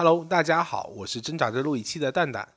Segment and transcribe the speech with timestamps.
[0.00, 2.54] Hello，大家好，我是挣扎着录一期的蛋蛋。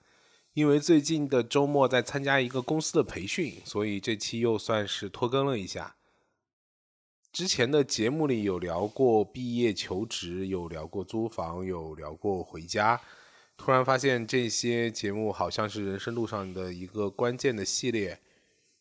[0.53, 5.95] 因为最近的周末在参加一个公司的培训，所以这期又算是拖更了一下。
[7.33, 13.01] 之前的节目里有聊过毕业求职，有聊过租房，有聊过回家。
[13.57, 18.19] 突然发现这些节目好像是人生路上的一个关键的系列，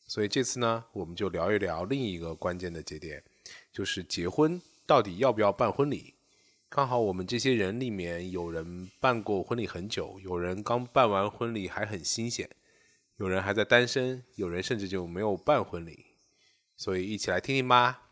[0.07, 3.25] 所以这次呢，我们就聊一聊另一个关键的节点，
[3.73, 6.13] 就是结婚到底要不要办婚礼。
[6.71, 12.49] 刚好我们这些人里面有人办过婚礼很久，有人刚办完婚礼还很新鲜，
[13.17, 16.07] 有人还在单身，有人甚至就没有办婚礼，
[16.77, 18.10] 所以一起来听听吧。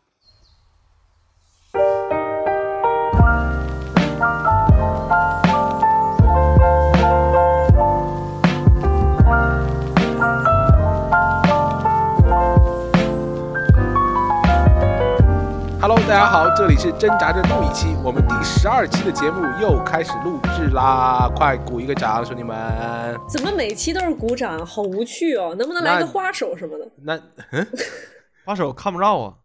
[16.09, 21.31] 大家好，这里是挣扎着录一期，我们第十二期的节目又开始录制啦！
[21.35, 23.15] 快鼓一个掌，兄弟们！
[23.29, 24.65] 怎么每期都是鼓掌？
[24.65, 25.53] 好无趣哦！
[25.59, 26.91] 能不能来个花手什么的？
[27.03, 27.15] 那
[27.53, 27.67] 嗯，
[28.43, 29.35] 花手看不着啊，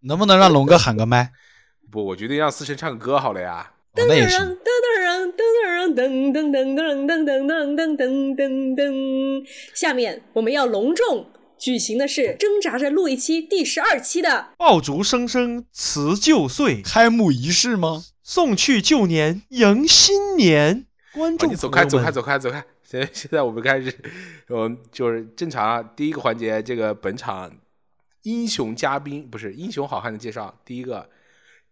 [0.00, 1.30] 能不能让龙哥喊个麦？
[1.88, 3.70] 不，我决定让思辰唱个歌好了呀。
[3.94, 4.40] 噔噔噔噔行。
[4.40, 9.44] 噔噔噔噔噔噔噔噔噔噔噔噔噔。
[9.72, 11.26] 下面我们要隆重
[11.58, 18.04] 举行的是挣扎着录一期第十二期的爆竹声声辞旧岁，开幕仪式吗？
[18.22, 20.86] 送去旧年迎新年。
[21.12, 22.64] 观哦，众你走开，走开，走开，走开！
[22.84, 23.92] 现在现在我们开始，
[24.48, 25.82] 我们就是正常啊。
[25.82, 27.50] 第一个环节，这个本场
[28.22, 30.60] 英雄嘉宾不是英雄好汉的介绍。
[30.64, 31.08] 第一个，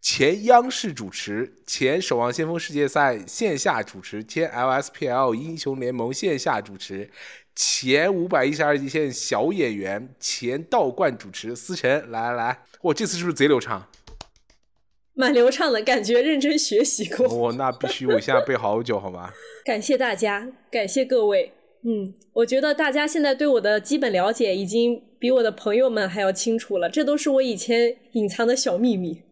[0.01, 7.11] 前央视主持，前守望先锋世界赛线下主持，前 LSPL 英雄联盟线下主持，
[7.57, 13.89] 前五百一十二级线小演员，前道观主持思辰，来来来，我这次是不是贼流畅？
[15.15, 17.27] 蛮流畅的感觉，认真学习过。
[17.27, 19.33] 我、那必须，我现在背好久，好吗？
[19.65, 21.55] 感谢大家，感谢各位。
[21.83, 29.23] 嗯，我觉得大家现在对我的基本了解已经比我的朋友们还要清楚了，这都是我以前隐藏的小秘密，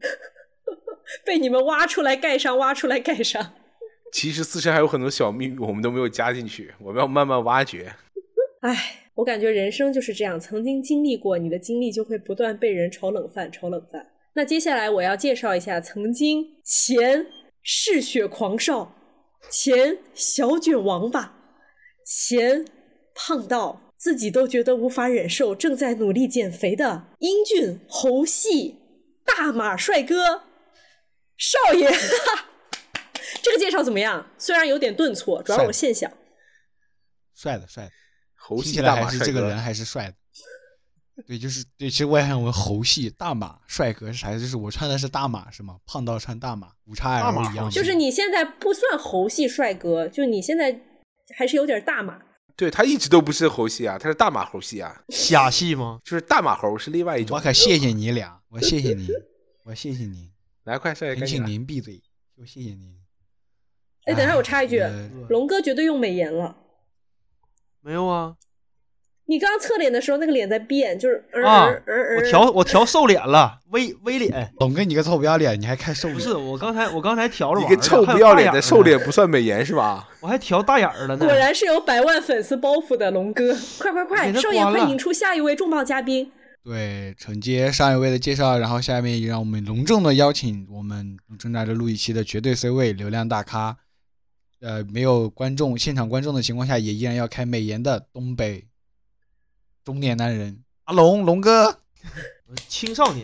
[1.26, 3.52] 被你们挖出来盖上，挖出来盖上。
[4.10, 7.92] 其实思辰还有很多小秘密，我们都没有加进去，我们要慢慢挖掘。
[8.64, 14.10] 唉，我感觉人生就是这样，曾经经历过，你的经历就会不断被人炒冷饭，炒冷饭。
[14.32, 17.26] 那接下来我要介绍一下曾经前
[17.62, 18.97] 嗜血狂少、
[19.50, 21.36] 前小卷王八、
[22.06, 22.64] 前
[23.14, 28.76] 胖到自己都觉得无法忍受、正在努力减肥的英俊猴系
[29.26, 30.44] 大马帅哥
[31.36, 31.91] 少爷。
[33.42, 34.31] 这个介绍怎么样？
[34.38, 36.10] 虽然有点顿挫，主要是我现想。
[37.34, 37.91] 帅的，帅的，
[38.47, 40.15] 猴听起来系大马帅哥还是这个人还是帅的。
[41.27, 44.32] 对，就是对，其实我也想问猴系大马帅哥是啥？
[44.32, 45.78] 就是我穿的是大码是吗？
[45.87, 47.71] 胖到穿大码，五叉 L 一样。
[47.71, 50.78] 就是你现在不算猴系帅哥，就你现在
[51.37, 52.21] 还是有点大码。
[52.56, 56.00] 对他一直都不是猴系啊，他是大马猴系啊，虾系吗？
[56.05, 57.41] 就是大马猴是另外一种我。
[57.41, 59.09] 可谢谢你俩，我谢谢你，
[59.65, 60.31] 我谢谢您，
[60.65, 61.47] 来，快少爷，恳请。
[61.47, 62.03] 您闭嘴，
[62.37, 62.93] 我谢谢您。
[64.06, 66.56] 哎，等一下我插一句呃，龙哥绝对用美颜了。
[67.84, 68.32] 没有啊
[69.26, 71.64] 你刚刚侧脸的时候，那个脸在变，就是呃啊！
[71.64, 74.52] 呃呃我调我调瘦脸了，微微脸。
[74.58, 76.18] 龙哥，你个臭不要脸，你还看瘦脸？
[76.18, 80.06] 不是，我刚才我刚才调了你个臭不要脸的瘦脸不算美颜是吧？
[80.20, 81.24] 我还调大眼儿了呢。
[81.24, 83.56] 果然是有百万粉丝包袱的龙哥。
[83.78, 86.30] 快快快，给他少爷快引出下一位重磅嘉宾。
[86.62, 93.76] 对，承接上一位的介绍，然后下面也让我们隆重的邀请我们正在着录一期的绝对 C 位流量大咖，
[94.64, 98.64] 呃，没有观众现场观众的情况下，也依然要开美颜的东北
[99.84, 101.80] 中年男人阿龙龙哥。
[102.66, 103.22] 青少年，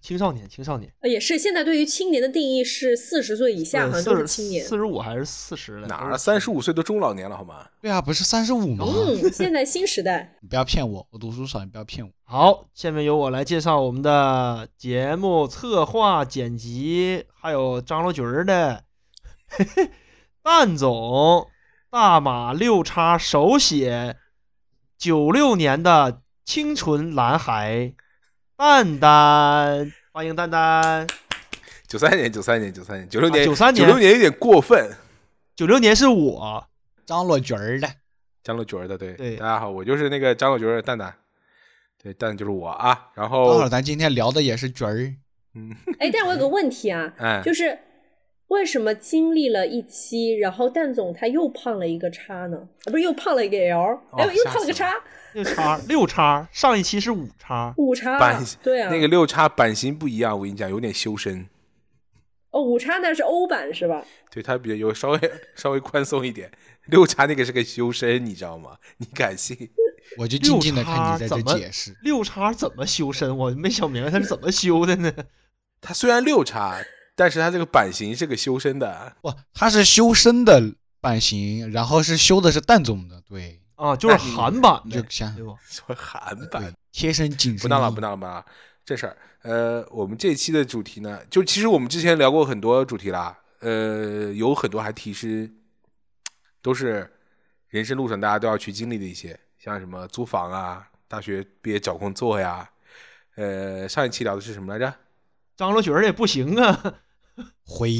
[0.00, 4.64] 青少年，青少年，呃也是，现在对于青年的定义是四十岁以下，好像都是青年。
[4.64, 5.88] 四十五还是四十了？
[5.88, 7.66] 哪儿三十五岁都中老年了好吗？
[7.82, 8.84] 对啊，不是三十五吗？
[8.86, 10.32] 嗯，现在新时代。
[10.40, 12.12] 你不要骗我，我读书少，你不要骗我。
[12.22, 18.84] 好，下面由我来介绍我们的节目策划、剪辑，还有张罗局儿的
[20.46, 21.50] 蛋总，
[21.90, 24.14] 大马六叉手写，
[24.96, 27.92] 九六年的清纯男孩，
[28.56, 31.04] 蛋蛋，欢迎蛋蛋。
[31.88, 34.88] 九三年，九三年，九三年，九六年，93年九六年有点过分。
[35.56, 36.68] 九六年是我，
[37.04, 37.88] 张罗角儿的，
[38.44, 41.12] 张罗角儿的，对，对大家好，我就是那个张罗角儿的蛋蛋，
[42.00, 43.08] 对，蛋蛋就是我啊。
[43.14, 45.12] 然后正好，咱今天聊的也是角儿。
[45.54, 47.76] 嗯，哎，但我有个问题啊， 哎，就是
[48.48, 52.56] 为什么经历了一期，然后蛋总他又胖了一个叉呢？
[52.84, 54.94] 啊，不是又胖了一个 L，哎、哦又胖了个叉，
[55.32, 61.46] 六叉六叉，上一期是五叉，五叉版，对啊，那个六叉版型不一样，我跟你讲，有点修身。
[62.50, 64.04] 哦，五叉那是欧版是吧？
[64.30, 65.20] 对它比较有稍微
[65.56, 66.50] 稍微宽松一点。
[66.86, 68.78] 六叉那个是个修身，你知道吗？
[68.98, 69.56] 你敢信？
[70.16, 71.96] 我就静静的看你在怎么这解释。
[72.02, 73.36] 六叉怎么修身？
[73.36, 75.12] 我没想明白他是怎么修的呢？
[75.80, 76.80] 他虽然六叉，
[77.16, 79.16] 但是它这个版型是个修身的。
[79.20, 87.62] 不，它是修身的版型，然后是修的是蛋总的，对，啊，就是韩版的，就想对韩版，贴身紧身。
[87.62, 88.46] 不闹了，不闹了，不闹了，
[88.84, 89.16] 正事儿。
[89.42, 95.50] 呃，我们这期的主题呢，就其实我们之前聊过很多主题啦，呃，有很多还提示，
[96.60, 97.10] 都是
[97.68, 102.68] 人生路上大家都要去经历的一些，像什么租房啊，大学毕业找工作呀。
[103.36, 104.92] 呃，上一期聊的是什么来着？
[105.56, 106.94] 张罗角儿也不行啊，
[107.64, 107.90] 回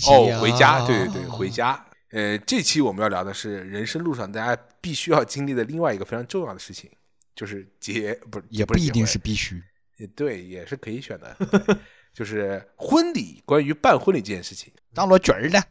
[0.00, 1.48] 家哦，回家，对对对，回。
[1.48, 1.84] 家。
[2.10, 6.90] 呃，这期我们要聊的是人生路上大家必须要经历的另外一个非常重要的事情，
[7.34, 9.62] 就是结，不是也不一定是必须。
[9.98, 11.36] 也对，也是可以选的，
[12.14, 15.62] 就是婚礼，关于办婚礼这件事情，张罗角儿的，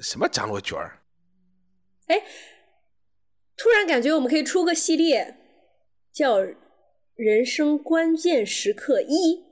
[0.00, 1.00] 什么张罗卷儿，
[2.06, 2.22] 哎
[3.56, 5.36] 突然感觉我们可以出个系列，
[6.12, 6.38] 叫
[7.16, 9.42] “人生关键时刻一”，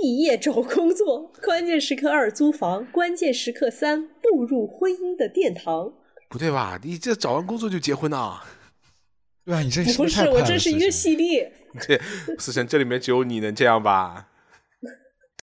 [0.00, 5.92] 毕业找工作； 关键时刻二，租房；关键时刻三，步入婚姻的殿堂。
[6.28, 6.78] 不对吧？
[6.82, 8.44] 你这找完工作就结婚啊？
[9.44, 11.52] 对啊，你这不是，我这是一个系列。
[11.80, 12.00] 这
[12.38, 14.28] 思辰，这里面只有你能这样吧？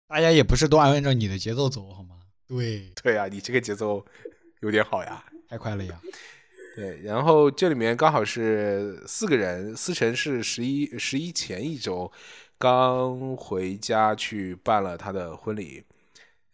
[0.08, 2.16] 大家也不是都按照你的节奏走好吗？
[2.46, 4.04] 对，对啊，你这个节奏
[4.60, 5.24] 有点好呀。
[5.48, 6.00] 太快了呀。
[6.76, 12.10] 对，然后这里面刚好是四个人，思辰是十一十一前一周
[12.64, 15.84] 刚回家去办了他的婚礼，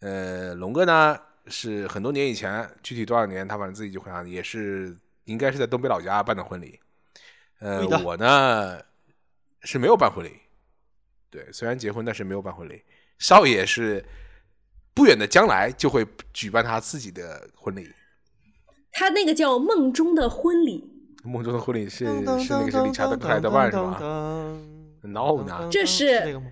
[0.01, 1.17] 呃，龙哥呢
[1.47, 4.93] 是很多年以前，具体多少年他反正自己就回答，也是
[5.23, 6.77] 应该是在东北老家办的婚礼，
[7.59, 8.77] 呃，我呢
[9.61, 10.31] 是没有办婚礼，
[11.29, 12.83] 对，虽然结婚，但是没有办婚礼，
[13.17, 14.03] 少爷是
[14.93, 17.89] 不远的将来就会举办他自己的婚礼。
[18.91, 20.91] 他那个叫梦中的婚礼，
[21.23, 23.97] 梦中的婚礼是是那个是理查德克莱德曼是吗？
[25.03, 25.67] 噔闹呢？
[25.71, 26.47] 这是这个吗？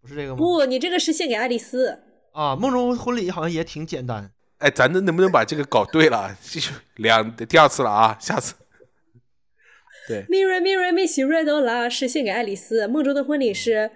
[0.00, 0.36] 不是这个吗？
[0.38, 1.98] 不，你这个是献给爱丽丝。
[2.32, 4.30] 啊，梦中婚礼好像也挺简单。
[4.58, 6.36] 哎，咱能能不能把这个搞对了？
[6.42, 8.54] 这 就两第二次了啊，下次。
[10.08, 13.90] 对，Mirror Mirror Miss Redola 是献给爱丽丝，梦中的婚礼是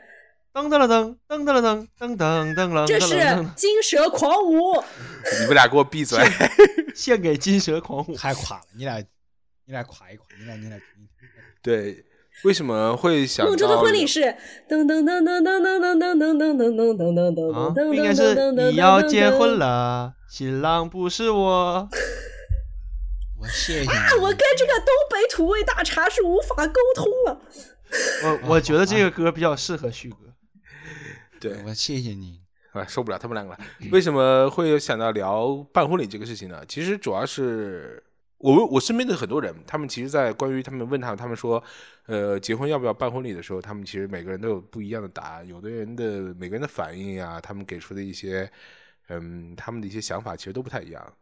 [0.53, 3.17] 噔噔了噔噔噔了噔噔噔噔了，这是
[3.57, 4.83] 金蛇狂舞。
[5.41, 6.19] 你们俩给我闭嘴！
[6.95, 8.15] 献给金蛇狂舞。
[8.17, 8.99] 太垮了，你俩，
[9.65, 10.77] 你俩垮一垮，你俩你俩。
[10.77, 10.83] 你
[11.61, 12.05] 对，
[12.43, 14.21] 为什么会想到梦中的婚礼是
[14.69, 19.59] 噔噔噔噔噔噔噔噔噔噔噔噔噔噔啊，噔噔不应该是噔噔噔你要结婚。
[19.59, 21.89] 了，新郎不是我。
[23.41, 23.89] 我谢谢你。
[24.21, 27.41] 我跟这个东北土味大茶是无法沟通了。
[28.25, 30.17] 我我觉得这个歌比较适合旭哥。
[31.41, 32.41] 对我谢谢你。
[32.73, 33.59] 啊，受不了他们两个了。
[33.93, 36.61] 为什么会想到聊办婚礼这个事情呢？
[36.67, 38.03] 其实主要是
[38.45, 41.63] 我我身边的很多人，他们其实，在关于他们问他他们说，
[42.05, 45.49] 呃，结婚要不要办婚礼的时候，他们其实每个人都有不一样的答案。
[45.49, 48.51] 有的人的每个人的反应呀、他们给出的一些，
[49.09, 51.13] 嗯，他们的一些想法其实都不太一样。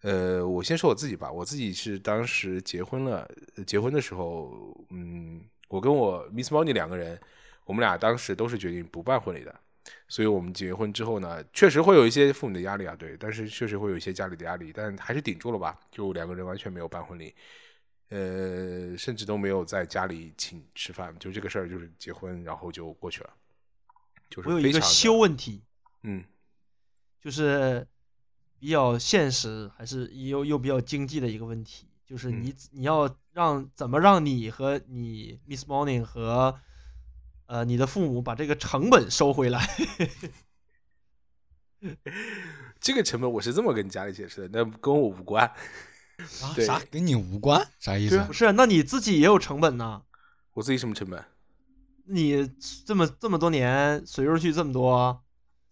[0.00, 3.28] 呃，我先说我自己吧，我自己是当时结婚了，
[3.66, 7.20] 结婚的时候，嗯，我跟我 Miss Money 两个人，
[7.66, 9.54] 我们俩当时都是决定不办婚礼的。
[10.08, 15.78] 所以我们结婚之后呢，确实会有一些父母的压力啊，对，但是确实会有一些家里的压力，但还是顶住了吧。
[15.90, 17.34] 就两个人完全没有办婚礼，
[18.08, 23.30] 呃，甚至都没有在家里请吃饭，就这个事儿就是结婚，然后就过去了。
[24.30, 25.62] 就是我有一个修，问题，
[26.02, 26.24] 嗯，
[27.20, 27.86] 就是
[28.58, 36.58] 比较现实，还是又又比较经济的一个问题，就是嗯你你要让怎么让你和你 Miss Morning 和
[37.46, 39.68] 呃你的父母把这个成本收回来？
[42.80, 45.44] 这个成本我是这么跟家里解释的，那跟我无关。
[46.42, 47.66] 啊啥跟你无关？
[47.80, 48.18] 啥意思？
[48.20, 50.02] 不是，那你自己也有成本呐。
[50.52, 51.24] 我自己什么成本？
[52.06, 52.48] 你
[52.86, 55.22] 这么这么多年随出去这么多，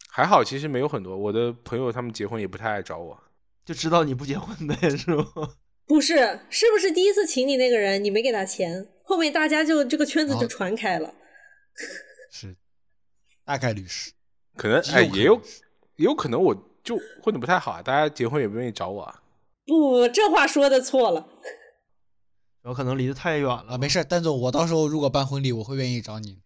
[0.08, 1.16] 还好，其实没有很多。
[1.16, 3.18] 我的朋友他们结婚也不太爱找我。
[3.64, 5.24] 就知道你不结婚呗，是吗？
[5.86, 11.14] 不是，是不是第一次请你那个人，你没给他钱，后面大家就这个圈子就哦传开了。
[12.30, 12.56] 是，
[13.44, 14.12] 大概率是。
[14.56, 15.40] 可能哎，也有
[15.96, 19.22] 也有可能我就混的不太好啊，大家结婚也不愿意找我啊。
[19.66, 21.26] 不，这话说的错了。
[22.64, 23.78] 有可能离得太远啊，了。
[23.78, 26.40] 没事，蛋总，我到时候如果办婚礼，我会愿意找你。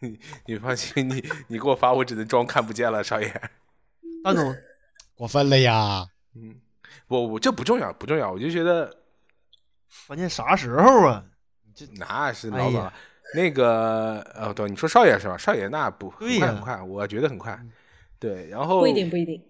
[0.46, 3.28] 你放心，你你给我发，我只能装看不见了，少爷。
[4.24, 4.54] 蛋总，
[5.14, 6.06] 过分了呀！
[6.34, 6.60] 嗯，
[7.08, 8.32] 我我，这不重要，不重要。
[8.32, 9.02] 我就觉得
[10.06, 11.24] 关键啥时候啊？
[11.74, 12.94] 这那是哎老早了。
[13.34, 15.36] 呀 那个呃，对，你说少爷是吧？
[15.36, 17.70] 少爷那不很快很快，我觉得很快嗯。
[18.18, 19.42] 对，然后不一定，不一定。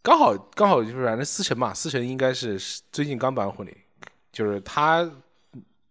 [0.00, 2.58] 刚好刚好就是反正思成嘛，思成应该是
[2.90, 3.76] 最近刚办婚礼，
[4.32, 5.04] 就是他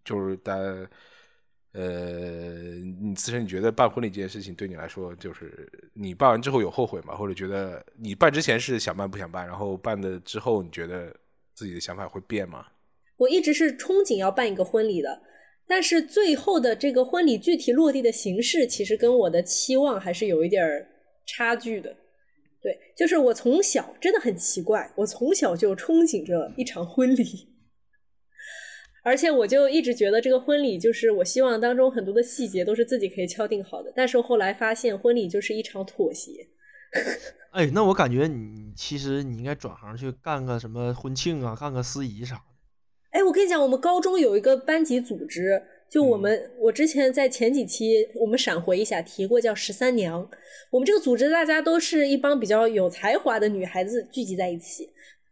[0.04, 0.54] 就是在
[1.74, 1.84] 呃，
[3.00, 7.16] 你思成你觉得办婚礼这件事情对你来说，就是你办完之后有后悔吗？
[7.16, 11.16] 或者觉得你办之前是想办不想办，然后办的之后你觉得
[11.54, 12.66] 自己的想法会变吗？
[13.18, 15.22] 我一直是憧憬要办一个婚礼的，
[15.68, 20.88] 但是最后的这个婚礼具体落地的形式，其实跟我的期望还是有一点儿
[21.26, 21.96] 差距的。
[22.62, 27.50] 对，就是我从小真的很奇怪，我从小就憧憬着一场婚礼，
[29.04, 36.32] 而且我就一直觉得这个婚礼就是我希望当中很多的细节都是自己可以敲定好的，但是后来发现婚礼就是一场妥协。
[37.52, 42.57] 哎，那我感觉你其实你应该转行去干个什么婚庆啊，干个司仪啥的。
[43.12, 50.30] 哎，我跟你讲，我们高中有一个班级组织，就我们、我之前在前几期我们闪回一下提过，叫十三娘。
[50.72, 54.90] 我们这个组织大家都是一帮比较有才华的女孩子聚集在一起，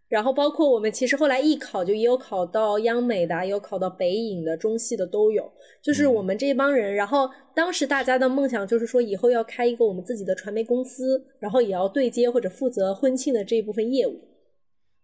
[0.08, 5.51] 然后包括我们其实后来艺考就也有考到央美的，也有考到北影的、中戏的都有。
[5.84, 14.20] 就是我们这一帮人，然后当时大家的梦想就是说以后要开一个我们自己的传媒公司，然后也要对接或者负责婚庆的这一部分业务。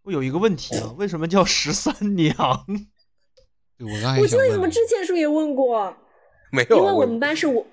[0.04, 2.36] 我有一个问题啊，为什么叫十三娘？
[3.78, 5.96] 对我刚才我记得你们之前是不是也问过？
[6.52, 7.66] 没有，啊因为我们班是我，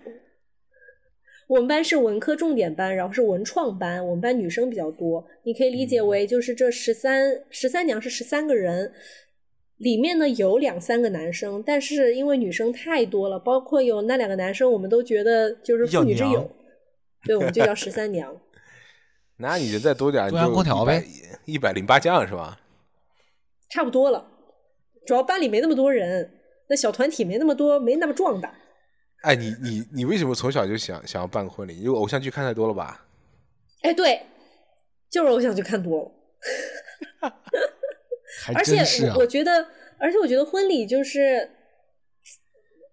[1.48, 8.92] 我们班是文科重点班，然后是文创班，我们班女生比较多，你可以理解为就是这十三十三娘是十三个人，
[9.78, 16.50] 里面呢有两三个男生，但是因为女生太多了，包括有那两个男生，我们都觉得就是妇女之友，
[17.24, 18.34] 对，我们就叫十三娘。
[19.40, 21.04] 那你就再多点儿，中央空调呗，
[21.48, 22.60] 一百零八将是吧？
[23.70, 24.30] 差不多了，
[25.06, 26.30] 主要班里没那么多人，
[26.68, 28.54] 那小团体没那么多，没那么壮大。
[29.22, 31.80] 哎，你你你为什么从小就想想要办个婚礼？
[31.80, 33.06] 因为偶像剧看太多了吧？
[33.80, 34.20] 哎，对，
[35.10, 36.12] 就是偶像剧看多了。
[38.42, 38.78] 还而且
[39.16, 39.66] 我觉得，
[39.98, 41.50] 而且我觉得婚礼就是，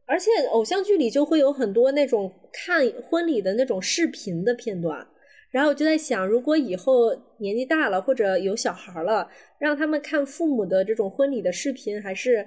[0.05, 5.07] 而且偶像剧里就会有很多那种看婚礼的那种视频的片段，
[5.55, 9.25] 然后我就在想，如果以后年纪大了或者有小孩了，
[9.57, 12.45] 让他们看父母的这种婚礼的视频，还是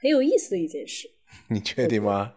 [0.00, 1.08] 很有意思的一件事。
[1.50, 2.34] 你确定吗？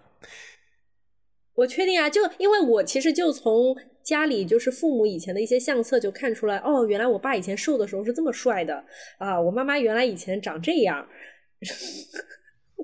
[1.55, 8.85] 我确定啊，就因为我其实就从家里就是父母以前的一些相册就看出来，哦，原来我爸以前瘦的时候是这么帅的
[9.17, 11.03] 啊，我妈妈原来以前长这样，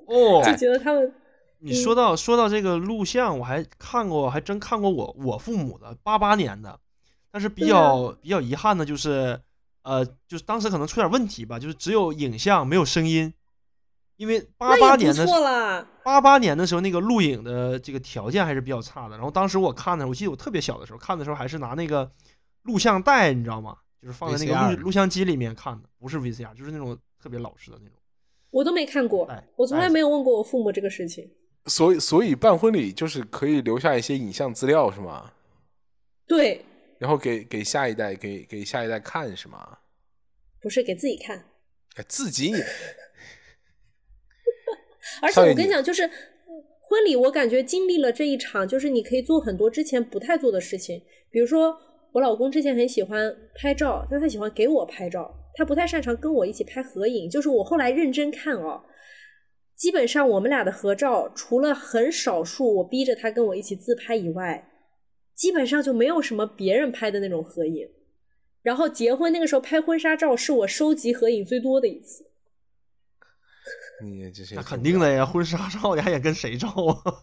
[0.08, 1.14] 哦， 就觉得他们
[1.60, 6.80] 你说到说到这个录像，我还看过，还真看过我我父母的八八年的，
[7.38, 9.40] 但是比较、比较遗憾的就是，
[9.82, 13.32] 呃，就是当时可能出点问题吧，就是只有影像没有声音，
[14.16, 15.86] 因为八八年的不错啦。
[16.02, 22.10] 八八年的时候那个录影的这个条件还是比较差的，然后当时我看的，我记得我特别小的时候看的时候还是拿那个
[22.62, 23.76] 录像带，你知道吗？
[24.02, 27.96] 就是放在那个录录像机里面看的，不是 VCR，就是那种特别老式的那种。
[28.50, 31.30] 我都没看过哎，我从来哎没有问过我父母这个事情。
[31.66, 35.30] 所以所以办婚礼就是可以留下一些影像资料是吗？
[36.26, 36.62] 对，
[36.98, 39.78] 然后给给下一代给给下一代看是吗？
[40.60, 41.44] 不是给自己看，
[41.96, 42.52] 哎，自己
[45.22, 46.10] 而且我跟你讲，就是
[46.80, 51.00] 婚礼，我感觉经历了这一场，就是你可以做很多之前不太做的事情，
[51.30, 51.78] 比如说
[52.12, 57.30] 我老公之前很喜欢拍照，但他喜欢给我拍照，他不太擅长跟我一起拍合影。
[57.30, 58.82] 就是我后来认真看哦，
[59.76, 64.68] 基本上我们俩的合照，除了很少数我逼着他跟我一起自拍以外，
[65.38, 67.88] 基本上就没有什么别人拍的那种合影。
[68.60, 72.26] 然后结婚那个时候拍婚纱照是我收集合影最多的一次。
[74.02, 77.22] 你这些那肯定的呀，婚纱照你还想跟谁照啊？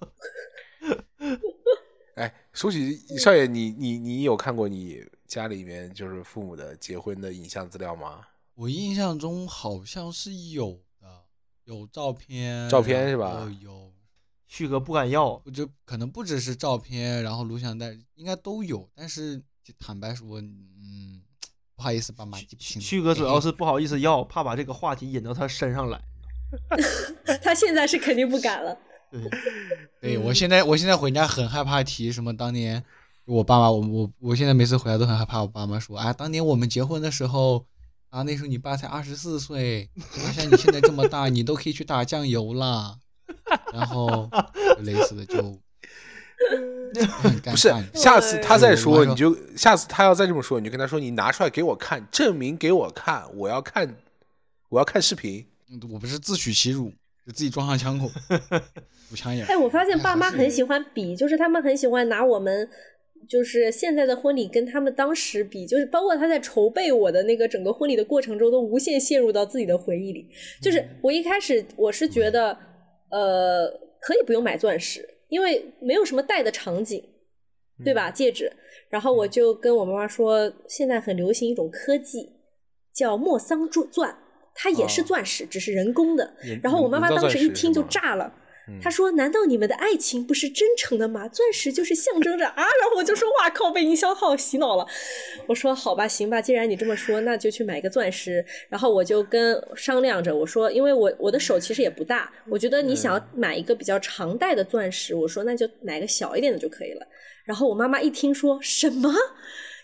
[2.15, 8.25] 哎，说起少爷，你你你有看过你家里面就是父母的结婚的影像资料吗？
[8.53, 11.25] 我印象中好像是有的，
[11.65, 13.91] 有照片，照片是吧有，
[14.47, 21.21] 旭哥不敢要，我就可能不只是照片，然后录像带应该都有，但是就坦白说，嗯，
[21.75, 22.81] 不好意思，爸妈记不清。
[22.81, 26.01] 旭哥主要是不好意思要，怕把这个话题引到他身上来。
[27.41, 28.77] 他现在是肯定不敢了。
[29.11, 29.29] 对，
[30.13, 32.83] 对我现在，我现在回家很害怕提什么当年
[33.25, 37.65] 我爸妈，我我我现在每次回来都很害怕我爸妈说，啊，当年我们结婚的时候，
[38.09, 42.99] 啊，那时候你爸才二十四岁，哪像你现在这么大，你都可以去打酱油了，
[43.73, 44.29] 然后
[44.83, 45.37] 类似的就
[47.43, 53.95] 不是下次他再说，你就下次他要再这么说，你就跟他说，你拿出来给我看，证明给我看，我要看，
[54.69, 55.45] 我要看视频。
[55.71, 56.89] 嗯我不是自取其辱，
[57.25, 58.07] 就自己装上枪口，
[59.09, 59.43] 补枪眼。
[59.47, 62.69] 哎，我发现爸妈很喜欢比，就是他们很喜欢拿我们
[63.27, 70.29] 就是现在的婚礼跟他们当时比，就是包括他在筹备我的那个整个婚礼的过程中，都无限陷入到自己的回忆里。
[70.61, 72.55] 就是我一开始我是觉得，
[73.15, 77.01] 呃，可以不用买钻石，因为没有什么戴的场景，
[77.81, 78.11] 对吧？
[78.11, 78.51] 戒指。
[78.89, 82.29] 然后我就跟我妈妈说，现在很流行一种科技，
[82.93, 84.13] 叫莫桑钻，
[84.53, 86.29] 它也是钻石，只是人工的。
[86.61, 88.33] 然后我妈妈当时一听就炸了。
[88.81, 91.27] 他说：“难道你们的爱情不是真诚的吗？
[91.27, 94.85] 钻石就是象征着啊！”然后我就说：“哇靠，被营销号洗脑了。”
[95.47, 107.05] 我说：“好吧，行吧，既然你这么说，那就去买个钻石。”然后我就跟商量着，我说：“因为我我的手其实也不大，我觉得你想要买一个比较长戴的钻石，我说那就买个小一点的就可以了。”
[107.45, 109.13] 然后我妈妈一听说什么？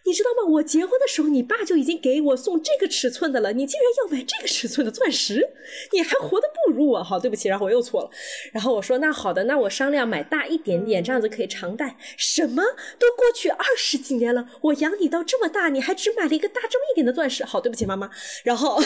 [0.03, 0.49] 你知道吗？
[0.53, 3.53] 我结婚的时候，你爸就已经给我送这个尺寸的了。
[3.53, 5.47] 你竟然要买这个尺寸的钻石，
[5.91, 7.03] 你还活得不如我？
[7.03, 8.09] 好，对不起，然后我又错了。
[8.51, 12.63] 然后我说：“那好的，那我商量买大一点点，这样子可以常戴。”什么？
[12.97, 17.45] 都过去二十几年了，我养你到这么大，你还只买了一个大这么一点的钻石？
[17.45, 18.09] 好，对不起，妈妈。
[18.43, 18.81] 然后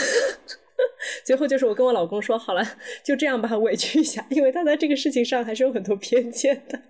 [1.23, 6.81] 最后就是我跟我老公说好了，就这样吧，委屈一下，因为他在这个事情上还是有很多偏见的。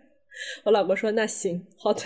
[0.64, 2.02] 我老公说：“那行，好的。”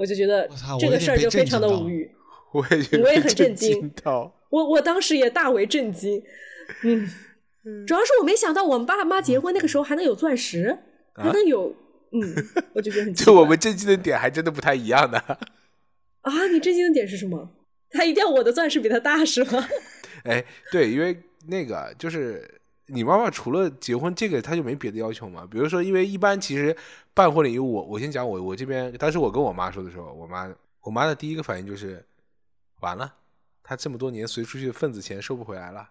[0.00, 0.48] 我就觉得
[0.80, 2.10] 这个事儿就非常的无语，
[2.54, 6.22] 我也我也很震惊，到我我当时也大为震惊，
[6.82, 10.78] 嗯，主要是我没想到我们爸妈结婚那个时候还能有钻石，
[11.14, 11.76] 还能有，
[12.12, 12.34] 嗯，
[12.72, 15.18] 我就觉得很 就我们震惊的点还真的不太一样的
[16.22, 16.46] 啊！
[16.50, 17.50] 你震惊的点是什么？
[17.90, 19.68] 他一定要我的钻石比他大是吗？
[20.24, 20.42] 哎，
[20.72, 21.14] 对，因为
[21.46, 22.59] 那个就是。
[22.92, 25.46] 你妈妈除了结婚这个，她就没别的要求吗？
[25.50, 26.76] 比如说，因为一般其实
[27.14, 32.04] 办婚礼，我我先讲我我这边，当时我跟我妈说的时候，我妈我妈的第一个反应就是
[32.80, 33.14] 完了，
[33.62, 35.88] 她这么多年随出去的份子钱收不回来了。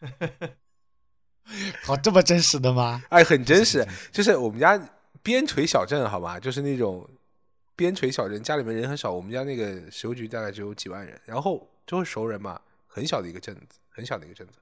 [1.84, 3.02] 好，这么真实的吗？
[3.10, 4.80] 哎，很真实，就是我们家
[5.22, 7.08] 边陲小镇，好吧，就是那种
[7.76, 14.58] 边陲小镇，家里面人很少，我们家那个食邮局大概只有几万人，然后就是熟人嘛，很小的一个镇子，很小的一个镇子，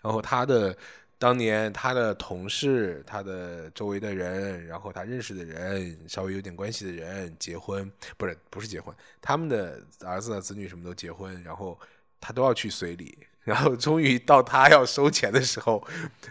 [0.00, 0.76] 然后他的。
[1.24, 11.80] 当年他的同事、他的周围的人，然后他认识的人，稍微有点关系的人结婚，不是不是结婚，他们的儿子、子女什么都结婚，然后
[12.20, 15.82] 他都要去随礼， 然后终于到他要收钱的时候，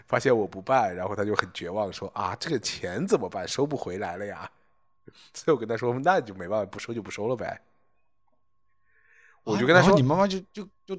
[0.05, 3.47] 发现我不办，然后他就很绝望，说啊，这个钱怎么办？
[3.47, 4.47] 收不回来了呀！
[5.33, 7.59] 所以我跟他说，那就没办法，不收就不收了呗。
[9.43, 10.95] 我就跟他说，你妈妈就就就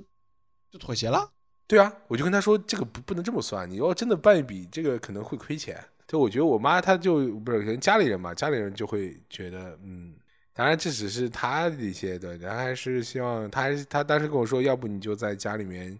[0.68, 1.30] 就妥协了。
[1.66, 5.82] 对啊，我就跟他说，这个不不能这么算，你要真的办一笔，这个可能会亏钱。
[6.06, 10.14] 就我觉得我妈她就不是可能家里人嘛，家里人就会觉得，嗯，
[10.52, 15.98] 当然这只是他的一些的，然后还是希望，他还是他当时跟我说，要不你就在家里面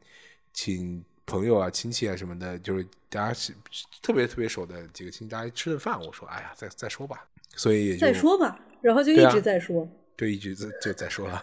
[0.52, 3.54] 请朋友啊、亲戚啊什么的，就是大家是
[4.02, 5.98] 特别特别熟的几个亲戚，大家吃顿饭。
[5.98, 7.26] 我说，哎呀，再再说吧。
[7.56, 11.42] 所以也再说吧，然后就一直在说，就一直在就在说了，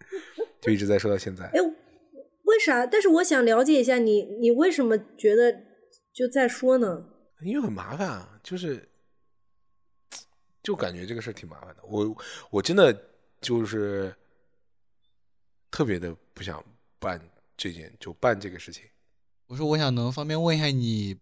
[0.62, 1.44] 就一直在说到现在。
[1.48, 1.60] 哎。
[2.46, 2.86] 为啥？
[2.86, 5.52] 但是我想了解一下你，你为什么觉得
[6.12, 7.04] 就在说呢？
[7.42, 8.88] 因为很麻烦啊，就是
[10.62, 11.82] 就感觉这个事儿挺麻烦的。
[11.84, 12.16] 我
[12.50, 12.96] 我真的
[13.40, 14.14] 就是
[15.70, 16.64] 特别的不想
[16.98, 17.20] 办
[17.56, 18.84] 这件，就办这个事情。
[19.48, 21.18] 我说，我想能方便问一下你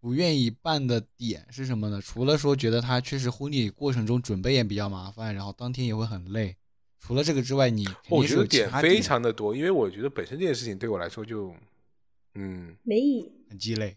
[0.00, 2.00] 不愿意办的点是什么呢？
[2.00, 6.56] 除了说觉得他确实婚礼过程中准备也比较麻烦，然后当天也会很累。
[7.04, 11.52] 除了这个之外，你我觉得点非常的多，因为我觉得本身这件事情对我来说就，
[12.36, 13.96] 嗯，没意义，很鸡肋。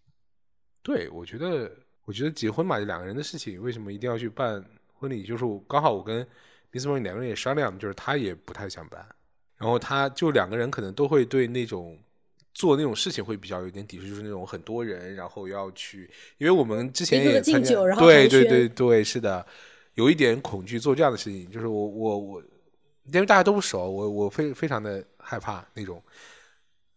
[0.81, 1.71] 对，我觉得，
[2.05, 4.65] 我觉得结婚嘛，两个人的事情，为什么一定要去办
[4.95, 5.23] 婚礼？
[5.23, 6.27] 就是刚好我跟
[6.71, 9.07] Miss m o 两个人也商量，就是他也不太想办，
[9.57, 11.95] 然后他就两个人可能都会对那种
[12.55, 19.45] 做那种事情会比较有点抵触，就是那种很多人，然后要去，因为我们之前也参加，对对对对，是的，
[19.93, 22.43] 有一点恐惧做这样的事情，就是我我我。
[23.11, 26.01] 因为大家都不熟，我我非非常的害怕那种，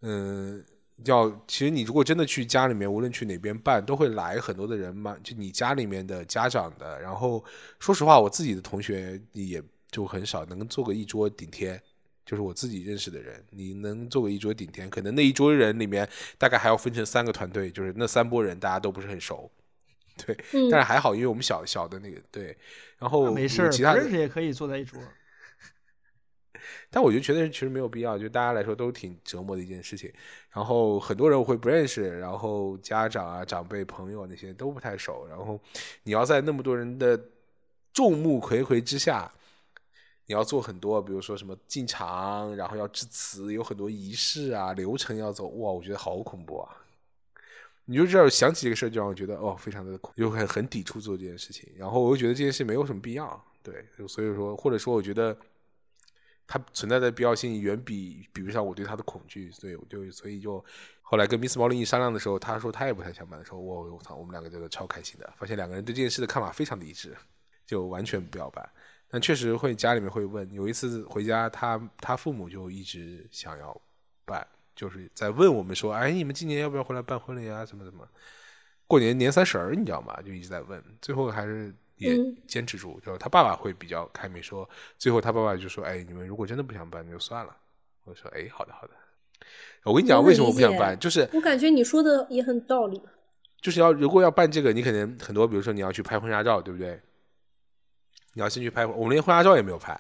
[0.01, 0.65] 嗯，
[1.05, 7.01] 要其实你如果真的去家里面，无论去哪边办，都会来很多的人嘛，就你家里面的家长的。
[7.01, 7.45] 然后
[7.79, 11.81] 说实话，我自己的同学也就很少能做个一桌顶天，
[12.25, 19.51] 就是我自己认识的人，你能做个一桌顶天，可能那一桌人里面大概还要分成三个团队，就是那三波人大家都不是很熟，
[20.27, 20.35] 对，
[20.71, 22.57] 但是还好，因为我们小小的那个对，
[22.99, 24.99] 然后没事，其他认识也可以坐在一桌。
[26.91, 30.13] 但我觉得觉得其实没有必要，就大家来说都挺折磨的一件事情。
[30.51, 35.27] 然后很多人我会不认识，然后家长啊、长辈、朋友那些都不太熟。
[35.27, 35.61] 然后
[36.03, 37.21] 你要在那么多人的
[37.93, 39.31] 众目睽睽之下，
[40.27, 45.47] 你要做很多，比如说什么进场，然后要致辞，有很多仪式啊、流程要走。
[45.49, 46.77] 哇，我觉得好恐怖啊！
[47.91, 51.67] 你就这样想起这个事儿，就让我觉得哦，非常的，又很很抵触做这件事情。
[51.75, 55.35] 然后我又觉得这件事没有什么必要，对，所以说或者说我觉得
[56.49, 60.65] 它存在的必要性远比比不上我对它的恐惧，所以我就所以就
[61.03, 67.15] 后来跟 Miss 毛利一商量的时候，他说他也不太想办的时候，我我操，我们两个真的超开心的，发现两个人对这件事的看法非常的一致，
[67.67, 68.69] 就完全不要办。
[69.11, 73.79] 但确实会家里面会问，有一次回家，他他父母就一直想要
[74.27, 77.65] 办，就是在问我们说，哎，你们今年要不要回来办婚礼啊？
[77.65, 78.07] 什么什么？
[78.87, 80.19] 过年年三十儿，你知道吗？
[80.23, 82.99] 就一直在问，最后还是也嗯坚持住。
[83.05, 87.57] 就是他爸爸会比较开明，说最后他爸爸就说，哎，你们如果真的不想办，那就算了。
[88.05, 88.95] 我说，哎，好的好的。
[89.85, 93.01] 我跟你讲，为什么我不想办，就是我感觉你说的也很道理。
[93.61, 97.01] 就是要如果要办这个，你可能很多，比如说你要去拍婚纱照，对不对？
[98.35, 99.99] 你要先去拍，我们连婚纱照也没有拍，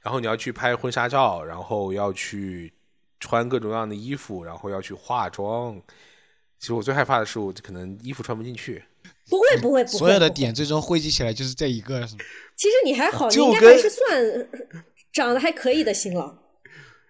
[0.00, 2.72] 然后你要去拍婚纱照，然后要去
[3.18, 5.80] 穿各种各样的衣服，然后要去化妆。
[6.58, 8.84] 其实我最害怕的是，我可能衣服穿不进去。
[9.30, 12.22] 不会不会不会，所有的点最终汇集起来就是这一个，是吗？
[12.56, 14.46] 其实你还好，你应该还是算呃
[15.12, 16.36] 长得还可以的新郎。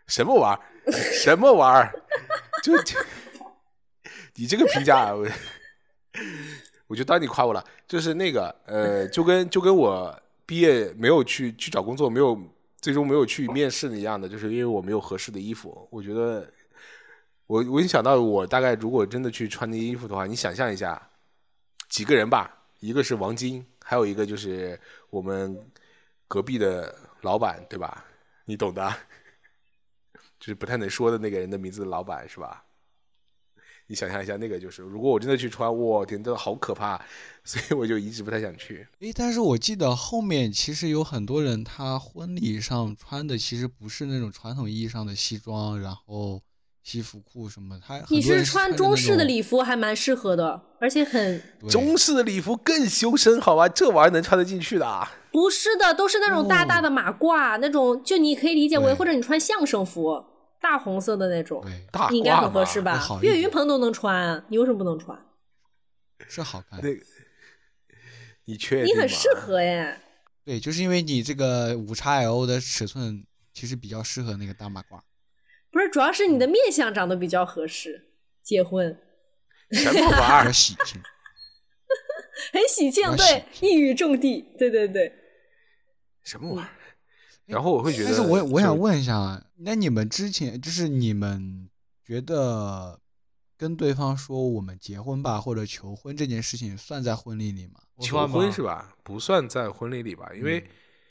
[0.06, 0.92] 什么玩意儿？
[0.92, 2.02] 什么玩意儿？
[2.62, 2.98] 就就
[4.36, 5.26] 你这个评价，我
[6.88, 7.64] 我就当你夸我了。
[7.88, 12.38] 就是那个呃，就跟就跟我毕业没有去去找工作，没有
[12.80, 15.88] 最终没有去面试一样的，就是因为我没有合适的衣服。
[15.90, 16.48] 我觉得
[17.48, 21.09] 我我已经想到，我大概如果真的去穿那些衣服的话，你想象一下，
[21.90, 25.70] 几个人吧，一个是王晶，还有一个就是我们
[26.26, 28.06] 隔壁的老板，对吧？
[28.46, 28.90] 你懂的。
[30.40, 32.64] 就是不太能说的那个人的名字，老板是吧？
[33.88, 36.98] 你想象一下，那个就是，如果我真的去穿，我天，真的好可怕，
[37.44, 38.86] 所以我就一直不太想去。
[39.00, 46.40] 诶，但是我记得后面其实有很多人，他婚礼上穿的其实不是那种传统意义上的西装，然后
[46.82, 53.68] 西服裤什么，他很你是穿中式的礼服，还蛮适合的，而且很中式的礼服更修身，好吧？
[53.68, 55.12] 这玩意儿能穿得进去的啊？
[55.30, 60.24] 不是的，都是那种大大的马褂，那种就你可以理解为，或者你穿相声服，
[60.60, 65.16] 大红色的那种，大你应该很合适吧岳云鹏都能穿，你为什么不能穿？
[66.28, 66.80] 是好看。
[66.82, 67.00] 那个，
[68.46, 68.86] 你确定？
[68.86, 70.00] 你很适合耶。
[70.44, 74.98] 对，就是因为你这个五 x L 的尺寸其实比较适合那个大马褂。
[75.70, 78.10] 不是，主要是你的面相长得比较合适，
[78.42, 79.00] 结婚
[79.70, 80.52] 什么玩意儿？
[80.52, 81.00] 喜庆。
[82.52, 85.12] 很喜庆，对，一语中的，对对对。
[86.22, 86.74] 什么玩意儿？
[87.46, 91.68] 然后我会觉得，但是我我想，问一下啊，那你们之前就是你们
[92.04, 93.00] 觉得
[93.56, 97.80] 跟对方说我们结婚吧，或者求婚这件事情算在婚礼里吗？
[98.00, 98.96] 求婚是吧？
[99.02, 100.30] 不算在婚礼里吧？
[100.34, 100.66] 因为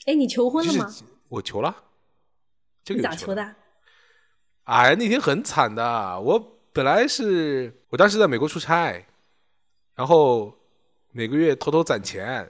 [0.06, 0.92] 哎，你求婚了吗？
[1.28, 1.84] 我求了，
[2.82, 3.08] 这你个？
[3.08, 3.54] 咋求的？
[4.70, 6.20] 哎，那天很惨的。
[6.20, 6.38] 我
[6.72, 9.04] 本来是我当时在美国出差，
[9.96, 10.56] 然后
[11.10, 12.48] 每个月偷偷攒钱，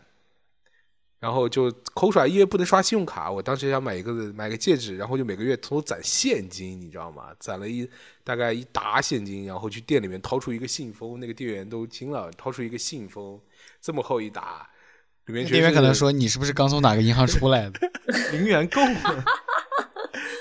[1.19, 3.31] 然后就抠出来，因为不能刷信用卡。
[3.31, 7.29] 我当时想买一个买个戒指，然后就每个月偷偷攒现金，你知道吗？
[7.39, 7.89] 攒了一
[8.23, 13.41] 大概一沓现金，然后去店里面掏出一个信封，那个店员都惊了，掏出一个信封，
[13.81, 14.69] 这么厚一沓，
[15.25, 17.81] 里面全店员可能说你是不是刚从哪个银行出来的？
[18.33, 19.25] 零元购了，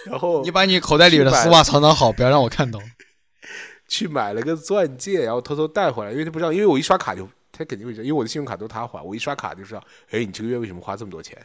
[0.10, 2.80] 然后你把你口袋里的丝袜藏藏好，不要让我看到。
[3.88, 11.36] 去买了个钻戒，然后偷偷带回来，因为他不知道，因为我一刷卡就他肯定会知道，因为我的信用卡都是他还，我一刷卡就知道，哎，你这个月为什么花这么多钱？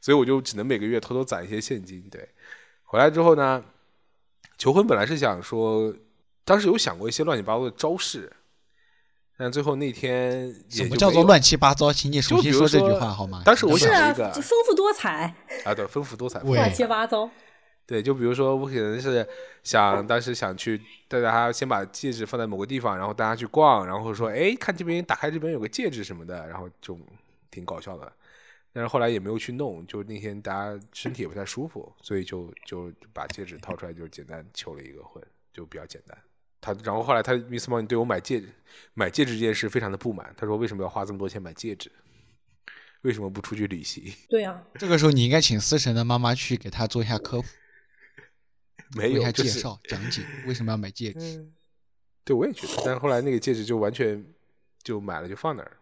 [0.00, 2.00] 所以我就只能每个月偷偷攒一些现金。
[2.08, 2.28] 对，
[2.84, 3.60] 回来之后呢，
[4.56, 5.92] 求婚本来是想说，
[6.44, 8.32] 当时有想过一些乱七八糟的招式，
[9.36, 10.96] 但最后那天也什么？
[10.96, 11.92] 叫做乱七八糟？
[11.92, 13.42] 请你重就比如新说这句话好吗？
[13.44, 16.38] 当时我想了一个丰富多彩，啊，对，丰富多彩。
[16.42, 17.28] 乱七八糟。
[17.88, 19.26] 对，就比如说我可能是
[19.62, 26.98] 想当时想去带大家先把戒指放在某个地方，然后大家去逛，然后说哎看这边打开这边有个戒指什么的，然后就
[27.50, 28.12] 挺搞笑的。
[28.74, 35.24] 但是后来也没有去弄，就那天大家身体也不太舒服，所以就就把戒指掏出来，就简单求了一个婚，
[35.54, 36.16] 就比较简单。
[36.60, 38.48] 他然后后来他 Miss Molly 对我买戒指
[38.92, 41.90] 买戒指这件事非常的不满，他说为什么要花这么多钱买戒指？
[43.02, 44.12] 为什么不出去旅行？
[44.28, 47.48] 对啊，这个时候你应该请思辰的妈妈去给他做一下科普，
[48.94, 51.36] 没有，介绍、讲解为什么要买戒指。
[51.38, 51.52] 嗯，
[52.24, 54.24] 对，我也觉得，但是后来那个戒指就完全
[54.82, 55.76] 就买了就放那儿，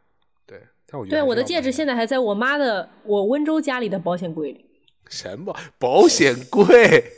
[0.47, 0.61] 对。
[0.87, 4.65] 但我觉得对，我的戒指现在还在我妈的我温州家里的保险柜里，
[5.09, 7.13] 什么保险柜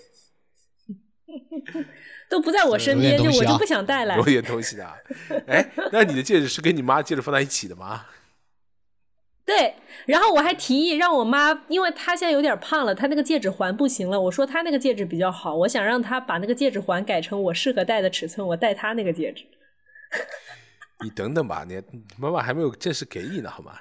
[2.30, 4.24] 都不在我身边，就我就不想带来有。
[4.24, 4.96] 点东西的啊。
[5.46, 8.06] 哎，那你的戒指是跟你妈戒指放在一起的吗？
[9.48, 14.20] 对，然后我还提议让我妈，因为她现在有点胖了，她那个戒指环不行了。
[14.20, 19.46] 我说她那个戒指比较好，我想让她把那个戒指环改成我适合戴的尺寸，我戴她那个戒指。
[21.02, 21.80] 你等等吧，你
[22.18, 23.80] 妈妈还没有正式给你呢，好吗？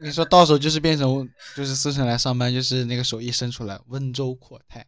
[0.00, 4.80] 你说到时候就是变成就是思成来上班，就是那个手一伸出来，温州阔太，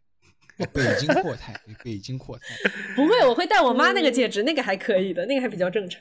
[0.59, 2.45] 哦 北京阔太，北京阔太。
[2.95, 6.01] 不会，我会戴我妈那个戒指，那个还可以的，那个还比较正常。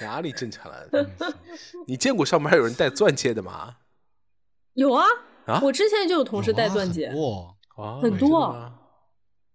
[0.00, 0.88] 哪里正常了？
[1.86, 3.76] 你见过上班有人戴钻戒的吗？
[4.74, 5.04] 有啊，
[5.46, 8.72] 啊我之前就有同事戴钻戒哇啊很，多啊，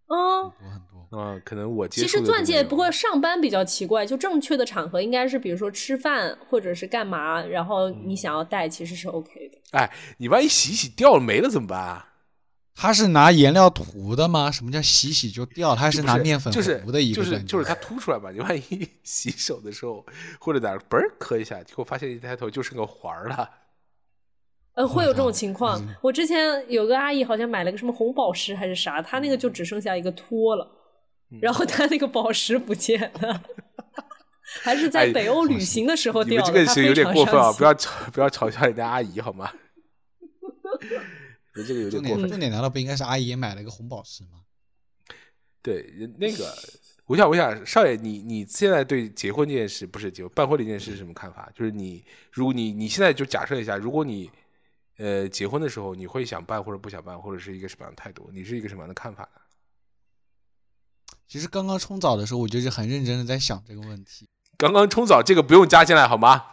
[0.08, 0.52] 嗯很。
[0.52, 1.18] 多很多。
[1.20, 9.78] 啊，可能我接其实钻戒，不过上班比较奇怪，就正确的场合应该是，比如说吃饭或者是干嘛，然后你想要戴，其实是 OK 的。
[9.78, 12.13] 哎，你万一洗一洗掉了没了怎么办啊？
[12.76, 14.50] 他是拿颜料涂的吗？
[14.52, 15.76] 什么叫洗洗就掉？
[15.76, 20.06] 他是拿面粉就是糊的一就是个钻戒就是它凸出来嘛，你万一洗手的时候
[20.40, 23.50] 或者哪儿嘣儿磕一下，结果发现一抬头就剩个环儿了。
[24.74, 25.96] 呃，会有这种情况嗯。
[26.02, 30.68] 我之前有个阿姨好像买了个什么红宝石还是啥，她那个就只剩下一个托了，
[31.32, 33.44] 嗯然后她那个宝石不见了，
[34.64, 36.52] 还是在哎北欧旅行的时候你掉的。
[36.52, 37.54] 们这个是有点过分啊！
[37.54, 39.52] 不要嘲不要嘲笑人家阿姨好吗？
[41.56, 42.20] 你这个有点过分。
[42.20, 44.42] 重点重点难道不应该是阿姨也买了一个红宝石吗？
[45.64, 46.54] 对，那个，
[47.06, 51.50] 我想，我想，少爷，你你现在对结婚这件事，不是结办婚礼这件事是什么看法？
[51.56, 54.30] 就是你，如果你你现在就假设一下，如果你
[54.98, 58.30] 呃结婚的时候，你会想办或者不想办，或者是一个什么样的态度？
[58.34, 59.42] 你是一个什么样的看法呢？
[61.30, 64.28] 其实刚刚冲澡的时候，我就是很认真的在想这个问题。
[64.58, 66.44] 刚刚冲澡这个不用加进来好吗？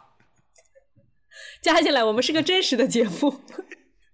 [1.61, 3.41] 加进来，我们是个真实的节目。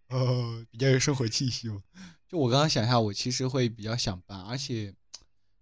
[0.09, 1.83] 呃，比较有生活气息嘛。
[2.29, 4.92] 就我刚刚想一下，我其实会比较想办，而且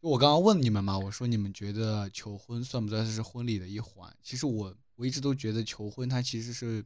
[0.01, 4.15] 就我刚刚问你们嘛，我说你们觉得求婚算不算是婚礼的一环？
[4.23, 6.85] 其实我我一直都觉得求婚它其实是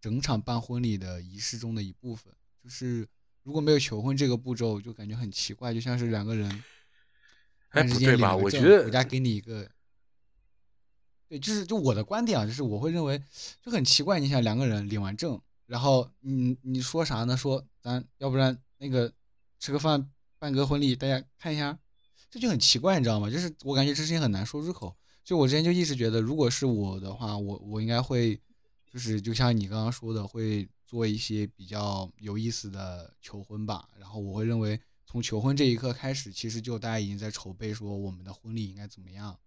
[0.00, 2.32] 整场办婚礼的仪式中的一部分。
[2.62, 3.06] 就是
[3.42, 6.62] 如果没有求婚这个步骤，就感觉很奇怪，就像是两个人
[7.70, 8.36] 哎，不对吧？
[8.36, 9.70] 我觉得国家给你一个。
[11.28, 13.22] 对，就是就我的观点啊，就是我会认为
[13.62, 14.18] 就很奇怪。
[14.18, 17.36] 你想两个人领完证，然后你你说啥呢？
[17.36, 19.12] 说咱要不然那个
[19.60, 21.78] 吃个饭办个婚礼，大家看一下，
[22.28, 23.30] 这就很奇怪，你知道吗？
[23.30, 24.96] 就是我感觉这事情很难说出口。
[25.24, 28.34] 所以我之前就一直觉得，如果是我的话，我我应该会
[28.92, 33.88] 就是就像你刚刚说的，会做一些比较有意思的求婚吧。
[33.96, 39.38] 然后我会认为，从求婚这一刻开始，其实就大家已经在筹备说我们的婚礼应该怎么样。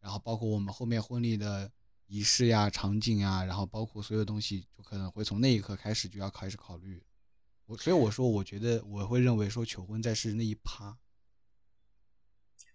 [0.00, 1.70] 然后包括我们后面婚礼的
[2.08, 7.00] 仪式呀、场景呀，然后包括所有东西，就可能会从那一刻开始就要开始考虑。
[7.66, 10.86] 我所以我说，我觉得我会认为说求婚在是那一趴。
[10.86, 10.96] 啊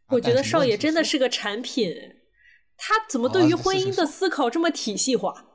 [0.07, 1.91] 我觉得少爷真的是个产品，
[2.77, 5.45] 他怎么对于婚姻的思考这么体系化？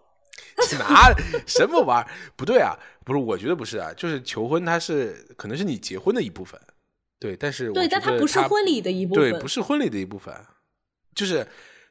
[0.78, 1.14] 哪
[1.46, 2.32] 什么玩意儿？
[2.36, 6.60] 不对啊，不是，我觉得不是啊，就是求婚，它是可能是你结婚的一部分，
[7.20, 9.40] 对，但是对，但它不是婚礼的一部分对，分。
[9.40, 10.34] 不是婚礼的一部分，
[11.14, 11.46] 就是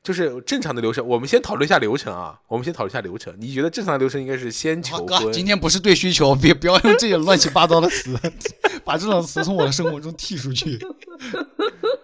[0.08, 1.06] 就是正常的流程。
[1.06, 3.36] 我们先讨论一下流程啊，我们先讨论一下流程。
[3.38, 5.34] 你觉得正常的流程应该是先求，婚？
[5.34, 8.18] 今天不是对需求，别不要用这些乱七八糟的词，
[8.86, 10.80] 把这种词从我的生活中剔出去。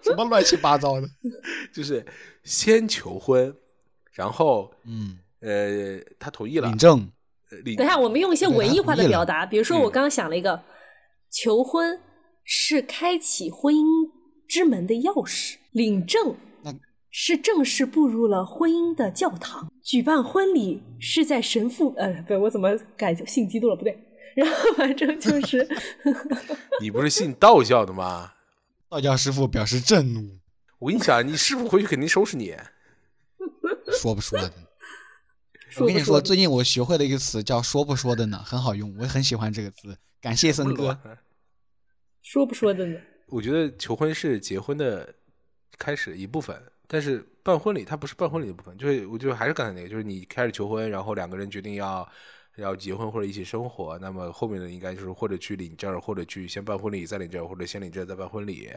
[0.02, 1.08] 什么乱七八糟的？
[1.72, 2.04] 就是
[2.42, 3.56] 先求婚，
[4.12, 7.10] 然后嗯，呃，他同意了领，证，
[7.50, 10.62] 呃领等一下，我们用一些文艺化的表达，比如说我嗯刚刚想了一个，
[11.30, 11.98] 求婚
[12.44, 13.82] 是开启婚姻
[14.46, 16.53] 之门的钥匙，领证那
[17.16, 23.76] 是正式步入了婚姻的教堂，举办婚礼是在神父呃，不，我怎么改信基督了？
[23.76, 23.96] 不对，
[24.34, 25.64] 然后反正就是
[26.82, 28.32] 你不是信道教的吗？
[28.88, 30.40] 道教师傅表示震怒，
[30.80, 32.52] 我跟你讲，你师傅回去肯定收拾你。
[33.92, 34.52] 说不说的？
[35.78, 39.96] 我跟你说，最近我学会了一个词叫“说不说的呢”，很好用，我很喜欢这个词。
[40.20, 40.98] 感谢森哥。
[42.22, 42.98] 说不说的呢？
[43.28, 45.14] 我觉得求婚是结婚的
[45.78, 52.08] 开始的一部分，但是办婚礼它不是办婚礼的部分，就是我就还是刚才那个，就是你开始求婚，然后两个人决定要
[52.56, 58.70] 要结婚或者一起生活，那么后面的应该就是或者去领证，或者去先办婚礼再领证，或者先领证再办婚礼，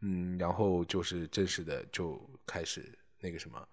[0.00, 3.66] 嗯，然后就是正式的就开始那个什么，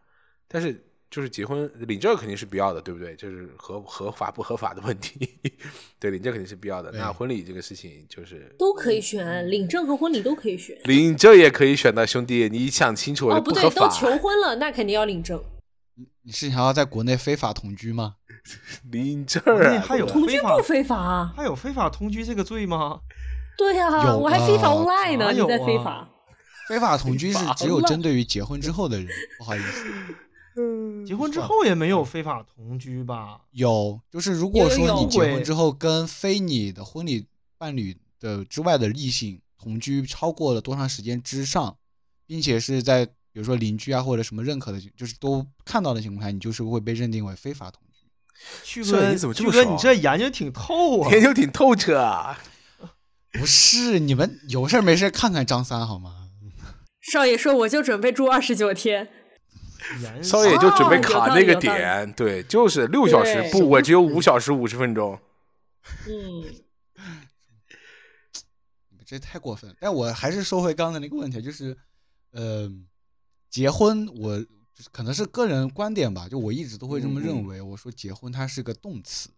[0.47, 0.83] 但是。
[1.15, 3.15] 就是结婚领证肯定是必要的，对不对？
[3.15, 5.29] 就是合合法不合法的问题，
[5.97, 6.91] 对，领证肯定是必要的。
[6.91, 10.77] 那婚礼这个事情就是都可以选，领证和婚礼都可以选。
[10.83, 15.41] 领证也可以选的，兄弟，你想清楚了，哦，不对，都求婚了，那肯定要领证。
[16.23, 18.15] 你是想要在国内非法同居吗？
[18.91, 19.41] 领证
[19.83, 21.33] 还有同居不非法啊？
[21.37, 22.99] 还有非法同居这个罪吗？
[23.57, 26.09] 对呀、有我还非法啊 online 呢，你在非啊法。
[26.67, 29.85] 非法同居是只有针对于结婚之后的人，不好意思。
[31.05, 33.41] 结婚之后也没有非法同居吧？
[33.51, 41.77] 有，就是如果说你结婚之后跟非你的婚礼伴侣的之外的异性同居超过了多长时间之上，
[42.25, 48.05] 并且是在比如说邻居啊或者什么认可的，就是都看到的情况下，你就是会被认定为非法同居。
[48.63, 51.11] 旭哥，你怎么这么旭哥，你这研究挺透啊！
[51.11, 52.39] 研究挺透彻啊。
[53.37, 56.29] 不是你们有事没事看看张三好吗？
[57.01, 59.09] 少爷说我就准备住二十九天，
[60.01, 65.19] 研少爷就准备哦卡那个点，对，就是六小时，不，我只有五小时五十分钟。
[66.07, 66.41] 嗯，
[68.89, 69.75] 你们这太过分了。
[69.79, 71.77] 但我还是说回刚才那个问题，就是，
[72.31, 72.71] 呃，
[73.49, 77.61] 结婚我就是可能是个人观点吧，就我一直都会这么认为。
[77.61, 79.29] 我说结婚它是个动词，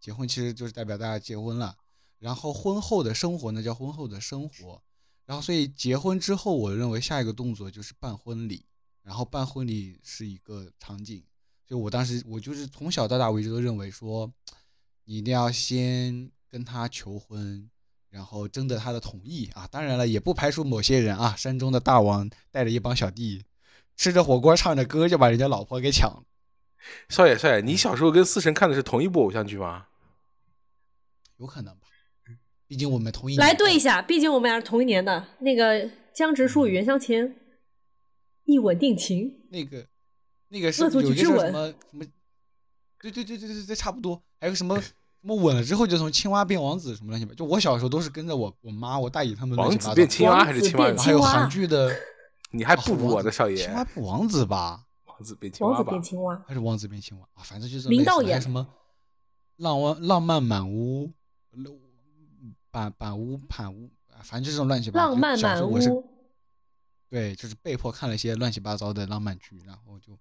[0.00, 1.76] 结婚其实就是代表大家结婚了，
[2.18, 4.82] 然后婚后的生活呢叫婚后的生活，
[5.26, 8.64] 然后所以结婚之后，我认为下一个动作就是办婚礼，
[9.04, 11.22] 然后办婚礼是一个场景。
[11.66, 14.32] 就我当时我就是从小到大我一直都认为说，
[15.04, 17.70] 你一定要先跟他求婚，
[18.10, 19.66] 然后征得他的同意啊。
[19.70, 23.44] 当然了，也不排除某些人啊，山中的大王带着一帮小弟，
[23.96, 26.24] 吃着火锅唱着歌就把人家老婆给抢了。
[27.08, 29.86] 少爷，少爷，你小时候跟思辰看的是同一部偶像剧吗？
[31.38, 31.88] 有可能吧，
[32.66, 35.26] 毕竟我们同一来年来对一下，毕竟我们俩是同一年的。
[35.40, 37.34] 那个江直树与袁湘琴
[38.44, 39.86] 一吻定情，那个
[40.48, 42.04] 那个是有一个什么什么，
[43.00, 44.22] 对对对对对对，差不多。
[44.40, 51.90] 还有什么什么吻了之后就从青蛙变王子什么乱七八，就我小时候都是跟着我我妈我大姨他们乱七八糟子变青蛙还是青蛙还有韩剧的，
[52.52, 53.72] 你还不如我的少爷青。
[53.74, 55.90] 蛙变王子吧，王子变青王子？
[55.90, 57.42] 变青蛙，还是王子变青蛙啊？
[57.42, 58.66] 反正就是林道演什么
[59.56, 61.10] 浪漫浪漫满屋，
[62.70, 65.08] 板板屋盘屋，啊反正就这种乱七八糟。
[65.08, 66.13] 浪漫满屋。
[67.14, 70.18] 对，就是被迫看了一些乱七八糟的浪漫剧，然后就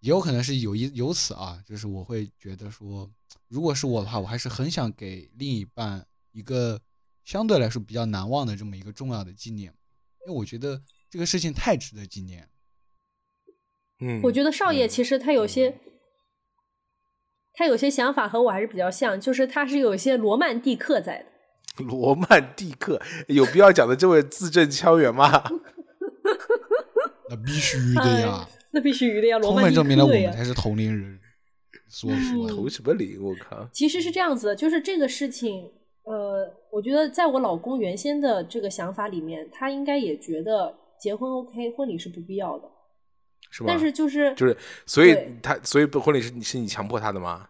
[0.00, 3.10] 也有可能是有一由此啊，就是我会觉得说，
[3.48, 6.78] 如果是我的话，我还是很想给另一半一个
[7.24, 9.72] 相对来说比较难忘的这么一个重要的纪念，
[10.26, 12.46] 因为我觉得这个事情太值得纪念。
[14.00, 15.80] 嗯，我觉得少爷嗯其实他有些，
[17.54, 21.84] 他有些想法和我还是比较像，就是他是有一些罗曼蒂克在的。
[21.84, 25.42] 罗曼蒂克有必要讲的这位字正腔圆吗？
[27.30, 30.10] 那必须的 呀，那必须的呀，充分证明了我。
[30.10, 31.18] 们才是同龄人。
[31.88, 33.22] 说说的，投什么龄？
[33.22, 33.66] 我靠！
[33.72, 35.70] 其实是这样子的，就是这个事情，
[36.02, 42.68] 呃，我觉得在我老公原先的这个想法里面，他应该也觉得结婚 OK，婚礼是不必要的。
[43.50, 43.68] 是吗？
[43.68, 47.48] 但是就是就是，所以他所以婚礼是你是你强迫他的吗？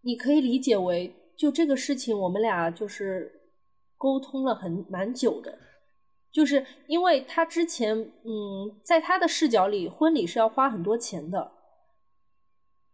[0.00, 3.30] 你可以理解为，就这个事情，我们俩就是
[3.98, 5.58] 沟通了很蛮久的，
[6.32, 11.50] 就是因为他之前，嗯，在他的视角里，婚礼是要花很多钱的，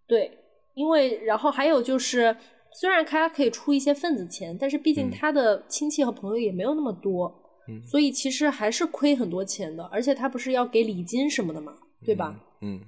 [0.06, 0.38] 对，
[0.74, 2.36] 因为然后还有就是，
[2.72, 12.34] 虽然他可以出一些份子钱，但是毕竟嗯他的亲戚和朋友也没有那么多，嗯所以其实还是亏很多钱的，而且他不是要给礼金什么的嘛，对吧？
[12.62, 12.76] 嗯？
[12.76, 12.80] 嗯，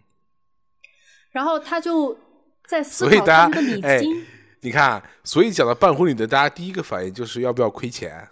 [1.31, 2.17] 然后他就
[2.67, 4.25] 在思所以考大家他这个礼哎金。，
[4.63, 8.27] 你看啊，所以讲到办婚礼的，大家第一个反应就是要不要亏钱？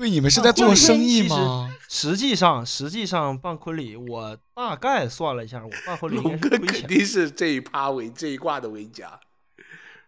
[0.00, 1.76] 对，你们是在做生意吗？
[1.86, 6.80] 实际上，实际上办婚礼，我大概算了一下，我办婚礼应该龙哥是亏钱。
[6.80, 9.20] 肯定是这一趴为这一挂的为家。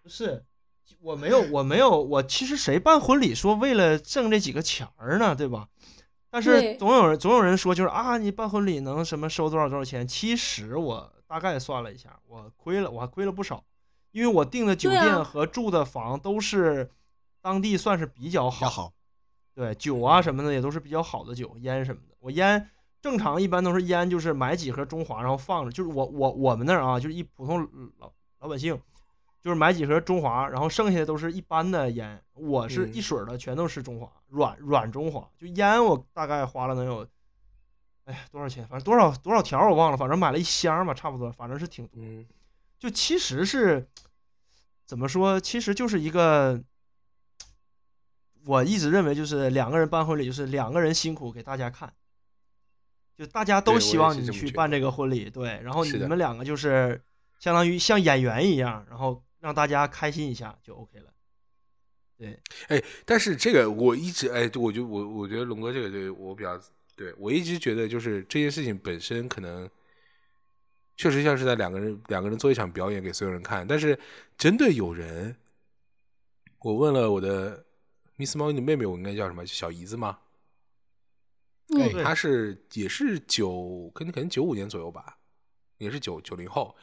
[0.03, 0.43] 不是，
[1.03, 5.69] 我没有，我没有，我其实谁办婚礼说为了挣这几个钱儿呢，对吧？
[6.31, 10.09] 但是总有人总有人说就是啊，你办婚礼能什么收多少多少钱？
[10.09, 13.63] 其实我大概算了一下，我亏了，我还亏了不少，
[14.13, 16.91] 因为我订的酒店和住的房都是
[17.43, 18.95] 当地算是比较好，
[19.55, 22.15] 对酒啊什么的也都是比较好的酒，烟什么的。
[22.21, 22.69] 我烟
[23.01, 25.71] 正常一般都是烟，就是买几盒中华，然后放着。
[25.71, 28.81] 就是我我我们那儿啊，就是一普通老老百姓，
[29.41, 32.23] 就是买几盒中华，然后剩下的都是一般的烟。
[32.35, 35.29] 我是嗯一水儿的，全都是中华，软软中华。
[35.37, 37.07] 就烟我大概花了能有，
[38.05, 38.67] 哎呀多少钱？
[38.69, 42.01] 反正多少多少条我忘了，反正买了一箱吧，差不多，反正是挺多。
[42.01, 42.25] 嗯，
[42.79, 43.87] 就其实是
[44.87, 45.41] 怎么说？
[45.41, 46.63] 其实就是一个，
[48.45, 51.93] 我一直认为就是两个人办婚礼，就是两个人辛苦给大家看，
[53.17, 57.01] 就大家都希望你去办这个婚礼，对，然后你们两个就是
[57.39, 61.13] 相当于像演员一样，然后让大家开心一下就 OK 了。
[62.19, 66.61] 对，哎，但是这个我一直哎，我就我我觉得龙哥这个对我比较
[66.95, 69.69] 对我一直觉得就是这件事情本身可能
[70.97, 73.99] 确实像是在两个人两个人做一场表演给所有人看，但是
[74.37, 75.35] 真的有人，
[76.61, 77.65] 我问了我的
[78.17, 79.45] Miss 猫，你的妹妹，我应该叫什么？
[79.47, 80.19] 小姨子吗？
[81.69, 85.19] 对她是也是九，可能可能九五年左右吧，
[85.79, 86.77] 也是九九零后。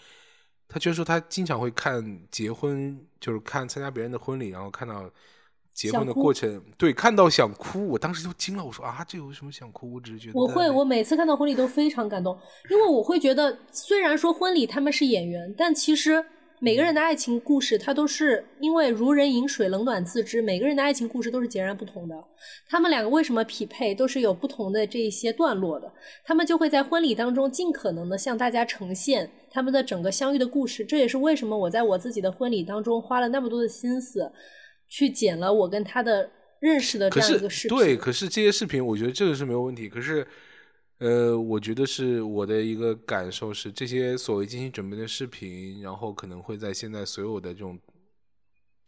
[0.67, 5.09] 她居然说她经常会看结婚，就是看参加别人的婚礼，然后看到
[5.71, 9.93] 结婚的过程，对，看到想哭，我当时就惊了，我说啊，这有什么想哭？
[9.93, 12.37] 我只是觉得我会，我每次看到婚礼都非常感动，
[12.69, 16.25] 因为我会觉得，虽然说婚礼他们是演员，但其实
[16.61, 22.15] 每个人的爱情故事，它都是因为如人饮水，冷暖自知，每个人的爱情故事都是截然不同的。
[22.67, 25.91] 他们两个为什么匹配，都是有不同的这一些段落的。
[26.23, 30.83] 他们就会在婚礼当中尽可能的向大家呈现他们的整个相遇的故事。
[30.83, 34.29] 这也是为什么我在我自己的婚礼当中花了那么多的心思，
[34.89, 36.29] 去剪了我跟他的
[36.59, 37.77] 认识的这样一个视频。
[37.77, 39.87] 对，可是这些视频，我觉得这个是没有问题。
[39.87, 40.27] 可是，
[40.99, 47.79] 呃，我觉得是我的一个感受是，这些所谓精心准备的视频，然后可能会在现在所有的这种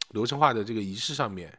[0.10, 1.58] 流程化的这个仪式上面，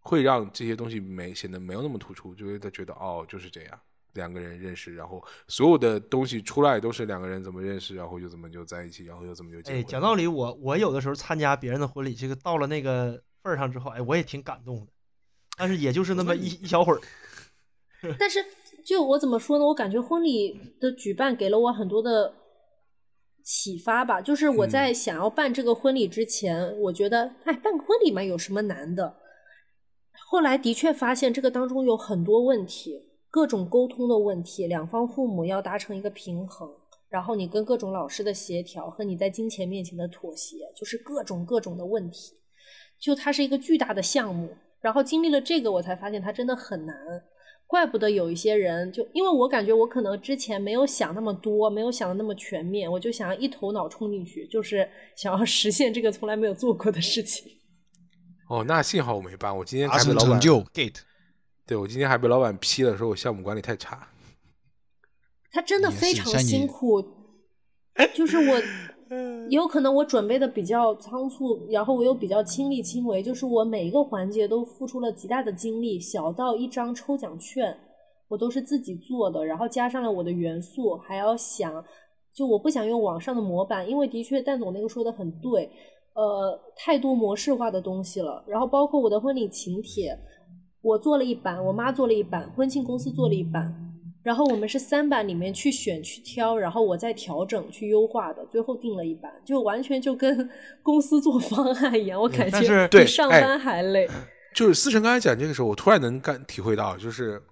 [0.00, 3.80] 会让这些东西没显得没有那么突出，就会他觉得哦就是这样，
[4.12, 9.80] 两个人认识，然后所有的东西出来都是两个人怎么认识，然后又怎么就在一起，然后又怎么就结婚。
[9.80, 14.92] 哎，讲道理，我我有的时候参加别人的婚礼，这个到了那个份儿上之后，哎，我也挺感动的，
[15.56, 17.00] 但是也就是那么一一小会儿。
[18.18, 18.44] 但是
[18.84, 19.64] 就我怎么说呢？
[19.64, 22.34] 我感觉婚礼的举办给了我很多的
[23.42, 24.20] 启发吧。
[24.20, 29.16] 就是我在想要办这个婚礼之前，我觉得，哎，办个婚礼嘛，有什么难的？
[30.28, 36.68] 后来的确发现这个当中有很多问题，各种沟通的问题，两方父母要达成一个平衡，
[37.08, 42.34] 然后你跟各种老师的协调和你在金钱面前的妥协，就是各种各种的问题。
[43.00, 46.96] 就它是一个巨大的项目，然后经历了这个，我才发现它真的很难。
[47.74, 57.50] 怪不得有一些人就，因为我感觉我可能之前没有想那么多，没有想的那么全面，我就想要一头脑冲进去，就是想要实现这个从来没有做过的事情。
[58.48, 61.00] 哦，那幸好我没办，我今天还被老板就 gate。
[61.66, 64.08] 对我今天还被老板批了，说我项目管理太差。
[65.50, 67.02] 他真的非常辛苦，
[68.14, 68.62] 就是我
[69.48, 77.76] 也有可能我准备的比较仓促，然后我又比较亲力亲为，就是我每一个环节都付出了极大的精力，小到一张抽奖券，
[78.28, 81.84] 我都是自己做的，然后加上了我的元素，还要想，
[82.34, 85.70] 就我不想用网上的模板，因为的确蛋总那个说的很对，
[86.14, 90.18] 呃，太多模式化的东西了，然后包括我的婚礼请帖，
[90.82, 93.93] 我做了一版，我妈做了一版，婚庆公司做了一版。
[94.24, 100.50] 然后我们是三版里面去选去挑，然后我再调整去优化的，最后定了一版，就完全就跟
[100.82, 104.08] 公司做方案一样，我感觉比上哎班还累。
[104.54, 107.42] 就是思成刚才讲这个时候，我突然能感体会到，就是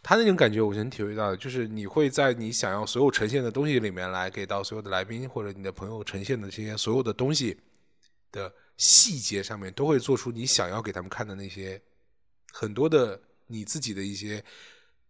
[0.00, 7.56] 他那种感觉，我是能体会到的，就是你会在你想要所有呈现的东西里面来给到所有的来宾或者你的朋友呈现的这些所有的东西
[8.30, 11.82] 的细节上面，都会做出你想要给他们看的那些
[12.52, 14.44] 很多的你自己的一些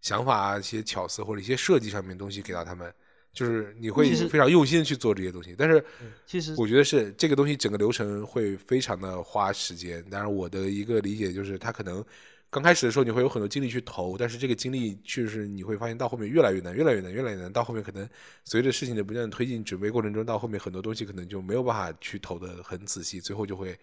[0.03, 2.93] 想法啊、一些巧思或者一些设计上面的东西给到他们。
[3.35, 5.83] 就是你会非常用心去做这些东西，但是
[6.27, 10.05] 其实我觉得是这个东西整个流程会非常的花时间。
[10.11, 12.05] 当然，我的一个理解就是，他可能
[12.51, 17.51] 刚开始的时候你会有很多精力去投，但是这个精力确实你会发现到后面越来越难，越来越难，越来越难。
[17.51, 18.07] 到后面可能
[18.45, 23.75] 随着事情的不断推进，准备过程中，到后面很多东西可能就没有办法去投的很仔细，最后就会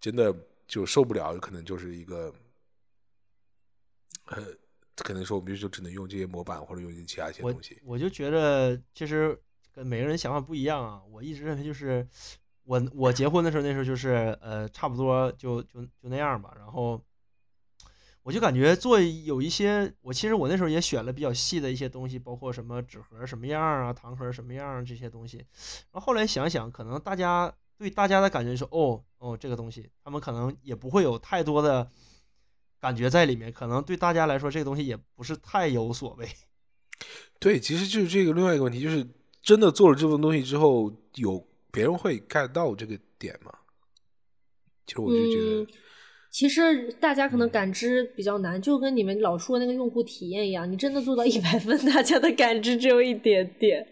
[0.00, 0.34] 真的
[0.66, 2.32] 就受不了，可能就是一个
[4.28, 4.42] 呃，
[5.04, 7.78] 可能说我们就只能用这些模板或者用一些其他一些东西。
[7.84, 9.38] 我就觉得其实
[9.72, 11.02] 跟每个人想法不一样啊。
[11.10, 12.06] 我一直认为就是
[12.64, 17.00] 我我结婚的时候那时候就是呃差不多就就就那样吧，然后
[18.22, 25.36] 我就感觉做有一些我其实我那时候也选了比较细的一些东西，包括什么纸盒什么样啊，糖盒什么样啊这些东西。
[25.92, 31.90] 然后后来想想，可能大家对大家的感觉是哦哦这个东西，他们可能也不会有太多的。
[32.86, 36.28] 感觉在里面，可能对大家来说，这个东西也不是太有所谓。
[37.40, 39.04] 对，其实就是这个另外一个问题，就是
[39.42, 43.52] 真的做了这份东西之后，有别人会 get 到这个点吗？
[44.86, 45.66] 其实我就觉得，嗯，
[46.30, 53.84] 其实大家可能感知比较难，就跟你们老说那个用户体验一样，你真的做到一百分，大家的感知只有一点点。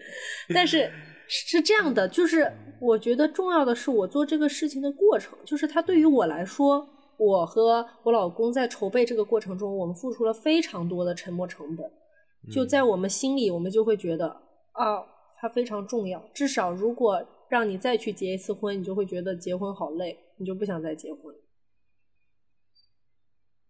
[0.55, 0.89] 但是
[1.29, 2.49] 是这样的，就是
[2.81, 6.89] 我觉得重要的是我做这个事情的过程，就是它对于我来说。
[7.25, 11.91] 我和我老公在筹备这个过程中，我们付出了非常多的沉没成本。
[12.51, 14.29] 就在我们心里，我们就会觉得
[14.73, 15.03] 啊，
[15.41, 16.23] 它非常重要。
[16.35, 21.35] 至少如果让你再去结一次婚，你就会觉得结婚好累，你就不想再结婚。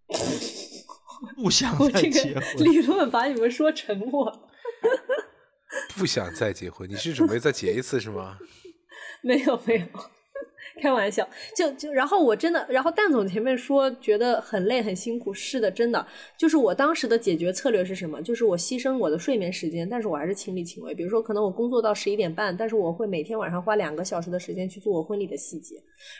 [1.36, 4.48] 不想我这再结个婚， 理论把你们说沉默了。
[5.96, 8.38] 不想再结婚，你是准备再结一次是吗？
[9.22, 9.86] 没 有没有，
[10.81, 11.27] 开玩笑。
[11.57, 16.07] 就就然后我真的，然后蛋总前面说觉得很累很辛苦，是的，真的
[16.37, 18.20] 就是我当时的解决策略是什么？
[18.22, 20.95] 就是我牺牲我的睡眠时间，但是我还是亲力亲为。
[20.95, 25.77] 比如说，可能我工作到十一点半，但是我会每天晚上花两个小时的时间去做我婚礼的细节。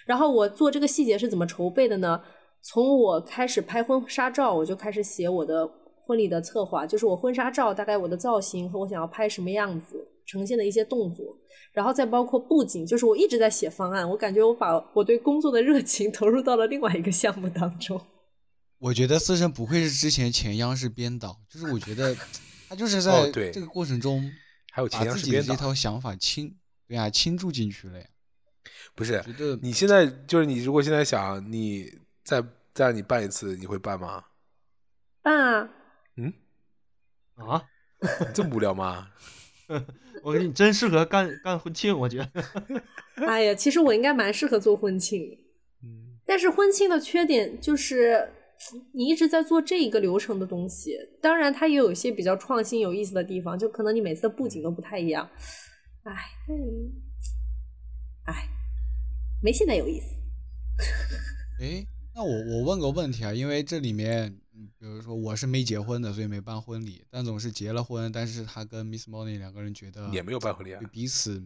[0.07, 2.21] 然后我做这个细节是怎么筹备的呢？
[2.63, 5.69] 从我开始拍婚纱照，我就开始写我的
[6.07, 11.37] 婚礼的策划，就是我婚纱照大概我的造型和我想要拍什么样子，呈现的一些动作，
[11.73, 14.09] 然后再包括布景，就是我一直在写方案。
[14.09, 18.01] 我感觉我把我对工作的热情 投入到了另外一个项目当中。
[18.79, 22.15] 我觉得思成不愧是之前前央视编导，就是我觉得
[22.69, 24.31] 他就是在这个过程中
[24.73, 26.55] 还有把前央视编导自己的这，套想法倾
[26.87, 28.07] 对啊倾注进去了呀。
[28.95, 31.87] 不是觉得你现在就是你如果现在想你
[32.23, 32.43] 再
[32.75, 34.25] 再让你办一次，你会办吗？
[35.23, 35.71] 办啊，嗯，
[37.37, 37.62] 啊，
[38.35, 39.09] 这么无聊吗？
[40.22, 42.45] 我跟你真适合干干婚庆，我觉得。
[43.26, 45.22] 哎呀，其实我应该蛮适合做婚庆。
[45.82, 48.30] 嗯，但是婚庆的缺点就是，
[48.93, 50.97] 你一直在做这一个流程的东西。
[51.20, 55.28] 当然，它也有一些比较创新、有意思的地方，就可能你每次的布景都不太一样。
[56.05, 56.12] 哎，
[58.24, 58.49] 但哎，
[59.43, 60.07] 没现在有意思。
[61.61, 71.45] 哎，那我我问个问题啊，因为这里面，嗯，比如说我是没结婚的，所以没办婚礼，但总是结了婚，但是他跟 Miss Money 两个人觉得也没有办婚礼啊彼此，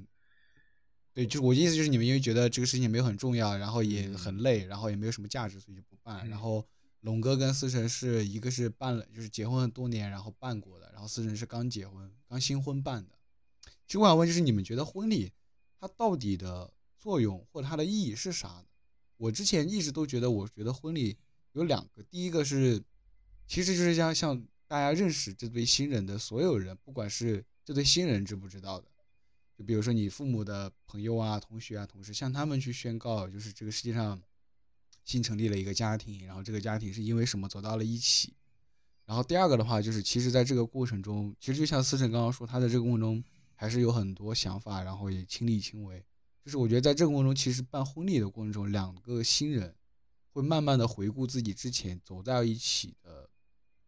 [1.14, 6.26] 对，就我意思就是你们因为觉得这个事情也没有很重要，然后也很累，然后也没有什么价值，所以就不办。
[6.26, 6.66] 嗯然后
[7.00, 13.14] 龙哥跟思成是一个是办了，就是结婚多年然后办过的，然后思成是刚结婚，刚新婚办的。
[13.86, 15.32] 其实我想问，就是你们觉得婚礼
[15.80, 18.64] 它到底的作用或它的意义是啥呢？
[19.16, 21.16] 我之前一直都觉得，我觉得婚礼
[21.52, 22.82] 有两个，第一个是，
[23.48, 28.86] 其实就是像像大家认识这对新人的所有人，不管是这对新人知不知道的，
[29.56, 34.22] 就比如说你父母的朋友啊、同学啊、同事，向他们去宣告，就是这个世界上
[35.02, 38.34] 新成立了一个家庭，然后这个家庭是因为什么走到了一起。
[39.06, 43.24] 然后第二个的话，就是其实在这个过程中，其实就像思成刚刚说，他在这个过程中
[43.54, 46.04] 还是有很多想法，然后也亲力亲为。
[46.44, 49.74] 就是我觉得在这个过程中，其实办婚礼的过程中，两个新人
[50.32, 53.30] 会慢慢的回顾自己之前走在一起的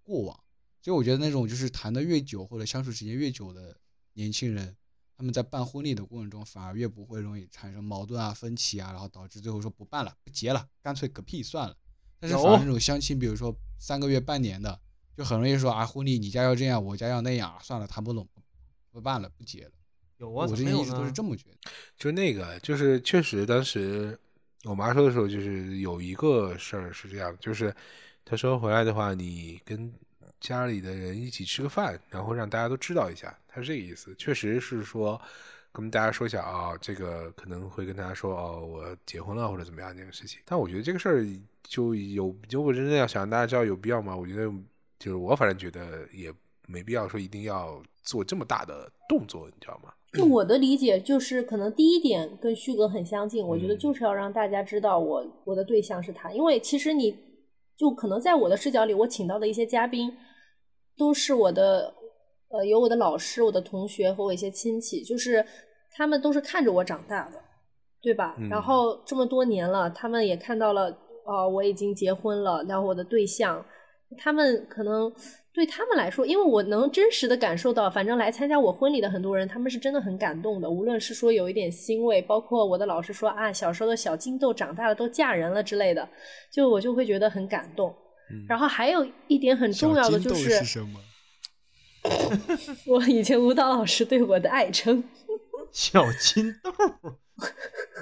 [0.02, 0.38] 过往。
[0.82, 3.76] 所以我觉得那种就是谈的越久或者相处时间越久的
[4.14, 4.76] 年轻人，
[5.16, 11.76] 他们在办婚礼的过程中反而越不会容易产生矛盾啊、分歧啊，然后导致最后说不办了、不结了，干脆嗝屁算了。
[12.18, 14.80] 但是反而那种相亲，比如说三个月、半年的，
[15.16, 18.26] 就很容易说啊，婚礼你家要这样，我家要那样，算了，谈不拢，
[18.90, 19.72] 不办了，不结了。
[20.16, 21.12] 有啊，我怎么没有之前一直都是？
[21.12, 21.70] 这么觉得。
[21.96, 24.18] 就那个，就是确实当时
[24.64, 27.74] 我妈说的时候，就是有一个事儿是这样，就是
[28.24, 29.92] 她说回来的话，你跟
[30.40, 34.14] 家里的人一起吃个饭，然后让大家都知道一下，他是这个意思。
[34.16, 35.20] 确实是说
[35.72, 40.40] 跟大家说一下啊、这个可能会跟大家说哦，我结婚了或者怎么样这个事情。
[40.44, 41.26] 但我觉得这个事儿
[41.62, 44.16] 就有，如果真的要想让大家知道有必要吗？
[44.16, 44.50] 我觉得
[44.98, 46.32] 就是我反正觉得也
[46.66, 49.92] 没必要说一定要做这么大的动作，你知道吗？
[50.12, 57.16] 就我的理解，就是可能第一点跟旭哥很相近，我觉得嗯就是要让大家知道我我的对象是他，因为其实你
[57.80, 60.14] 就可能在我的视角里，我请到的一些嘉宾
[60.98, 61.94] 都是我的
[62.50, 65.42] 呃有我的老师、我的同学和我一些亲戚，就是
[65.92, 67.42] 他们都是看着我长大的，
[68.02, 68.36] 对吧？
[68.38, 73.64] 嗯然后这么多年了，他们也看到了，哦、我已经结婚了，然后我的对象，
[74.18, 75.10] 他们可能
[75.52, 80.70] 对他们来说，因为我能真实的感受到，反正来参加我婚礼的很多人，他们是真的很感动的。
[80.70, 86.08] 无论是说有一点欣慰，包括我的老师说啊，小时候的小金豆长大了都嫁人了之类的，
[86.52, 87.94] 就我就会觉得很感动。
[88.32, 91.00] 嗯然后还有一点很重要的就是什么？
[92.86, 95.02] 我以前舞蹈老师对我的爱称，
[95.72, 96.72] 小金豆，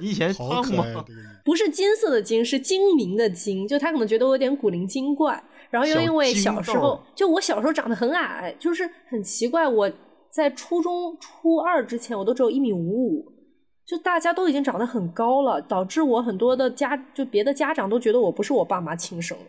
[0.01, 1.05] 你以前好唱吗？
[1.45, 3.67] 不是金色的金，是精明的精。
[3.67, 9.69] 就他可能觉得我有点古灵精怪，然后又因为小时候，就我小时候长得很矮，就是很奇怪。
[9.69, 9.91] 我
[10.31, 13.33] 在初中初二之前，我都只有一米五五，
[13.87, 19.45] 就大家都已经长得很高了，导致我很多的家就别的家长都觉得我不是我爸妈亲生的，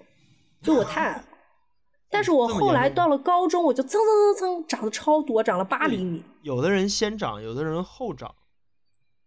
[0.61, 1.24] 就我太矮了。
[2.11, 6.24] 但是我后来到了高中，我就蹭蹭蹭蹭长得超多，长了八厘米。
[6.41, 8.34] 有的人先长，有的人后长。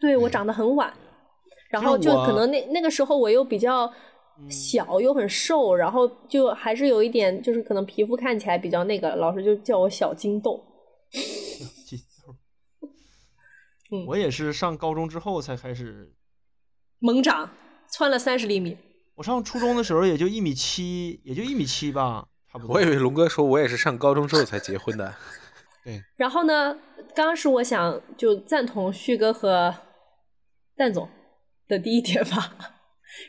[0.01, 0.93] 对我长得很晚，
[1.71, 3.93] 然后就可能那那个时候我又比较嗯
[4.51, 10.65] 小又很瘦，然后就还是有一点就是可能皮肤看起来比较那个，老师就叫我小金豆。
[11.87, 12.35] 金豆
[13.97, 16.15] 嗯我也是上高中之后才开始，
[16.99, 17.51] 猛长，
[17.91, 18.77] 窜了三十厘米。
[19.17, 22.75] 我上初中的时候也就一米七，也就一米七吧，差不多。
[22.75, 25.15] 我以为龙哥说我也是上高中之后才结婚的。
[25.85, 26.73] 对然后呢，
[27.15, 29.75] 刚刚是我想就赞同旭哥和
[30.77, 31.09] 蛋总
[31.69, 32.57] 的第一点吧。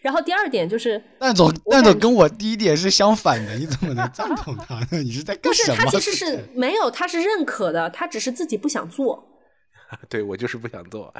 [0.02, 5.04] 然后第二点就是，蛋总，我蛋总跟我第一点是相反的，你怎么能赞同他呢？
[5.04, 5.92] 你是在不是干什么？
[5.92, 9.24] 他其实是没有，他是认可的，他只是自己不想做。
[10.10, 11.14] 对我就是不想做，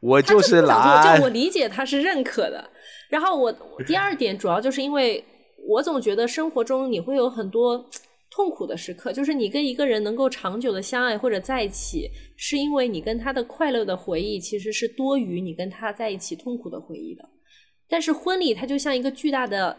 [0.00, 1.28] 我就是懒就我。
[1.34, 2.70] 理解他是认可的。
[3.10, 5.22] 然后我我第二点主要就是因为
[5.68, 7.84] 我总觉得生活中你会有很多
[8.30, 17.28] 痛苦的时刻，就是你跟一个人能够长久的相爱或者在一起，是因为你跟他的快乐的回忆其实是多于你跟他在一起痛苦的回忆的。
[17.88, 19.76] 但是婚礼它就像一个巨大的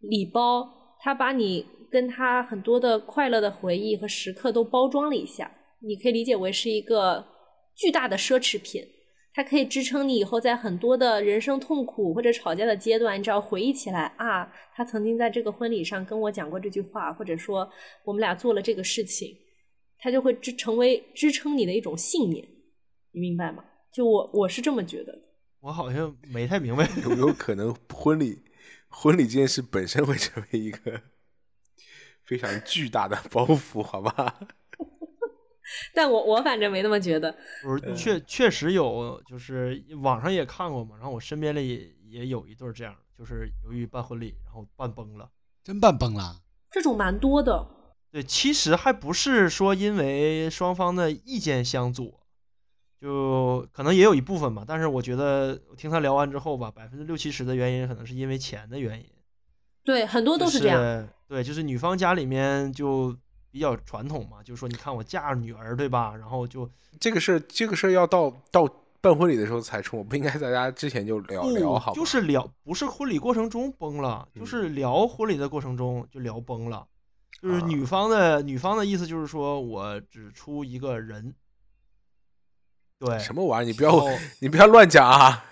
[0.00, 5.50] 礼包，它把你跟他很多的快乐的回忆和时刻都包装了一下，
[5.80, 7.26] 你可以理解为是一个
[7.74, 8.86] 巨大的奢侈品。
[9.34, 17.70] 它可以支撑你以后在很多的人生痛苦或者吵架的阶段，你只要回忆起来啊，他曾经在这个婚礼上跟我讲过这句话，或者说
[18.04, 19.36] 我们俩做了这个事情，
[20.00, 22.44] 它就会支成为支撑你的一种信念，
[23.12, 23.64] 你明白吗？
[23.92, 25.16] 就我我是这么觉得。
[25.60, 28.42] 我好像没太明白， 有没有可能婚礼
[28.88, 31.00] 婚礼这件事本身会成为一个
[32.24, 33.82] 非常巨大的包袱？
[33.82, 34.38] 好吧。
[35.92, 45.30] 但我我反正没那么觉得，不是确确实有，就是网上也看过嘛，然后我身边里也也有一对这样，就是由于办婚礼然后办崩了，
[45.62, 46.40] 真办崩了，
[46.70, 47.68] 这种蛮多的。
[48.10, 52.17] 对，其实还不是说因为双方的意见相左，
[53.00, 59.06] 就可能也有一部分吧，但是我觉得我听他聊完之后吧，百分之六七十的原因可能是因为钱的原因。
[59.84, 61.08] 对，很多都是这样。
[61.26, 63.16] 对，就是女方家里面就。
[63.50, 66.14] 比较传统嘛，就是说，你看我嫁女儿，对吧？
[66.14, 66.70] 然后就
[67.00, 68.68] 这个事儿，这个事儿要到到
[69.00, 71.94] 办婚礼的时候才出，我不应该在家之前就聊聊好？
[71.94, 76.86] 就是聊，不是婚礼过程中崩了，就是聊婚礼的过程中就聊崩了。
[77.40, 81.34] 就是女方的女方的意思就是说我只出一个人，
[82.98, 83.72] 对什么玩意儿？
[83.72, 85.44] 你不要你不要乱讲啊！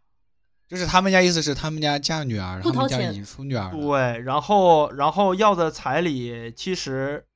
[0.68, 7.26] 就是他们家意思是他们家嫁女儿，他们家已经出女儿，对，然后然后要的彩礼其实。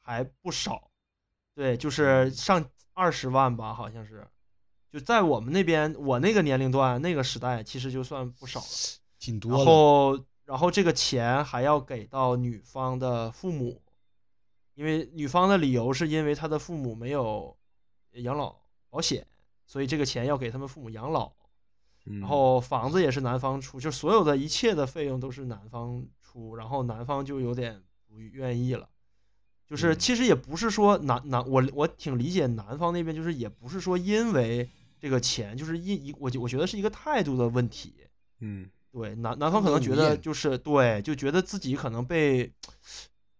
[0.00, 0.90] 还不少，
[1.54, 2.64] 对，就是上
[2.94, 4.26] 二十万吧，好像是，
[4.90, 8.66] 就在我们那边，我那个年龄段那个时代，其实就算不少了，
[9.20, 9.50] 挺多。
[9.54, 13.82] 然后，然后这个钱还要给到女方的父母，
[14.72, 17.54] 因为女方的理由是因为她的父母没有
[18.12, 18.56] 养老
[18.90, 19.26] 保险，
[19.66, 21.32] 所以这个钱要给他们父母养老。
[22.04, 28.88] 然后房子也是男方出，就所有的一切的费用都是男方出，然后男方就有点不愿意了。
[29.66, 34.66] 就是其实也不是说男男我我挺理解男方那边，就是也不是说因为
[34.98, 37.92] 这个钱，就是因一我我觉得是一个态度的问题。
[38.40, 42.50] 嗯，对，男男方可能觉得就是对，就觉得自己可能被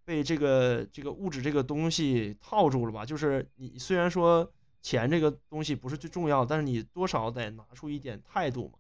[0.05, 3.07] 被这个这个物质这个东西套住了吧。
[3.07, 8.79] 就是你虽然说钱这个东西不是最重要，但是你多少得拿出一点态度嘛。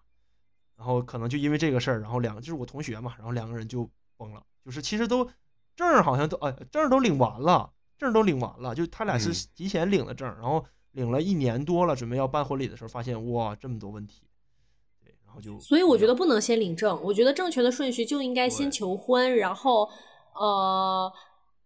[0.76, 4.42] 然后可能就因为这个事儿，然后两个就是我同学嘛，然后两个人就崩了。
[4.64, 5.28] 就是其实都。
[5.76, 14.24] 证好像都哎，证都领完了，证都领完了，就他俩是提前领的证，然后领了一年多了，准备要办婚礼的时候，发现哇这么多问题，
[15.00, 19.88] 对，然后就所以我觉得不能先领证，我觉得正确的顺序就应该先求婚，然后
[20.34, 21.12] 呃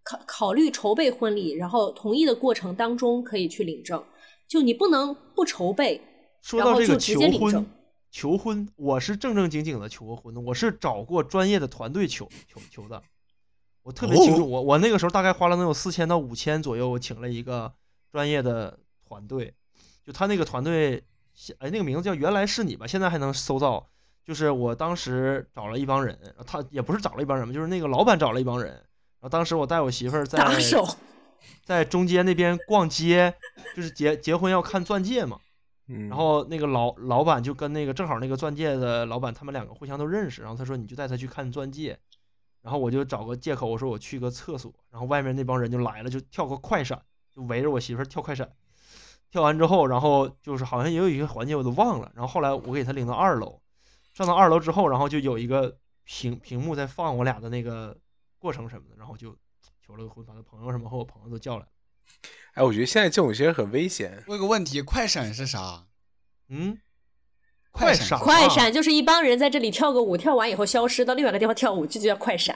[0.03, 4.05] 考考虑筹备婚礼，然后同意的过程当中可以去领证，
[4.53, 5.99] 就你不能不筹备，
[6.43, 7.67] 说到这个求婚，
[8.11, 13.03] 求婚我是正正经经的求过婚的，我是找过专业的团队求求求的。
[13.83, 17.73] 我特别清楚，我我那个时候大概花了能有四千到五千左右，我请了一个
[18.11, 18.79] 专业的
[19.09, 19.55] 团队，
[20.05, 21.03] 就他那个团队，
[21.57, 23.89] 哎，那个名字叫原来是你吧，现在还能搜到。
[24.23, 28.71] 就是我当时找了一帮人，他也不是找了一帮人嘛，就是那个老板找了一帮人。
[28.75, 30.39] 然后当时我带我媳妇儿在
[31.65, 33.35] 在中间那边逛街，
[33.75, 35.39] 就是结结婚要看钻戒嘛。
[35.87, 40.41] 然后那个老老板就跟那个正好那个钻戒的老板，他们两个互相都认识。
[40.41, 41.99] 然后他说你就带他去看钻戒。
[42.63, 47.03] 然后我就找个借口，我说我去个厕所，然后外面那帮人就来了，就跳个快闪，
[47.35, 48.49] 就围着我媳妇儿跳快闪。
[49.33, 52.13] 跳完之后，然后就是好像也有一个环节我都忘了。
[52.15, 53.61] 然后后来我给他领到二楼，
[54.15, 57.99] 上到二楼之后，然后就有一个屏屏幕在放我俩的那个
[58.39, 59.37] 过程什么的，然后就
[59.87, 61.69] 求了个婚，把他朋友什么和我朋友都叫来了。
[62.55, 64.23] 哎，我觉得现在这种其实很危险。
[64.27, 65.85] 问个问题，快闪是啥？
[66.49, 66.79] 嗯。
[67.75, 72.55] 快闪，快闪就是一帮人在这里跳个舞，跳完以后消失到另外一个地方跳舞，这就叫快闪。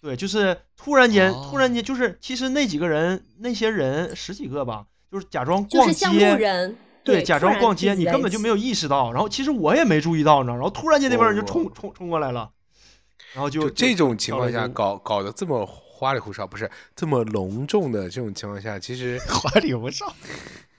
[0.00, 9.12] 对，就是突然间，突然间，就是其实那几个人，那些人十几个吧，就是假装逛街，人，对，假装逛街，你根本就没有意识到。
[9.12, 12.50] 然后其实我也没注意到，你知道，然后突然间那帮人就冲冲冲过来了，
[13.34, 15.66] 然后就这种情况下搞搞得这么
[15.96, 20.14] 花里胡哨，不是这么隆重的这种情况下，其实 花里胡哨，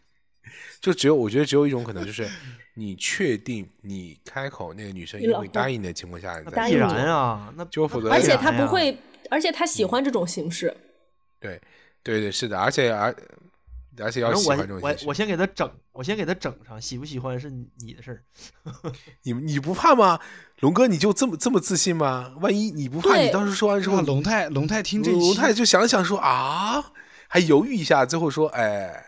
[0.80, 2.30] 就只有我觉得只有一种可能就是。
[2.80, 8.96] 你确定你开口那个女生也会答应的情况下，必然啊，那就否则而且他不会，
[9.32, 10.72] 而且他喜欢这种形式。
[11.40, 11.60] 对，
[12.04, 13.12] 对对是的，而且而
[14.04, 15.06] 而且要喜欢这种形式。
[15.06, 18.24] 我我先给他整，我先给他整上，喜不喜欢是你的事儿。
[19.24, 20.20] 你你不怕吗？
[20.60, 22.36] 龙哥，你就这么这么自信吗？
[22.42, 26.84] 万一你不怕，你当时说完之后，，龙太龙太听这龙太就想想说啊，
[27.28, 29.04] 还犹豫一下，最后说，哎，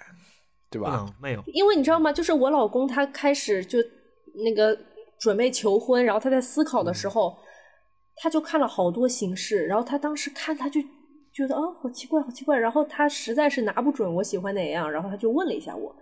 [0.70, 0.92] 对不吧？
[0.92, 2.14] 能没有，因为你知道吗？
[2.14, 3.80] 就是我老公他开始就
[4.44, 4.78] 那个
[5.20, 7.36] 准备求婚，然后他在思考的时候，
[8.18, 10.80] 他就看了好多形式，然后他当时看他就
[11.34, 15.96] 觉得哦、好奇怪，好奇怪，然后他实在是拿不准我喜欢哪样，然后他就问了一下我，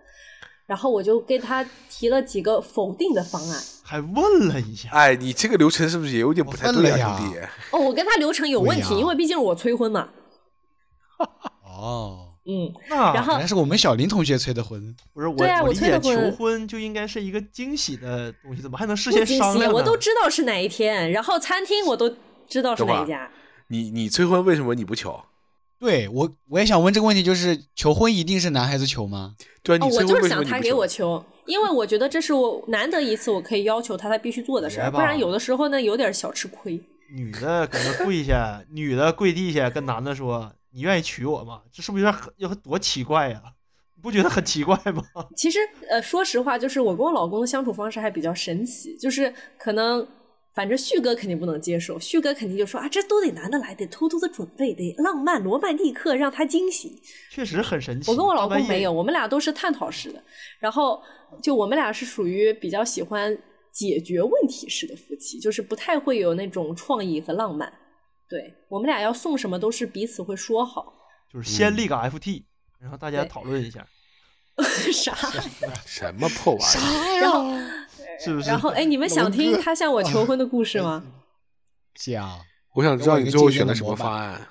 [0.66, 3.60] 然后我就给他提了几个否定的方案。
[3.84, 4.88] 还问了一下。
[4.90, 7.38] 哎，你这个流程是不是也有点不太对啊，兄弟？
[7.72, 10.08] 哦，我跟他流程有问题，因为毕竟是我催婚嘛。
[11.62, 19.72] 哦，嗯，那然后原来是我们小林同学催的婚，不是我，对啊我催的婚求婚就应该是一个惊喜的东西，怎么还能事先商量？
[19.72, 22.14] 我都知道是哪一天，然后餐厅我都
[22.48, 23.30] 知道是哪一家。
[23.68, 25.20] 你你催婚为什么你不求？
[25.78, 29.36] 对我我也想问这个问题，就是求婚一定是男孩子求吗？
[29.62, 30.72] 对我你催婚就是想他给？
[30.72, 36.80] 我求，因为我觉得这是我难得一次我可以要求他，他必须做的事儿，不然有的时候呢有点小吃亏。
[37.14, 43.40] 女的搁那跪下，女的跪地下跟男的说：“你愿意娶我吗？”这是不是有点很有多奇怪呀？
[43.94, 45.02] 你不觉得很奇怪吗？
[45.36, 50.04] 其实呃，说实话，就是我跟我老公的相处方式还比较神奇，就是可能。
[50.58, 57.00] 反正旭哥肯定不能接受，旭哥肯定就说啊，这都得男的来，得偷偷的准备，得浪漫罗曼蒂克，让他惊喜。
[57.30, 58.10] 确实很神奇。
[58.10, 60.20] 我跟我老公没有，我们俩都是探讨式的。
[60.58, 61.00] 然后
[61.40, 63.38] 就我们俩是属于比较喜欢
[63.70, 67.72] 解决问题式的夫妻，就是不太会有那种创意和浪漫。
[68.28, 70.92] 对我们俩要送什么都是彼此会说好。
[71.32, 72.42] 就是先立个 FT，、
[72.80, 73.86] 然后大家讨论一下，
[74.92, 75.14] 啥？
[75.86, 77.20] 什么破玩意儿？
[77.22, 77.44] 然后
[78.18, 78.48] 是不是？
[78.48, 81.04] 然后哎，你们想听他向我求婚的故事吗？
[81.94, 82.38] 讲
[82.74, 84.48] 我想知道你最后选的什么方案。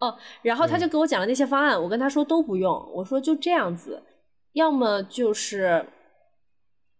[0.00, 4.02] 哦然后他就给我讲了那些方案，我跟他说都不用，我说就这样子，
[4.52, 5.86] 要么就是，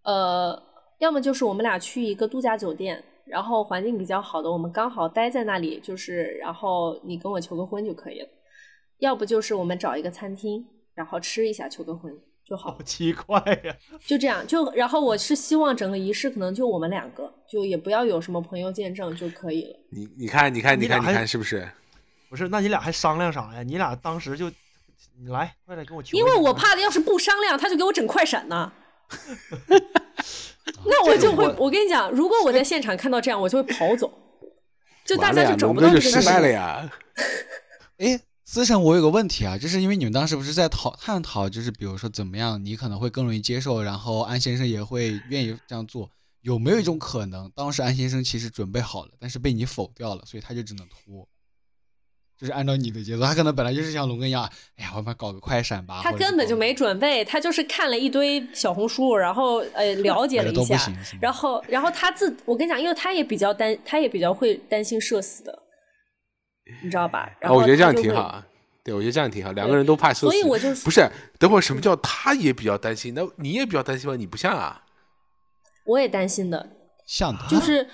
[0.04, 0.62] 呃，
[1.00, 8.28] 要么就是我们俩去一个度假酒店，然后环境比较好的，我们刚好待在那里，就是然后你跟我求个婚就可以了，
[9.00, 12.10] 要不就是我们找一个餐厅，然后吃一下求个婚
[12.44, 13.74] 就好好，奇怪呀！
[14.06, 19.78] 就这样就然后我是希望整个仪式可能就我们两个，就也不要有什么朋友见证就可以了。
[19.90, 21.66] 你你看你看你看你看是不是？
[22.28, 23.62] 不是，那你俩还商量啥呀？
[23.62, 24.50] 你俩当时就
[25.18, 26.18] 你来，快来跟我求婚。
[26.18, 28.72] 因为我怕的要是不商量，他就给我整快闪呢。
[30.84, 34.12] 那我就会，我跟你讲，如果我在现场看到这样，我就会跑走，
[35.04, 36.48] 就大家就找不到这个失败了。
[36.50, 36.90] 呀。
[37.98, 38.20] 哎，
[38.54, 46.08] 思成，我有个问题啊，就是因为你们当时不是在讨探讨，就是比如说怎么样你可能会更容易接受，然后安先生也会愿意这样做，
[46.42, 51.26] 有没有一种可能，当时安先生其实准备好了，但是被你否掉了，所以他就只能拖，
[52.38, 54.44] 就是按照你的节奏，他可能本来就是像龙哥一样，
[54.76, 65.62] 哎呀，我们搞个快闪吧，他根本就没准备，他就是看了一堆小红书，然后呃 了解了一下行，然后然后他自我跟你讲，因为他也比较担，他也比较会担心社死的，
[66.82, 67.30] 你知道吧？
[67.40, 68.22] 然啊，后我觉得这样挺好。
[68.22, 68.46] 啊。
[68.82, 70.26] 对，我觉得这样挺好，两个人都怕社死。
[70.26, 71.08] 所以我就不是，
[71.38, 73.14] 等会儿什么叫他也比较担心？
[73.14, 74.14] 那你也比较担心吗？
[74.14, 74.82] 你不像啊。
[75.86, 76.68] 我也担心的，
[77.06, 77.86] 像他，就是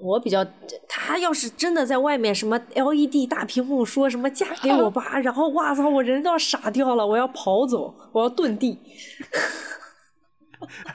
[0.00, 0.42] 我比较，
[0.88, 8.78] 他要是真的在外面什么 LED 大屏幕说什么嫁给我吧，然后哇操，我人都要傻掉了，我要跑走，我要遁地。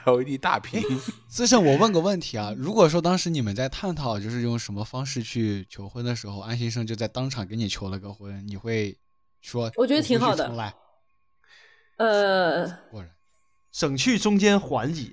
[0.04, 0.82] LED 大屏，
[1.28, 8.96] 思成，我问个问题啊，如果说当时你们在探讨就是用什么方式去求婚的时候，安先生就在当场给你求了个婚，你会
[9.40, 9.70] 说？
[9.76, 10.74] 我觉得挺好的重来，
[11.96, 13.10] 呃，果然。
[13.72, 15.10] 省去中间环节，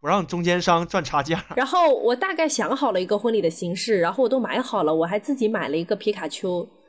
[0.00, 1.44] 不让中间商赚差价。
[1.54, 6.79] 然后我大概想好了一个婚礼的形式，然后我都买好了，我还自己买了一个皮卡丘，嗯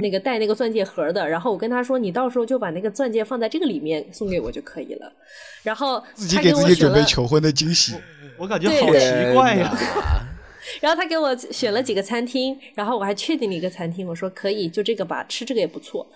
[0.00, 1.28] 那个带那个钻戒盒的。
[1.28, 5.12] 然后我跟他说，你到时候就把那个钻戒放在这个里面送给我就可以了。
[5.62, 7.94] 然后自己他给自己准备求婚的惊喜，
[8.38, 9.72] 我感觉对好奇怪呀！
[10.80, 16.06] 然后他给我选了几个餐厅，然后我还确定了一个餐厅，我说可以，就这个吧，吃这个也不错。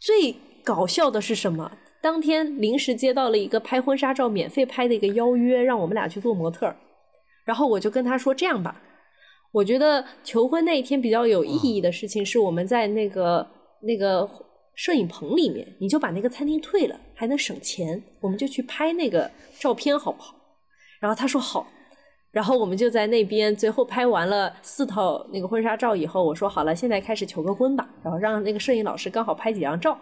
[0.00, 0.34] 最
[0.64, 1.70] 搞笑的是什么？
[2.02, 6.76] 当天临时接到了一个拍婚纱照免费拍的一个邀约，让我们俩去做模特儿。
[7.44, 8.82] 然后我就跟他说这样吧，
[9.54, 13.46] 我觉得求婚那一天比较有意义的事情是我们在那个
[13.82, 14.28] 那个
[14.74, 19.30] 摄影棚里面，你就把那个餐厅退了，还能省钱，我们就去拍那个
[19.60, 20.34] 照片好不好？
[20.98, 21.68] 然后他说好，
[22.32, 29.96] 然后我们就在那边最后拍完了四套那个婚纱照以后，我说好了，现在开始求个婚吧，然后让那个摄影老师刚好拍几张照。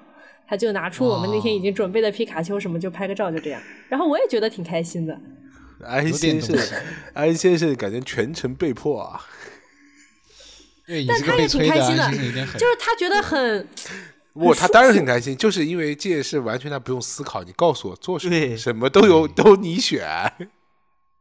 [0.49, 3.61] 他就拿出我们那天已经准备的皮卡丘什么，就拍个照，就这样。
[3.89, 5.19] 然后我也觉得挺开心的。
[5.85, 6.57] 安先生，
[7.15, 9.21] 安先生感觉全程被迫啊。
[10.87, 12.11] 对，但他也挺开心的。
[12.59, 13.67] 就是他觉得很，
[14.35, 20.05] 不，他当然很开心，就是因为这件事完全他不用思考，你告诉我做什么，什么都有都你选，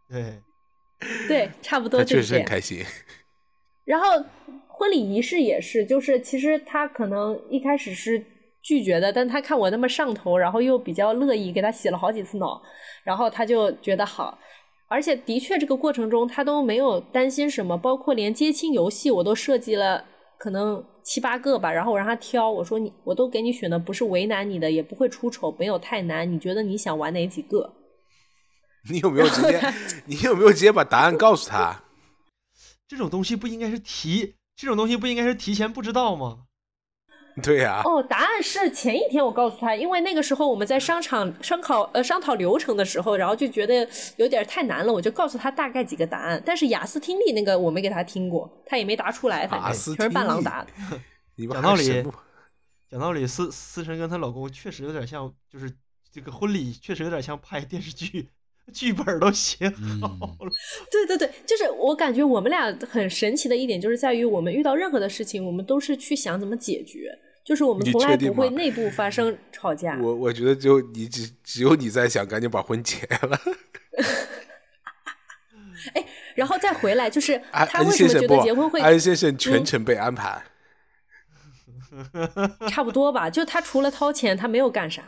[0.09, 0.41] 对，
[1.27, 2.45] 对，差不多确实就是这样。
[2.45, 2.83] 很开心。
[3.85, 4.25] 然后
[4.67, 8.23] 婚礼仪式也是，就是其实他可能一开始是
[8.61, 12.61] 拒绝的，但他看我那么上头，然后又比较乐意，给他洗了好几次脑，
[13.03, 14.37] 然后他就觉得好。
[14.87, 20.03] 而且的确，这个过程中他都没有担心什么，包括连接亲游戏我都设计了，
[20.37, 27.73] 可能七八个吧，然后我让他挑，我说你我都给你选的不是为难你的，也不会出丑，没有太难，你觉得你想玩哪几个？
[28.89, 29.61] 你有没有直接？
[30.05, 31.83] 你有没有直接把答案告诉他？
[32.87, 36.39] 这种东西不应该是提，这种东西不应该是提前不知道吗？
[37.41, 46.41] 对呀、哦，答案是前一天我告诉他，因为那个时候我们在商场商考呃商讨流程的时候，然后就觉得有点太难了，我就告诉他大概几个答案。
[46.45, 50.69] 但是雅思听力那个我没给他听过，他也没答出来，反正全是伴郎答的。
[51.35, 52.03] 你讲道理
[52.89, 55.71] 讲道理，思思辰跟她老公确实有点像，就是
[56.11, 58.29] 这个婚礼确实有点像拍电视剧，
[58.73, 60.51] 剧本都写好嗯了。
[60.91, 67.11] 对对对，就是我感觉我们俩很神奇的一点，就是在于我们遇到任何的事情，我们都是去想怎么解决，
[67.43, 69.97] 就是我们从来不会内部发生吵架。
[70.01, 73.39] 我我觉得就你只只有你在想赶紧把婚结了。
[75.95, 76.05] 哎
[76.35, 80.41] 然后再回来，就是他为什么先生不觉得结婚会，安先生全嗯程被安排。
[82.69, 85.03] 差不多吧，就他除了掏钱，他没有干啥。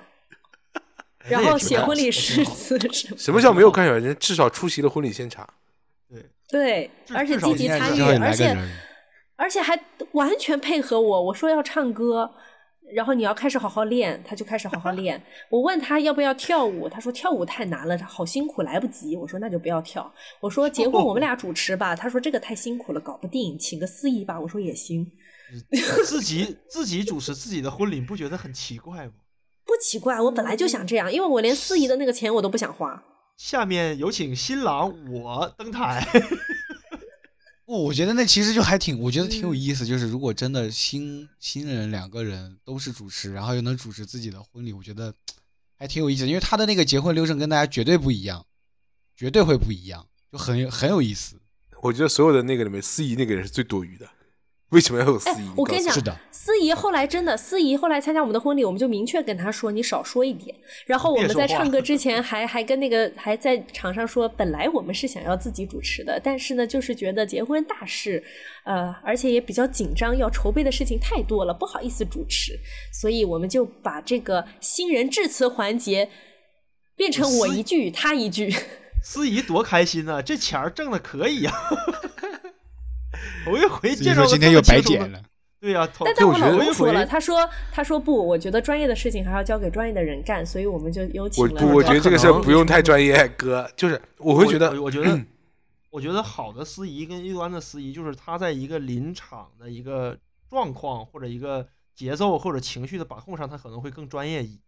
[1.30, 3.94] 然后写婚礼誓词什么，什么叫没有干小？
[3.94, 5.48] 人至少出席了婚礼现场。
[6.10, 8.58] 对，对，而且积极参与，而且
[9.36, 9.80] 而且还
[10.12, 11.24] 完全配合我。
[11.24, 12.30] 我说要唱歌，
[12.94, 15.22] 然后你要开始好好练，他就开始好好 练。
[15.50, 19.16] 我问他要不要跳舞，他说跳舞太难了，好辛苦，来不及。
[19.16, 20.14] 我说那就不要跳。
[20.42, 24.40] 我说结婚我们俩主持吧，他说这个太辛苦了，搞不定，请个司仪吧。
[24.40, 25.10] 我说也行，
[26.06, 29.14] 自己自己主持自己的婚礼，你不觉得很奇怪吗？
[29.66, 33.04] 不奇怪，我本来就想这样，因为我连司仪的那个钱我都不想花。
[33.38, 36.06] 下面有请新郎我登台。
[37.66, 39.86] 不， 我觉得那其实就还挺，我觉得挺嗯有意思。
[39.86, 45.14] 就是如果真的新新人两个人都是主持，然后又能主持自己的婚礼，我觉得
[45.78, 46.28] 还挺有意思。
[46.28, 48.46] 因为他的那个结婚流程跟大家绝对不一样，
[49.16, 51.38] 绝对会不一样，就很很有意思。
[51.82, 54.08] 我觉得所有的那个里面，司仪那个人是最多余的。
[54.74, 55.50] 为什么要有司哎仪？
[55.56, 60.54] 我跟你讲是的，司仪后来真的，司仪后来参加我们的婚礼，我们就明确跟他说，你少说一点。
[60.86, 68.24] 然后我们在唱歌 之前还还跟那个还在场上说，本来我们是想要自己主持的，但是呢，就是觉得结婚大事，
[68.66, 72.60] 呃，而且也比较紧张，要筹备的事情太多了，不好意思主持，
[72.92, 76.10] 所以我们就把这个新人致辞环节
[76.96, 78.54] 变成我一句他一句。
[79.06, 81.52] 司仪多开心呐、这钱儿挣的可以呀、
[83.46, 84.62] 头一回自己见着个这说今天又。
[84.62, 85.22] 白捡了。
[85.60, 91.54] 对呀、头但但我老公说了，他说他说不，我觉得专业的事情还要交给专业的人干，所以我们就有请了。
[91.54, 95.18] 我不，我觉得这个事儿不用太专业，哥，就是我会觉得，我我觉得，
[95.90, 100.18] 我觉得好的司仪跟一般的司仪，就是他在一个临场的一个
[100.50, 104.60] 状况或者一个节奏或者情绪的把控上，他可能会更专业一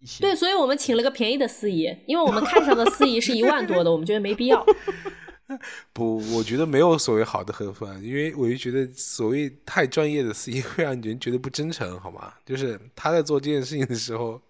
[0.00, 0.22] 一些。
[0.22, 4.66] 对，所以我们请了个便宜的司仪，因为我们看上的司仪是一万多的，我们觉得没必要。
[5.92, 12.32] 不，我觉得没有所谓好的和坏，因为我就觉得所谓太专业的司仪会让人觉得不真诚，好吗？
[12.44, 14.40] 就是他在做这件事情的时候，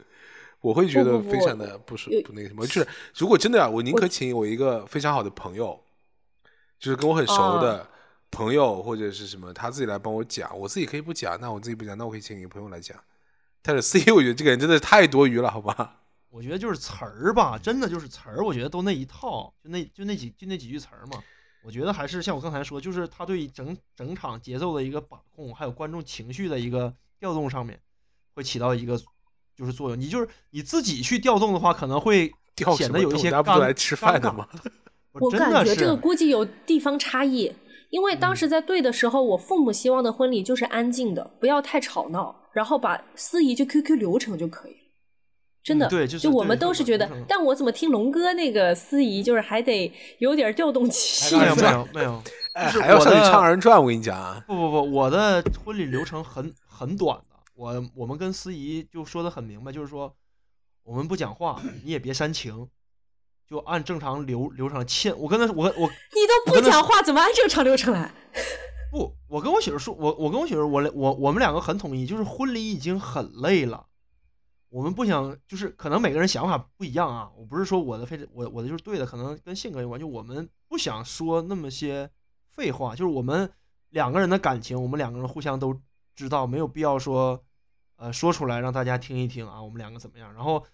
[0.61, 2.67] 我会觉得非常的不舒有不那个什么。
[2.67, 2.87] 就是
[3.17, 5.79] 如果真的啊，我宁可请我一个非常好的朋友，
[6.79, 7.89] 就是跟我很熟哦的
[8.31, 12.99] 朋友或者是什么，他自己来帮我讲，我自己可以不讲，那我自己不讲，那我可以请一个朋友来讲。
[13.61, 16.02] 但是司仪，我觉得这个人真的是太多余了，好吧？
[16.33, 21.23] 我觉得就是词儿吧，真的就是词儿，我觉得都那一套，就那就那几就那几句词儿嘛。
[21.63, 27.79] 我觉得还是像我刚才说，就是他对整整场节奏的一个把控，还有观众情绪的一个调动上面，
[28.35, 28.99] 会起到一个
[29.55, 30.01] 就是作用。
[30.01, 34.49] 你就是你自己去调动的话，可能会调显得有一些不来吃饭的吗？
[35.13, 37.53] 我真的是感觉这个估计有地方差异，
[37.91, 44.79] 因为当时在对的时候，我父母希望的婚礼就是安静的，不要太吵闹，然后把司仪就 QQ 流程就可以了。
[45.63, 51.63] 真的，嗯对就是我们都是觉得，但我怎么听龙哥那个司仪，就是还得有点调动气没有没。
[51.63, 52.23] 有没有，
[52.55, 54.43] 还要上去我唱二人转，我跟你讲啊。
[54.47, 60.13] 不不不，我的婚礼流程很很短的，我我们跟司仪就说的很明白，就是说
[60.83, 62.69] 我们不讲话，你也别煽情，
[63.49, 65.17] 就按正常流流程欠。
[65.17, 68.13] 我跟他说，我我 你都不讲话，怎么按正常流程来？
[68.91, 73.87] 不，我跟我媳妇说，我我跟我媳妇，我我我们两个很统一，就是婚礼已经很累了，
[74.73, 77.31] 我们不想，就是可能每个人想法不一样啊。
[77.37, 80.01] 我不是说我的非我我的就是对的，可能跟性格有关。
[80.01, 82.09] 就我们不想说那么些
[82.49, 83.53] 废话，就是我们
[83.91, 85.79] 两个人的感情，我们两个人互相都
[86.17, 87.45] 知道，没有必要说，
[87.97, 90.33] 呃说出来让大家听一听啊，我们两个怎么样？
[90.33, 90.65] 然后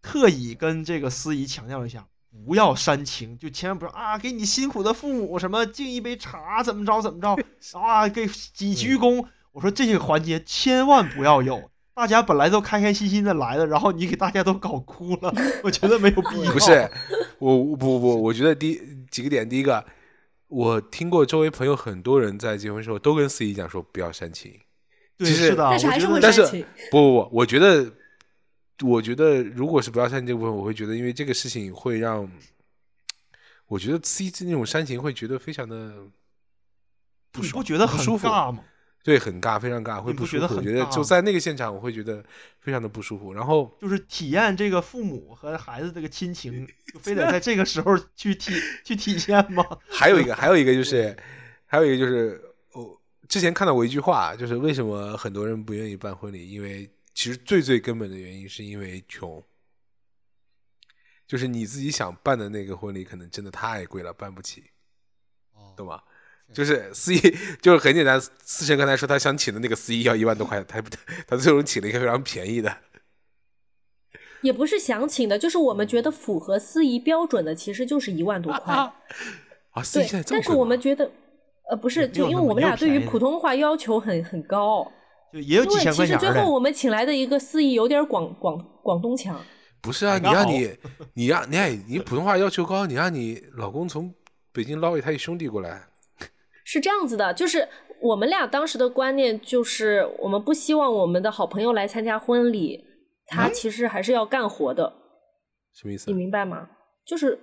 [0.00, 2.06] 特意跟这个司仪强调一下，
[2.46, 7.36] 不要煽情，就千万不要啊，给你辛苦的父母什么敬一杯茶，怎么着怎么着
[7.80, 9.26] 啊，给几鞠躬。
[9.50, 11.68] 我说这些环节千万不要有，
[11.98, 15.34] 大家本来都开开心心的来了，然后你给大家都搞哭了，
[15.64, 16.52] 我觉得没有必要。
[16.52, 16.88] 不是，
[17.40, 18.80] 我不不不，我觉得第
[19.10, 19.84] 几个点，第一个，
[20.46, 24.56] 我听过周围朋友很多人在结婚时候都跟司仪讲说不要煽情，
[25.16, 27.92] 对，其实是的，但是还是我觉得但是会煽情不不不，我觉得，
[28.84, 32.30] 我觉得如果是不要煽情这部分，我会觉得因为这个事情会让，
[33.66, 35.94] 我觉得司仪那种煽情会觉得非常的
[37.32, 38.28] 不不觉得很舒服？
[38.28, 38.62] 尬吗？
[39.08, 40.42] 对，很尬，非常尬，会不舒服。
[40.44, 42.22] 我觉得很觉得就在那个现场，我会觉得
[42.60, 43.32] 非常的不舒服。
[43.32, 48.52] 然后就是体验这个父母和孩子这个亲情，就非得在这个时候去体
[48.84, 49.64] 去体现吗？
[49.88, 51.16] 还有一个， 还有一个就是，
[51.64, 52.38] 还有一个就是，
[52.74, 59.42] 我之前看到过一句话，就是为什么很多人不愿意办婚礼，因为其实最最根本的原因是因为穷，
[61.26, 64.64] 就是你自己想办的那个婚礼可能真的太贵了，办不起，
[65.54, 66.02] 哦懂吗？
[66.52, 67.18] 就是司仪，
[67.60, 68.20] 就是很简单。
[68.20, 70.88] 思辰刚才说他想请的那个司仪要一万多块，他不，
[71.26, 72.74] 他最终请了一个非常便宜的。
[74.40, 78.72] 也不是想请的，就是我们觉得符合司仪标准的，其实就是一万多块。
[79.72, 81.10] 啊，司仪对现在，但是我们觉得，
[81.68, 84.90] 呃，不是，就因为我们俩对于普通话要求很很高，
[85.32, 89.38] 就也有因为其实最后我们请来的一个司仪有点广广广东腔。
[89.80, 90.76] 不是啊，你让你，
[91.14, 94.14] 你让你哎，你普通话要求高，你让你老公从
[94.52, 95.87] 北京捞一台兄弟过来，
[96.70, 97.66] 是这样子的，就是
[97.98, 102.84] 我们俩当时的观念就是，我们不希望我们的好朋友来参加婚礼，
[103.24, 104.92] 他嗯其实还是要干活的，
[105.72, 106.12] 什么意思你？
[106.18, 106.68] 明白吗？
[107.06, 107.40] 就是，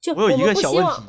[0.00, 1.02] 就我有一个小问题，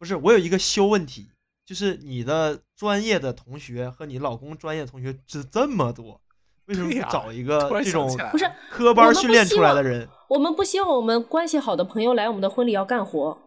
[0.00, 1.28] 不是，我有一个小问题，
[1.64, 6.20] 就是你的专业的同学和你老公专业的同学是这么多，
[6.64, 10.08] 为什么不找一个这种不是科班训练出来的人？
[10.28, 13.40] 我们不希望我们关系好的朋友来我们的婚礼要干活。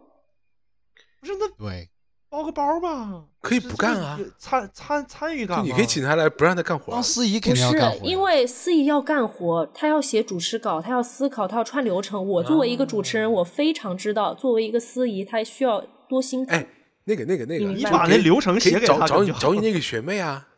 [1.24, 1.90] 不是，那对，
[2.28, 6.96] 包个包吧，可以不干啊，参参参与感嘛，就你可以请他来，不让他干活啊。
[6.96, 12.28] 当司仪肯定要干活呀，因为司仪要干活，他要写主持稿，他要思考，他要串流程。
[12.28, 16.52] 我作为一个主持人，我非常知道，作为一个司仪，他需要多辛苦。
[16.52, 16.68] 哎，
[17.06, 20.50] 那个那个那个，你就把那流程写给找找你找你那个学妹啊，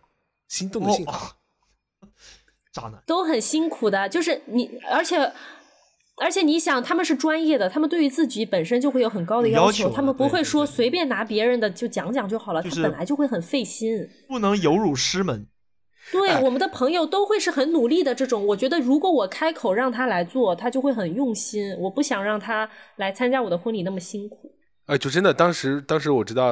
[0.48, 1.34] 心动的号。
[2.74, 3.04] 渣男。
[3.06, 5.32] 都很辛苦的，就是你，而且
[6.18, 14.08] 而且你想，他们是专业的，他们对于自己本身就会有很高的要求，求他们不会说随便拿别人的就讲讲就好了，就是他本来就会很费心。
[14.28, 15.48] 不能有辱师门。
[16.12, 21.76] 对、哎我们的朋友都会是很努力的这种，我觉得如果我开口让他来做，他就会很用心。
[21.80, 24.56] 我不想让他来参加我的婚礼那么辛苦。
[24.86, 26.52] 哎，就真的，当时当时我知道，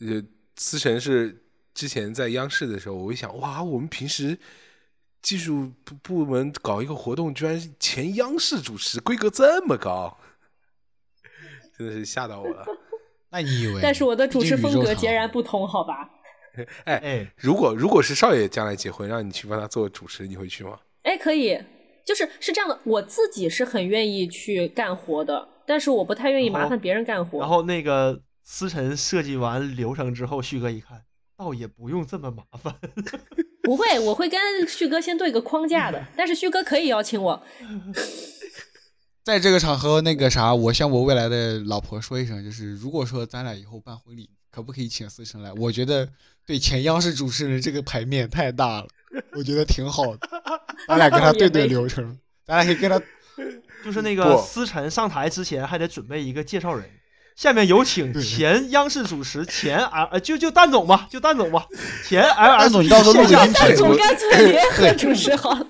[0.00, 0.22] 呃，
[0.56, 4.36] 思辰是之前在央视的时候，我一想，哇，我们平时
[5.20, 10.18] 技术部部门搞一个活动，居然是前央视主持，规格这么高，
[11.76, 12.64] 真的是吓到我了。
[13.30, 13.80] 那你以为？
[13.82, 15.30] 但是我的主持风格截然。
[15.30, 16.08] 不同，好吧？
[16.84, 20.78] 哎，哎，如果如果是少爷将来结婚，让你去帮他做主持，你会去吗？
[21.02, 21.60] 哎，可以，
[22.04, 27.38] 就是是这样的，我自己是很愿意去干活的，但是我不太愿意麻烦别人干活。
[27.40, 31.04] 然后那个思辰设计完流程之后，旭哥一看，
[31.36, 32.74] 倒也不用这么麻烦。
[33.68, 37.42] 不会，我会跟旭哥先对个框架的，但是旭哥可以邀请我。
[39.22, 45.52] 在这个场合，那个啥，我向我未来的老婆说一声，就是如果说咱俩以后办婚礼，可不可以请思辰来？
[45.52, 46.08] 我觉得
[46.46, 48.88] 对前央视主持人这个牌面太大了，
[49.36, 50.26] 我觉得挺好的。
[50.88, 52.98] 咱俩跟他对对流程，咱俩可以跟他
[53.84, 56.88] 就是那个思辰上台之前还得准备一个介绍人。
[57.38, 61.68] 下面有请前央视主持前 L 呃就就蛋总吧，就蛋总吧，
[62.04, 65.64] 前 L 蛋总你到时候录个音 蛋总干脆联合主持好了。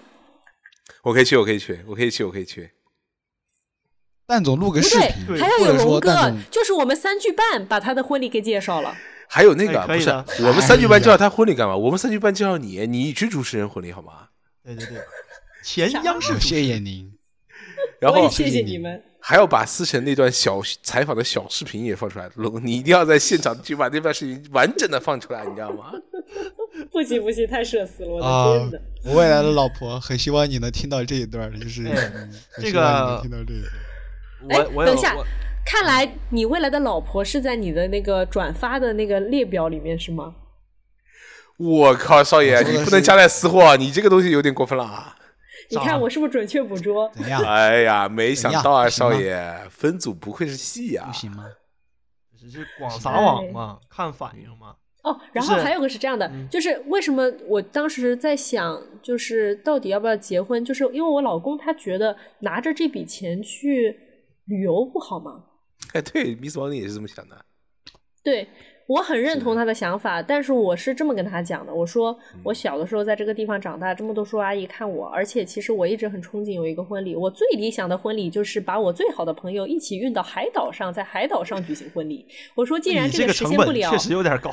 [1.03, 2.71] 我可以去，我可以去，我可以去，我可以去。
[4.27, 8.97] 蛋总录个视频，，还要有龙哥，就是我们三句半把他的婚礼给介绍了。
[9.29, 10.09] 还有那个、不是
[10.47, 11.77] 我们三句半介绍他婚礼干嘛？
[11.77, 14.29] 我们三句半介绍你，你去主持人婚礼好吗？
[14.64, 14.97] 对对对，
[15.62, 17.12] 前央视主持谢谢您。
[18.01, 19.03] 然后也谢谢你们。
[19.21, 25.93] 还要把思辰那段小采访的小视频也放出来，龙，你一定要在现场去把那段视频完整的放出来，你知道吗？
[26.93, 28.71] 不行不行，太社死了，我啊的天
[29.05, 29.11] 哪！
[29.11, 31.85] 我未来的老婆很希望你能听到这一段的，就是、
[32.62, 34.64] 这个能听到这一段。
[34.64, 35.16] 我我等一下
[35.66, 40.35] 看来你未来的老婆是在你的那个转发的那个列表里面是吗？
[41.59, 45.16] 我靠，少爷，你不能夹带私货，你这个东西有点过分了啊！
[45.69, 47.11] 咋你看我是不是准确捕捉？
[47.14, 47.43] 怎样？
[47.45, 51.45] 哎呀，没想到啊，少爷，分组不愧是戏呀、不行吗？
[52.39, 54.71] 只是广撒网嘛，看反应嘛。
[55.03, 63.97] 哦哦，然后还有个是这样的，嗯就是为什么我当时在想，就是到底要不要结婚，就是因为我老公他觉得拿着这笔钱去
[64.47, 65.45] 旅游不好吗？
[65.93, 67.45] 哎，对，Miss 王你也是这么想的。
[68.25, 68.49] 对
[68.89, 82.26] 我很认同他的想法，但是我是这么跟他讲的，我说嗯我小的时候在这个地方长大，这么多叔叔阿姨看我，而且其实我一直很憧憬有一个婚礼，我最理想的婚礼就是把我最好的朋友一起运到海岛上，在海岛上举行婚礼。
[82.55, 84.51] 我说既然这个实现不了，确实有点高。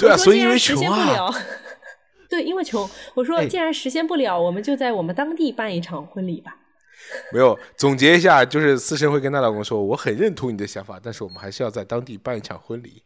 [0.00, 1.14] 对啊，所以因为既然实现不穷啊。
[1.14, 1.34] 了，
[2.28, 2.90] 对，因为穷。
[3.14, 6.56] 我说哎既然实现不了，我们就在我们当地办一场婚礼吧。
[7.32, 13.00] 没有总结一下，就是思辰会跟她老公说，我很认同你的想法，但是我们还是要在当地办一场婚礼。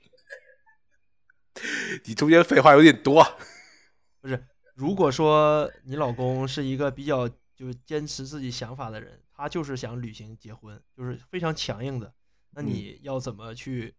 [2.05, 3.25] 你中间废话有点多。
[4.21, 12.13] 不是，如果说你老公是一个比较就是坚持自己想法的人，他就是想履行结婚，就是非常强硬的，
[12.55, 13.95] 那你要怎么去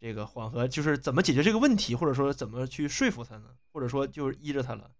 [0.00, 3.44] 这个缓和，就是怎么解决这个问题，或者说怎么去说服他呢？
[3.72, 4.90] 或者说就是依着他了？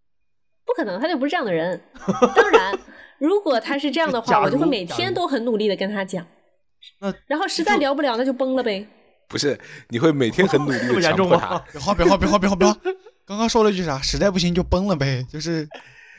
[0.65, 1.81] 不可能，他就不是这样的人。
[2.35, 2.79] 当然，
[3.19, 6.27] 如果他是这样的话，我就会每天都很努力的跟他讲。
[7.01, 8.87] 那然后实在聊不了，那就崩了呗。
[9.29, 9.59] 不是，
[9.89, 11.65] 你会每天很努力的 严重强迫他 吗？？
[11.73, 12.79] 别慌，别慌，别慌，别慌，别慌！
[13.27, 14.01] 刚刚说了句啥？
[14.01, 15.27] 实在不行就崩了呗。
[15.31, 15.69] 就是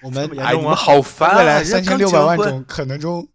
[0.04, 1.38] 我们哎，这么严重吗你们好烦啊！
[1.38, 3.28] 未来三千六百万种可能中，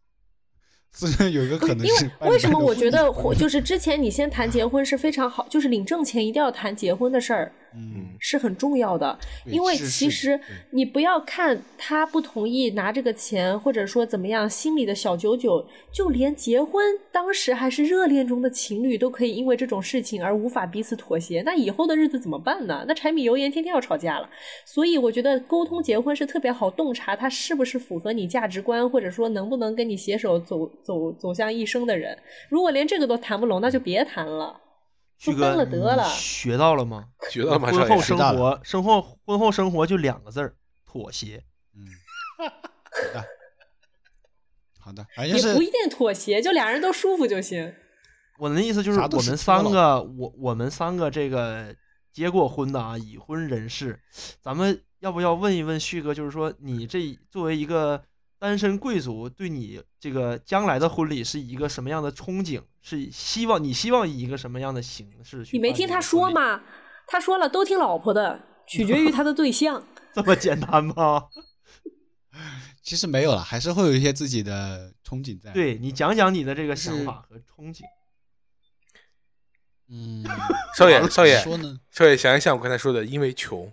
[0.93, 9.19] 自身有一个可能因为为什么我觉得就是之前你先谈结婚是非常好，就是领证前一定要谈结婚的事儿嗯，是很重要的。
[9.47, 10.39] 因为其实
[10.71, 22.85] 你不要看他不同意拿这个钱，或者说怎么样，心里的小九九，就连结婚当时还是热恋中的情侣都可以因为这种事情而无法彼此妥协，那以后的日子怎么办呢？
[22.87, 24.29] 那柴米油盐天天要吵架了。
[24.65, 32.17] 所以我觉得沟通结婚是特别好洞察他是不是符合你价值观，或者说能不能跟你携手走走走向一生的人。
[32.49, 34.62] 如果连这个都谈不拢，那就别谈了，就
[35.23, 36.05] 旭哥分了得了。
[36.09, 37.07] 学到了吗？
[37.31, 37.69] 学到了吗？
[37.71, 41.45] 婚后生活，生后婚后生活就两个字儿：妥协。
[41.77, 41.87] 嗯，
[42.43, 42.51] 好
[43.15, 43.25] 的，
[44.81, 47.73] 好的，反正是也不一定妥协，就俩人都舒服就行。
[48.41, 51.73] 我的意思就是我们三个，我我们三个这个
[52.13, 54.01] 结过婚的啊，已婚人士，
[54.41, 56.13] 咱们要不要问一问旭哥？
[56.13, 58.03] 就是说，你这作为一个
[58.43, 62.61] 单身贵族，对你这个将来的婚礼是一个什么样的憧憬？
[62.81, 65.57] 是希望你希望以一个什么样的形式去？
[65.57, 66.29] 你没听他说？
[66.29, 66.61] 吗？
[67.07, 69.81] 他说了，都听老婆的，取决于他的对象。
[70.13, 71.29] 这么简单吗？
[72.83, 77.83] 其实没有了，还是会有一些自己的憧憬在。，对你讲讲你的这个想法和憧憬。
[79.89, 80.27] 嗯，
[80.77, 81.79] 少爷 少爷说呢？
[81.93, 83.73] 少爷，想一想我刚才说的，因为穷，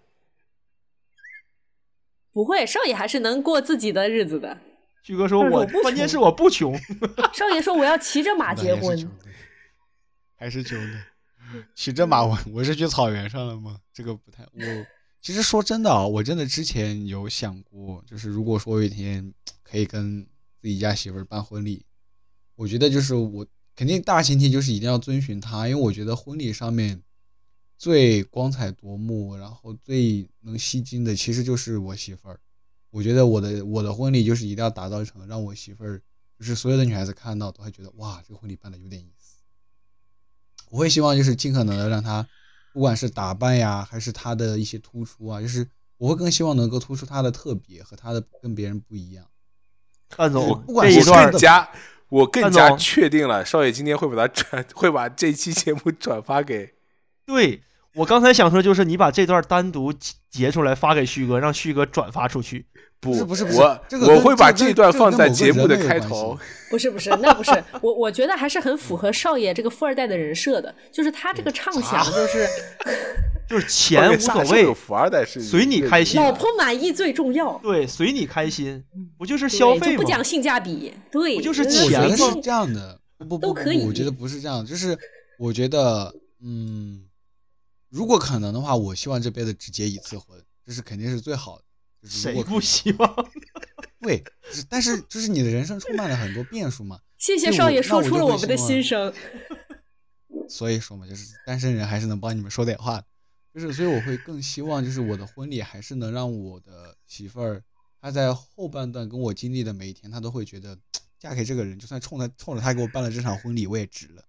[2.32, 4.58] 不会，少爷还是能过自己的日子的。
[5.04, 6.78] 旭哥说我但是我不穷关键是我不穷，
[7.34, 9.10] 少爷说我要骑着马结婚
[10.36, 11.00] 还是穷的。
[11.74, 13.78] 骑着马，我我是去草原上了吗？
[13.92, 14.44] 这个不太。
[14.44, 14.62] 我
[15.20, 20.22] 其实说真的啊，我真的之前有想过，就是如果说有一天可以跟
[20.62, 21.84] 自己家媳妇儿办婚礼，
[22.56, 27.02] 我觉得就是我肯定大前提就是一定要遵循她，因为我觉得婚礼上面
[27.80, 32.38] 最光彩夺目，然后最能吸睛的，其实就是我媳妇儿。
[32.90, 36.02] 我觉得我的我的婚礼就是一定要打造成让我媳妇儿，
[36.38, 39.38] 就是所有的女孩子看到都会觉得哇，这个婚礼办的有点意思。
[40.70, 42.28] 我会希望就是尽可能的让她，
[42.74, 45.66] 不管是打扮呀，还是她的一些突出啊，就是
[45.98, 49.26] 我会更希望能够突出她的特别和她的跟别人不一样。
[50.10, 51.72] 范总我不管是这一段我更加
[52.10, 56.74] 我更加确定了，少爷今天会把他转，会把这期节目转发给
[57.26, 57.64] 对
[58.00, 62.65] 我刚才想说，就是你把这段单独截截出来发给旭哥，让旭哥转发出去。
[63.02, 66.38] 不是不是不是我这个我会把这段放在节目的开头。
[66.69, 67.52] 不是不是，那不是
[67.82, 72.48] 我，我觉得还是很符合少爷这个富二代的人设的，就是他这个畅想就是
[73.49, 78.82] 就是钱无所谓，富二代是随你开心老婆满意最重要，对，随你开心，
[79.18, 80.24] 不就是消费吗就不讲？
[80.24, 84.98] 性价比，对，不就是钱是这样的，不不不不，都可以我觉得不是这样，就是
[85.38, 86.14] 我觉得，
[86.44, 87.02] 嗯，
[87.90, 91.64] 如果可能的话，我希望这辈子只结一次婚，这是肯定是最好的。
[92.02, 93.30] 就是如谁不希望？
[93.99, 99.14] 对，就是但是就是你的人生充满了很多变数嘛， 谢谢少爷说出了我们的心声。
[100.48, 103.06] 所以说嘛，就是单身人还是能帮你们说点话的，
[103.53, 107.64] 就是所以我会更希望就是我的婚礼还是能让我的媳妇儿，
[107.99, 110.78] 她在后半段跟我经历的每一天，她都会觉得
[111.20, 114.24] 嫁给这个人，就算冲他冲着他给我办了这场婚礼，我也值了。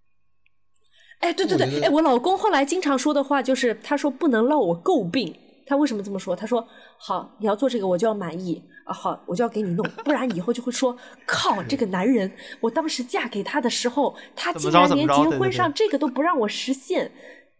[1.21, 5.35] 哎，对对对，哎，我老公后来经常说的话就是，他说不能让我诟病。
[5.67, 6.35] 他为什么这么说？
[6.35, 6.67] 他说
[6.99, 12.29] ：“好，你要做这个，我就要满意啊，好，我就要给你弄，不然以后就会说，靠，这个男人，
[12.59, 17.09] 我当时嫁给他的时候，他竟然连结婚上这个都不让我实现，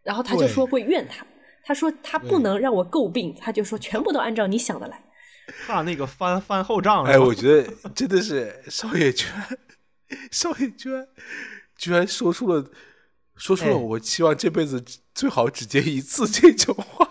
[0.04, 1.26] 然后他就说会怨他。
[1.64, 5.02] 他说他不能让我诟病，他就说全部都按照你想的来。
[5.66, 7.06] 怕那个翻翻后账。
[7.06, 9.58] 哎，我觉得真的是少爷居然，
[10.32, 11.08] 少爷居然
[11.78, 12.66] 居然说出了
[13.41, 14.84] 说出了哎我希望这辈子
[15.15, 17.09] 最好只结一次这种话。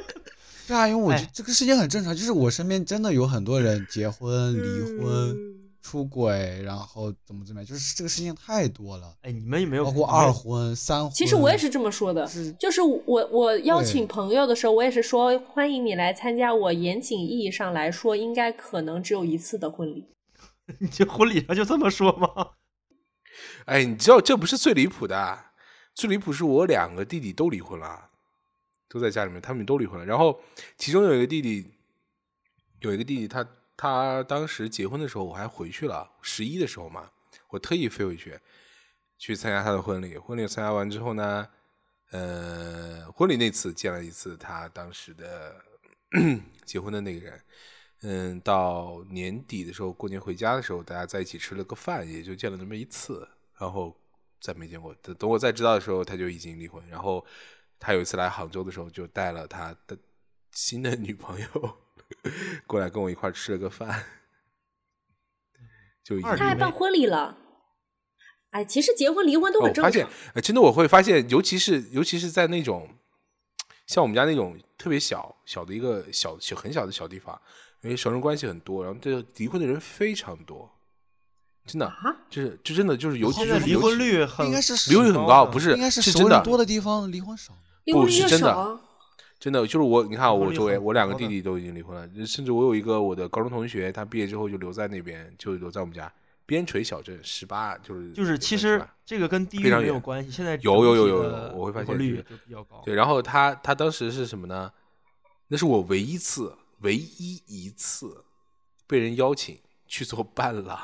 [0.66, 5.36] 对啊，因为我觉得哎这个事情很正常，就是我身边真的有很多人结婚、离婚、
[5.82, 11.10] 出轨，然后怎么怎么样，就是这个事情太多了，哎，你们有没有包括二婚、三婚。
[11.12, 20.06] 其实我也是这么说的，是就是我我邀请朋友的时候，我也是说欢迎你来参加我严谨意义上来说应该可能只有一次的婚礼。
[20.80, 22.28] 你这婚礼上就这么说吗？
[23.64, 25.47] 哎，你知道这不是最离谱的，啊
[25.98, 28.08] 最离谱是我两个弟弟都离婚了，
[28.88, 30.06] 都在家里面，他们都离婚了。
[30.06, 30.40] 然后
[30.76, 31.72] 其中有一个弟弟，
[32.78, 33.44] 有一个弟弟他，
[33.76, 37.10] 他当时结婚的时候我还回去了，十一的时候嘛，
[37.48, 38.38] 我特意飞回去
[39.18, 40.16] 去参加他的婚礼。
[40.16, 41.48] 婚礼参加完之后呢，
[42.12, 45.56] 呃，婚礼那次见了一次他当时的
[46.64, 47.42] 结婚的那个人。
[48.02, 53.97] 嗯，到年底的时候，过年回家的时候，大家在一起吃了个饭，也就见了那么一次，然后
[54.40, 54.94] 再没见过。
[55.02, 56.82] 等等我再知道的时候，他就已经离婚。
[56.88, 57.24] 然后
[57.78, 59.96] 他有一次来杭州的时候，就带了他的
[60.52, 61.78] 新的女朋友
[62.66, 64.04] 过来跟我一块吃了个饭，
[66.02, 67.36] 就已经他还办婚礼了。
[68.50, 69.84] 哎，其实结婚离婚都哦很正常。
[69.84, 72.88] 我发现，呃，真的我会发现，尤其是尤其是在那种
[73.86, 77.38] 像我们家那种特别小小的一个小小很小的小地方，
[77.82, 80.77] 因为熟人关系很多，然后这个离婚的人非常多，
[81.68, 87.52] 真的，啊，就是就真的就是尤其是尤其婚率很应该是离婚率很高，不是应该是是真的熟人多的地方离婚少。
[87.84, 88.80] 离婚率越不是真的。
[89.40, 96.12] 真的就是我，你看我周围，我两个弟弟都已经离婚了，甚至我有一个我的高中同学，他毕业之后就留在那边，就留在我们家
[96.44, 102.58] 边陲小镇，十八就是就是其实留在18这个跟地域非常远没有关系，现在有有有有有我会发离婚率现。
[102.84, 104.72] 对，然后他他当时是什么呢？
[105.46, 108.24] 那是我唯一一次唯一一次
[108.88, 110.76] 被人邀请去做伴郎。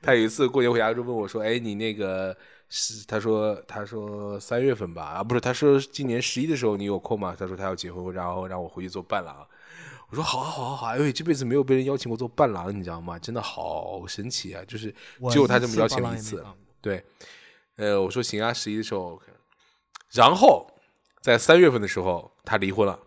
[0.00, 2.36] 他有一次过年回家就问我说：“哎，你那个
[2.68, 9.46] 是？”他说：“他说三月份吧，啊，不是，他说今年十一的时候你有空吗？”他说他要结婚，然后让我回去做伴郎。
[10.10, 10.96] 我说好啊好啊好啊！
[10.98, 13.18] 因为这辈子没有被人邀请过做伴郎，你知道吗？
[13.18, 14.62] 真的好神奇啊！
[14.68, 14.94] 就是
[15.30, 16.44] 只有他这么邀请了一次。
[16.82, 17.02] 对，
[17.76, 19.24] 呃，我说行啊，十一的时候 OK，
[20.10, 20.66] 然后
[21.22, 22.98] 在三月份的时候他离婚了，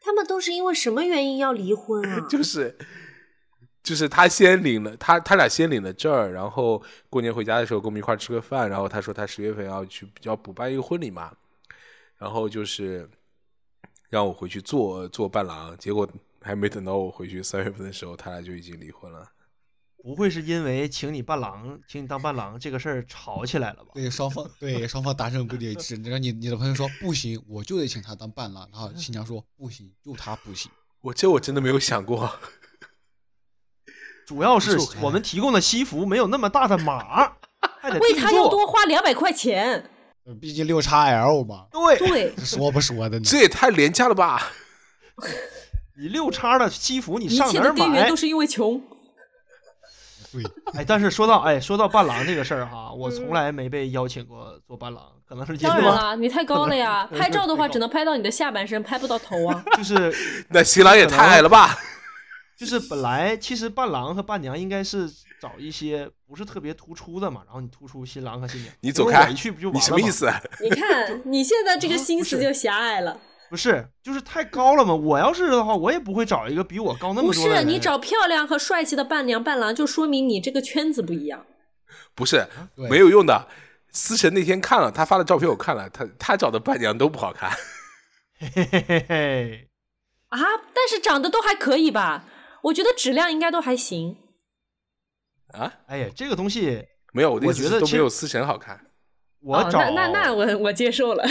[0.00, 2.26] 他们都是因为什么原因要离婚啊？
[2.28, 2.76] 就是
[3.84, 11.30] 就是他先领了他他俩先领了证儿，然后过年回家的时候跟我们一块儿吃个饭，然后他说他十月份要去要补办一个婚礼嘛，
[12.16, 13.08] 然后就是
[14.08, 16.08] 让我回去做做伴郎，结果
[16.40, 19.30] 还没等到我回去三月份的时候，他俩就已经离婚了。
[20.02, 23.90] 不会是因为请你伴郎，请你当伴郎这个事儿吵起来了吧？
[23.94, 30.70] 对双方对双方达成不一致，然后你你的朋友说不行，我就得请他当伴郎，然后新娘说不行，就他不行。
[31.00, 32.30] 我这我真的没有想过，
[34.26, 37.32] 主要是我们提供的西服没有那么大的码，
[37.80, 38.14] 还得为。
[38.14, 39.90] 他要多花两百块钱。
[40.26, 43.24] 呃毕竟六叉 L 嘛，对，对， 说不说的呢？
[43.26, 44.50] 这也太廉价了吧！
[46.00, 48.16] 你六叉的西服你上哪儿买切根源都？
[48.16, 48.80] 是因为穷。
[50.32, 50.42] 对，
[50.72, 57.06] 哎，但是说到哎，说到伴郎这个事儿哈，我从来没被邀请过做伴郎，可能是因为当然了，你太高了呀！
[57.12, 59.62] 拍照的话只能拍到你的下半身，拍不到头啊。
[59.76, 61.78] 就是那新郎也太矮了吧！
[62.56, 65.10] 就是本来其实伴郎和伴娘应该是
[65.40, 68.72] 找一些不是特别突出的嘛，然后你突出新郎和新娘。
[68.80, 69.80] 你走开因为我一去不就完了吗？
[69.80, 70.10] 你什么意？
[70.10, 70.32] 思？
[70.60, 73.20] 你看你现在这个心思就狭隘了。
[73.50, 74.94] 不是，就是太高了嘛。
[74.94, 77.54] 我要是的话，我也不会找一个比我高那么不多不。
[77.54, 81.44] 是你找漂亮和帅气的伴娘伴郎，就说明你这个圈子不一样。
[82.14, 83.48] 不是没有用的。
[83.90, 87.50] 思辰那天看了他发的照片，我看了，他他找的伴娘都不好看。
[88.38, 89.68] 嘿嘿嘿嘿，
[90.30, 90.38] 啊，
[90.74, 92.24] 但是长得都还可以吧？
[92.64, 94.16] 我觉得质量应该都还行。
[95.52, 98.76] 啊，哎呀，这个东西没有，我的意我思都觉得都没有思辰好看。
[98.76, 98.80] 哦
[99.40, 101.22] 我找、那那那我我接受了。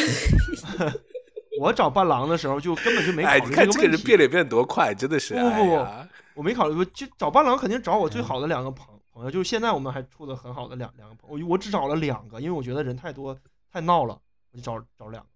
[1.59, 3.97] 我找伴郎的时候就根本就没哎，考虑这个虑个问题。
[3.97, 5.33] 人变脸变得多快，真的是。
[5.33, 13.35] 不不不哎我没考虑过，就找伴郎肯定找我最嗯好的两个朋朋友，就是现在我们还处的很好的两两个朋友，我我只找了两个，因为我觉得人太多
[13.71, 14.19] 太闹了，
[14.51, 15.29] 我就找找两个。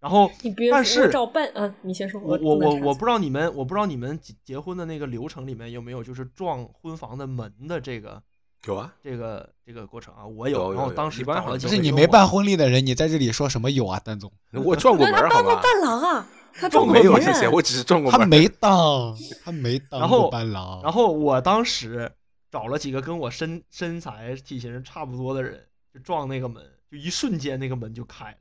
[0.00, 2.20] 然后你别但是照办啊、你先说。
[2.20, 8.22] 我我我我不知道你们我不知道你们结结婚的那个流程里面有没有就是撞婚房的门的这个
[8.66, 14.32] 有啊，这个这个过程啊，我有有有然后当时一般好像找了几不是你没办婚礼的人，你在这里说什么有啊，丹总？
[14.52, 15.42] 我撞过门儿好吧？
[15.42, 18.20] 他办过伴郎啊，他撞撞过没有，门谢谢，啊我只是撞过门。
[18.20, 20.80] 他没当，他没当然后过伴郎。
[20.82, 22.10] 然后我当时
[22.50, 28.36] 找了几个跟我身身材体型差不多的人，就撞那个门，就一瞬间那个门就开了。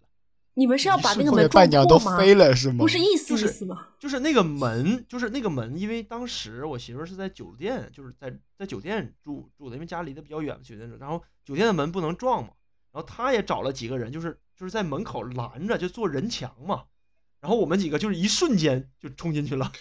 [0.58, 2.18] 你们是要把那个门撞破吗都？
[2.18, 2.78] 飞了是吗？
[2.80, 3.90] 不是意思就是意思吗？
[4.00, 12.50] 就是那个门，就是那个门，因为当时我媳妇儿是在酒店，就是在在酒店住住的，因为家离得比较远，酒店住，然后酒店的门不能撞嘛，
[12.92, 16.86] 然后他也找了几个人，就是就是在门口拦着，就做人墙嘛，
[17.40, 19.72] 然后我们几个就是一瞬间就冲进去了，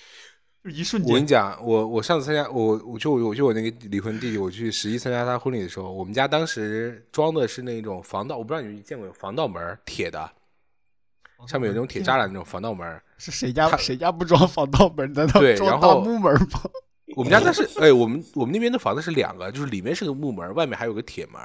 [0.63, 10.31] 就是一瞬间，我跟你讲，我我上次参加我我就我就我那个离婚弟弟，我去十一参加他婚礼的时候，我们家当时装的是那种防盗，我不知道你们见过防盗门，铁的，
[11.47, 13.01] 上面有那种铁栅栏那种防盗门。
[13.19, 15.13] 是谁家他谁家不装防盗门？
[15.13, 16.61] 难道对装大然后木门吗？
[17.17, 21.41] 我们家那是，哎，我们我们那边的房子是两个，就是里面是个木门，外面还有个铁门。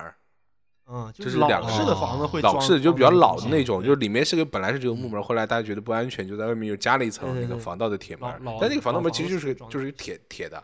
[0.94, 8.30] 嗯，就是老两个式的房子会装老式的就比较老的那种，就是里面是个本来是这个木门，后来大家觉得不安全，就在外面又加了一层那个防盗的铁门。
[8.60, 10.62] 但那个防盗门其实就是就是铁铁的。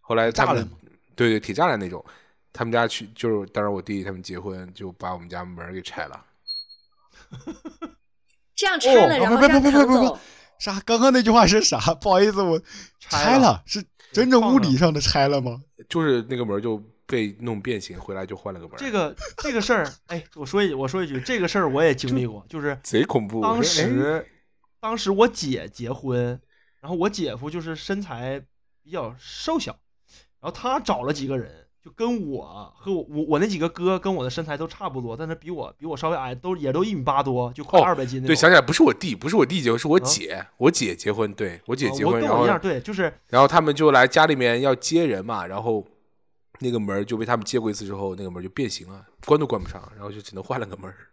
[0.00, 0.66] 后来他们
[1.14, 2.02] 对对铁栅栏那种，
[2.52, 6.24] 他们家去就是当时我弟弟他们结婚就把我们家门给拆了。
[8.54, 10.18] 这样拆了，哦然后这样不不不不不扛走。
[10.58, 10.80] 啥？
[10.86, 11.78] 刚刚那句话是啥？
[12.00, 12.60] 不好意思，我
[13.00, 15.60] 拆了，是真正物理上的拆了吗？
[15.88, 18.76] 就是那个门就被弄变形，回来就换了个门。
[18.78, 23.42] 这个这个事儿， 哎，我说一我说一句，这个事儿我也经历过，就是贼恐怖。
[23.42, 24.26] 当时，
[24.80, 26.40] 当时我姐结婚，
[26.80, 28.40] 然后我姐夫就是身材
[28.82, 29.72] 比较瘦小，
[30.40, 38.28] 然后他找了几个人，就跟我和我我我那几个哥跟我的身材都差不多，但是比我比我稍微矮，都也都一米八多，就快哦二百斤那种。
[38.28, 45.86] 对，想起来不是我弟，不是我弟结婚，是我啊姐，我姐结婚，对我姐啊结婚，然后我跟我一样，对，就是然后他们就来家里面要接人嘛，然后
[46.60, 50.96] 那个门就被他们接过一次之后，那个门就变形了，关都关不上，然后就只能换了个门儿。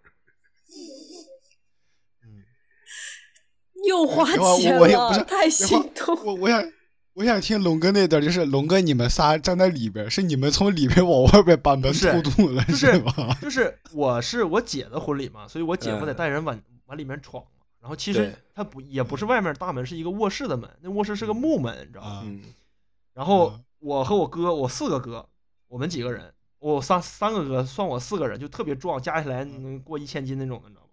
[3.85, 4.23] 又花
[4.57, 6.17] 钱了，太心痛。
[6.23, 6.63] 我我想
[7.13, 13.13] 我想听龙哥那段，就是龙哥你们仨站在里边，是你们从里边往外边把门不是突突了，就是吗？
[13.41, 17.49] 就是我是我姐的婚礼嘛，所以我姐夫得嗯带人往往里面闯嘛。
[17.81, 22.09] 然后其实对他不也不是外面大门，是一个卧室的门，那卧室是个木门，你知道吗？
[22.09, 22.41] 啊嗯，
[23.13, 25.27] 然后嗯我和我哥，我四个哥，
[25.67, 30.87] 我们几个人，我三三个哥，算我四个人，就特别壮，加起来能过一千斤那种的，你知道吗？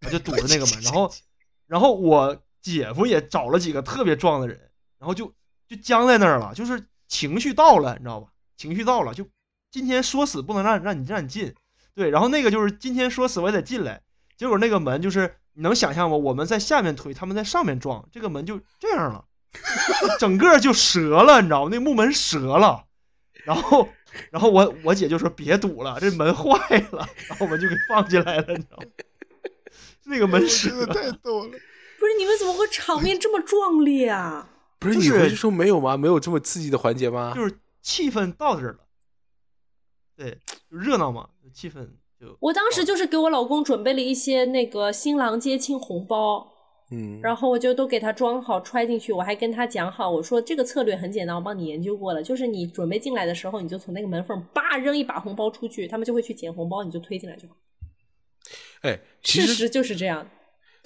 [0.00, 1.10] 他就堵着那个门，然后，
[1.66, 4.58] 然后我姐夫也找了几个特别壮的人，
[4.98, 5.32] 然后就
[5.74, 8.28] 就僵在那儿了，就是情绪到了，你知道吧？
[8.56, 9.26] 情绪到了，就
[9.70, 11.54] 今天说死不能让让你让你进，
[11.94, 14.00] 对，然后那个就是今天说死我也得进来，
[14.36, 16.16] 结果那个门就是你能想象吗？
[16.16, 19.24] 我们在下面推，他们在上面撞，这个门就这样了。
[20.18, 21.68] 整个就折了，你知道吗？
[21.70, 22.84] 那木门折了，
[23.44, 23.88] 然后，
[24.30, 26.58] 然后我我姐就说别堵了，这门坏
[26.90, 28.86] 了，然后我们就给放进来了，你知道吗？
[30.06, 31.50] 那个门折真的太逗了。
[31.50, 34.48] 不是你们怎么会场面这么壮烈啊？
[34.84, 35.96] 不是就是你不是说没有吗？
[35.96, 37.32] 没有这么刺激的环节吗？
[37.34, 38.78] 就是气氛到这儿了，
[40.16, 40.38] 对，
[40.70, 41.86] 就热闹嘛，气氛
[42.18, 46.52] 就我当时就是给我老公准备了一些那个新郎接亲红包，
[46.90, 57.56] 嗯，然后我就都给他装好揣进去，我还跟他讲好，我说这个策略很简单，我帮你研究过了，就是你准备进来的时候，你就从那个门缝叭扔一把红包出去，他们就会去捡红包，你就推进来就好。
[58.82, 60.26] 哎，其实事实就是这样。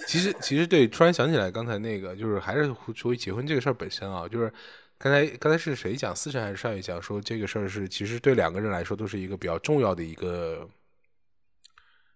[0.07, 4.53] 其实其实对，突然想起来刚才那个，就是还是说结婚这个事儿本身啊，就是
[4.97, 10.69] 刚才刚才是谁讲，思辰还是少爷讲说这个事儿是其实对两个人来说都是一个比较重要的一个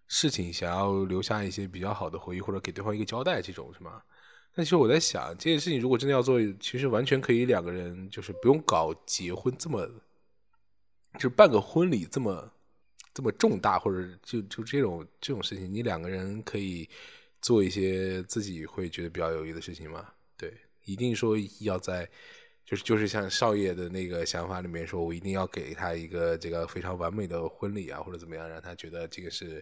[0.07, 4.01] 事情，想要留下一些比较好的回忆或者给对方一个交代，这种是吗？
[4.55, 9.85] 但其实我在想，这件事情如果真的要做，其实完全可以两个人就是不用搞结婚这么，
[11.15, 12.51] 就是办个婚礼这么
[13.13, 16.87] 这么重大，或者就就这种这种事情，你两个人可以
[17.43, 20.07] 做一些自己会觉得比较有意义的事情吗？
[20.37, 20.51] 对，
[20.85, 22.09] 一定说要在。
[22.65, 29.61] 就是就是像少爷的那个想法里面说，我一定要给他一个这个非常完美的婚礼啊，或者怎么样，让他觉得这个是，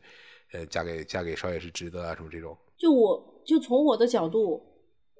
[0.52, 2.56] 呃，嫁给嫁给少爷是值得啊，什么这种。
[2.78, 4.64] 就我就从我的角度，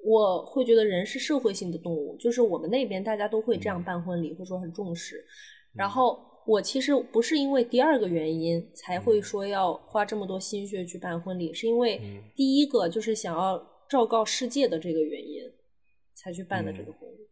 [0.04, 5.26] 我会觉得人是社会性的动物，就是我们那边大家都会这样办婚礼，或者说很重视。
[5.74, 15.42] 然后我其实不是因为第二个原因才会说要花这么多心血去办婚礼，是因为嗯第一个就是想要昭告世界的这个原因
[16.14, 17.28] 才去办的这个婚礼。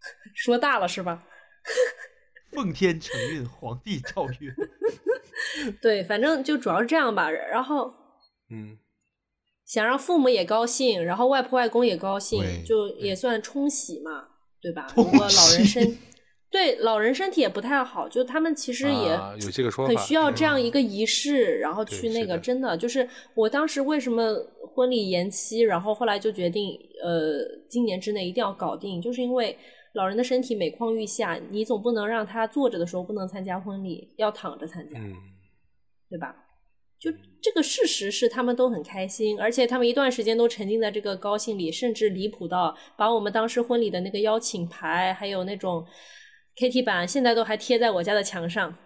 [0.34, 1.26] 说大了是吧？
[2.52, 4.54] 奉天承运，皇帝诏曰。
[5.80, 7.30] 对，反正就主要是这样吧。
[7.30, 7.92] 然后
[8.50, 8.78] 嗯
[9.64, 14.28] 想让父母也高兴，然后外婆外公也高兴，就也算冲喜嘛，
[14.60, 14.86] 对吧？
[14.96, 15.96] 如果老人身
[16.50, 24.34] 对老人身体也不太好，就他们其实也啊有这个说法很需要这样嗯一个仪式，然后去那个真的就是我当时为什么
[24.74, 29.56] 婚礼延期，然后后来就决定呃今年之内一定要搞定，就是因为
[29.94, 34.98] 老人的身体每况愈下，你总不能让他坐着的时候不能参加婚礼，要躺着参加。
[34.98, 35.14] 嗯
[36.10, 36.34] 对吧？
[36.98, 37.08] 就
[37.40, 45.86] 这个事实是他们都很开心，而且他们一段时间都沉浸在这个高兴里，甚至离谱到把我们当时婚礼的那个邀请牌，还有那种
[46.60, 48.76] KT 板，现在都还贴在我家的墙上。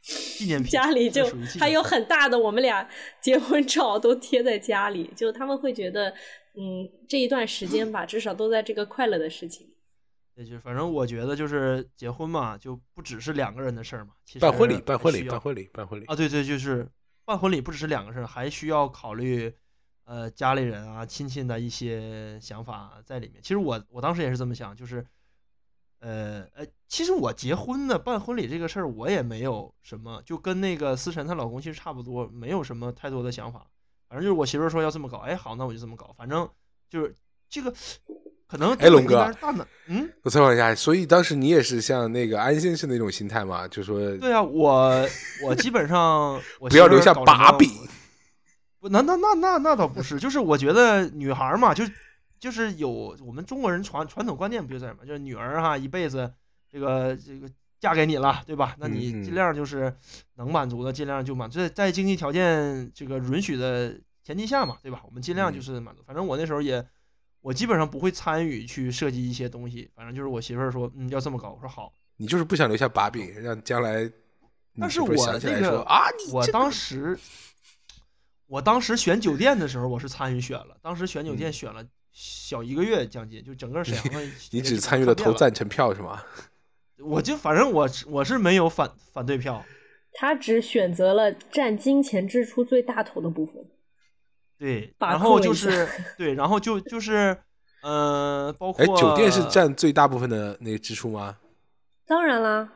[0.00, 2.88] 纪念品，家里就还有很大的我们俩
[3.20, 6.08] 结婚照都贴在家里，就他们会觉得，
[6.56, 9.68] 嗯，这一段时间吧，至少都在这个快乐的事情。
[10.36, 14.14] 也就是反正我觉得就是结婚嘛，就不只是两个人的事儿嘛。
[14.24, 16.06] 其实办婚礼，办婚礼，办婚礼，办婚礼。
[16.06, 16.88] 啊，对对，就是
[17.26, 19.52] 办婚礼不只是两个事儿，还需要考虑
[20.04, 23.42] 呃家里人啊、亲戚的一些想法在里面。
[23.42, 25.04] 其实我我当时也是这么想，就是
[26.00, 33.66] 呃呃，其实我结婚呢办婚礼这个事儿，我也没有什么，就跟那个思辰她老公其实差不多，没有什么太多的想法。
[34.08, 36.12] 反正就是我媳妇儿说要这么搞，哎，好，那我就这么搞。
[36.18, 36.48] 反正
[36.88, 37.14] 就是
[37.48, 37.72] 这个
[38.48, 39.32] 可能哎龙哥
[39.86, 45.06] 嗯，我采访一下，所以当时你也是像那个安先生那种心态嘛，就说对啊，我
[45.44, 47.68] 我基本上 我不要留下把柄。
[48.80, 51.84] 不，那那那那那倒不是，就是我觉得女孩儿嘛，就
[52.40, 56.32] 就是有我们中国人传传统观念不就在嘛，就是女儿哈一辈子
[56.68, 57.48] 这个这个
[57.78, 58.74] 嫁给你了，对吧？
[58.78, 59.94] 那你尽量就是
[60.34, 63.94] 能满足的尽量就满足，在在经济条件这个允许的
[64.24, 65.02] 前提下嘛，对吧？
[65.04, 66.02] 我们尽量就嗯是满足。
[66.06, 66.84] 反正我那时候也，
[67.40, 71.92] 我基本上不会参与去设计一些东西，反正就是我媳妇儿说，嗯，要这么搞，我说好。
[72.16, 77.18] 你就是不想留下把柄，让将来你但是我想起来这个啊，你我当时，
[78.46, 80.76] 我当时选酒店的时候，我是参与选了。
[80.82, 85.14] 当时选酒店选了小一个月，将近就整个沈阳的嗯你只参与了。
[85.14, 86.22] 投赞成票是吗？
[87.02, 89.64] 我就反正我是我是没有反反对票，
[90.12, 93.64] 他只选择了占金钱支出最大头的部分。
[94.58, 95.88] 对，然后就是
[96.18, 97.34] 对，然后就就是
[97.82, 101.38] 呃，包哎，括酒店是占最大部分的那个支出吗？
[102.06, 102.70] 当然啦，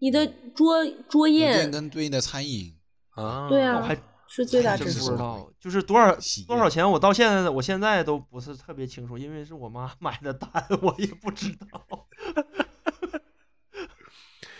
[0.00, 2.74] 你的桌桌宴，跟对应的餐饮，
[3.10, 3.94] 啊，对啊我还
[4.32, 5.18] 是最大还真支出不知。
[5.18, 6.16] 道，就是多少
[6.46, 10.48] 多少钱，我到现在我现在都不是特别清楚，因为是我妈 买的单，
[10.80, 11.84] 我也不知道。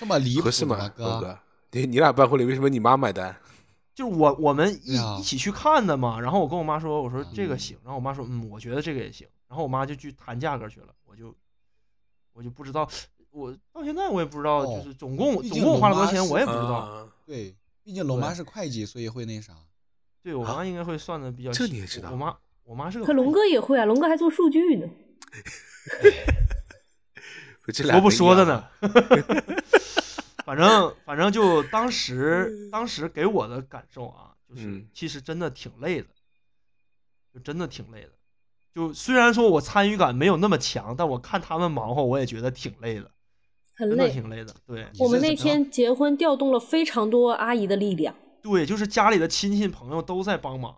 [0.01, 1.39] 这么离谱合适吗哥？
[1.73, 3.37] 你你俩办婚礼，为什么你妈买单？
[3.95, 11.33] 就是我我们一一起去看的嘛，然后我跟我妈说，我说这个嗯行，然后我妈说，嗯，我觉得这个也行，然后我妈就去谈价格去了，我就
[12.33, 12.89] 我就不知道，
[13.31, 16.73] 我到现在我也不知道，哦就是总共毕总共花了多少钱，是我也不知道。
[16.73, 19.55] 啊对，毕竟龙妈是会计，所以会那啥。
[20.23, 24.87] 对我妈应该会算的比较细，这你也知道我妈我妈是个可龙哥也会啊，龙哥还做数据呢。
[27.73, 28.69] 这俩我不说的呢。
[30.45, 36.09] 反正反正就当时 当时给我的感受啊，就是嗯其实真的挺累的，
[37.33, 38.11] 就真的挺累的。
[38.75, 43.11] 就虽然说我参与感没有那么强，但我看他们忙活，我也觉得挺累的
[43.81, 44.11] 很累。
[44.11, 44.55] 挺累的。
[44.67, 50.75] 对我们那天结婚调动了非常多阿姨的力量，对，就是家里的亲戚朋友都在帮忙。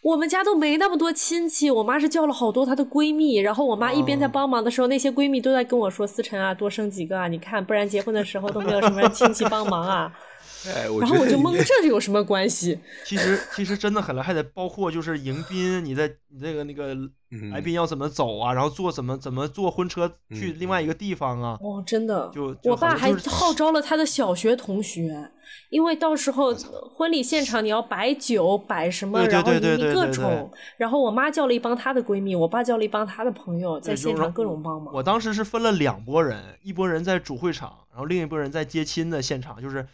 [0.00, 10.10] 我们家都没那么多亲戚，我妈是叫了好多她的闺蜜，然后我妈一边在哦帮忙的时候，那些闺蜜都在跟我说：“思辰啊，多生几个啊，你看，不然结婚的时候都没有什么亲戚帮忙啊。
[10.66, 12.78] 哎，”我然后我就懵，这有什么关系？
[13.04, 17.10] 其实其实真的很累，还得包括就是迎宾，你在你这个那个嗯
[17.52, 21.58] 来宾要怎么走啊，然后坐怎么怎么坐婚车去嗯另外一个地方啊。
[21.60, 25.30] 哦，真的，就就我爸还号召了他的小学同学，
[25.68, 26.54] 因为到时候
[26.94, 30.50] 婚礼现场你要摆酒摆什么，对对然后对对迎宾各种。
[30.78, 34.94] 然后我妈叫了一帮她的闺蜜，我爸叫了一帮他的朋友，在现场各种帮忙。
[34.94, 39.86] 我当时是分了两拨人，一拨人在主会场，然后另一拨人在接亲的现场，就是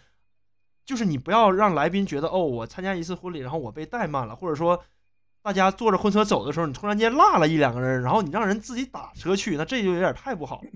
[0.87, 4.81] 就是你不要让来宾觉得哦，我参加一次婚礼，然后我被怠慢了，或者说
[5.45, 10.69] 大家坐着婚车走的时候，你突然间落了一两个人，然后你让人自己打车去，那这就有点太不好了。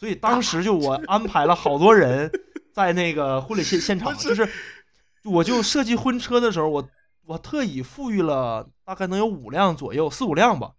[0.00, 2.28] 所以当时就我安排了好多人
[2.72, 4.48] 在那个婚礼现现场， 就是
[5.22, 6.88] 我就设计婚车的时候，我
[7.24, 10.72] 我特意富裕了大概能有五辆左右，四五辆吧。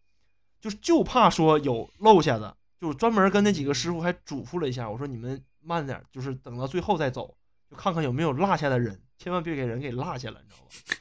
[0.60, 7.34] 就是就怕说有漏下的，就专门跟那几个师傅还嘱咐了一下，我说你们慢点，就是等到最后再走，
[7.72, 10.98] 就看看有没有落下的人，千万别给人给落下了，你知道吧？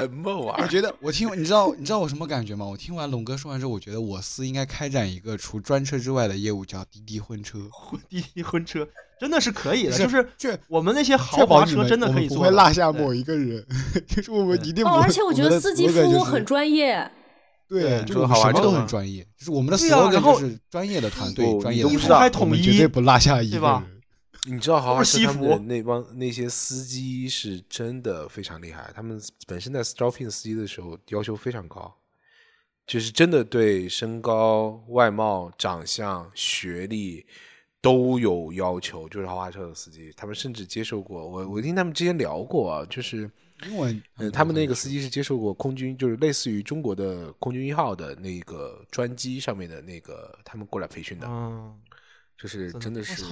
[0.00, 0.64] 什么玩意儿？
[0.64, 2.64] 我觉得我听，你知道你知道我什么感觉吗？
[2.64, 7.58] 我听完龙哥说完之后，我觉得我司应该开展一个除专车之外的业务，叫滴滴婚车，
[8.08, 8.86] 滴滴婚车
[9.20, 13.64] 真的是可以的，是就是确我们那些豪华车真的可以做不会落下某一个人，
[14.08, 15.02] 就是我们一定不会。
[15.02, 17.10] 而且我觉得司机服务很专业。
[17.68, 21.88] 对，就是什么都很专业，就是我们的对啊然 slogan 后就是专业的团队，专业都
[22.30, 23.91] 统一们绝对不落下一个对吧人。
[24.48, 31.94] 你知道豪华车他们那帮那些司机是真的非常厉害，他们本身在 n g 司机的时候要求非常高，
[32.86, 37.24] 就是真的对身高、外貌、长相、学历
[37.80, 41.24] 都有要求，就是豪华车的司机，他们甚至接受过。
[41.24, 43.30] 我，我听他们之前聊过啊，就是
[43.66, 51.80] 因为嗯，他们那个司机是接受过空军，就是类似于中国的空军一号的那个专机上面的那个，他们过来培训的，嗯，
[52.36, 53.24] 就是真的是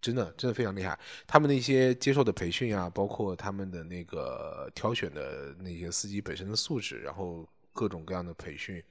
[0.00, 0.98] 真的真的非常厉害。
[1.26, 8.82] 他们那些接受的培训啊，包括他们的那个挑选的那些司机本身的素质，然后各种各样的培训，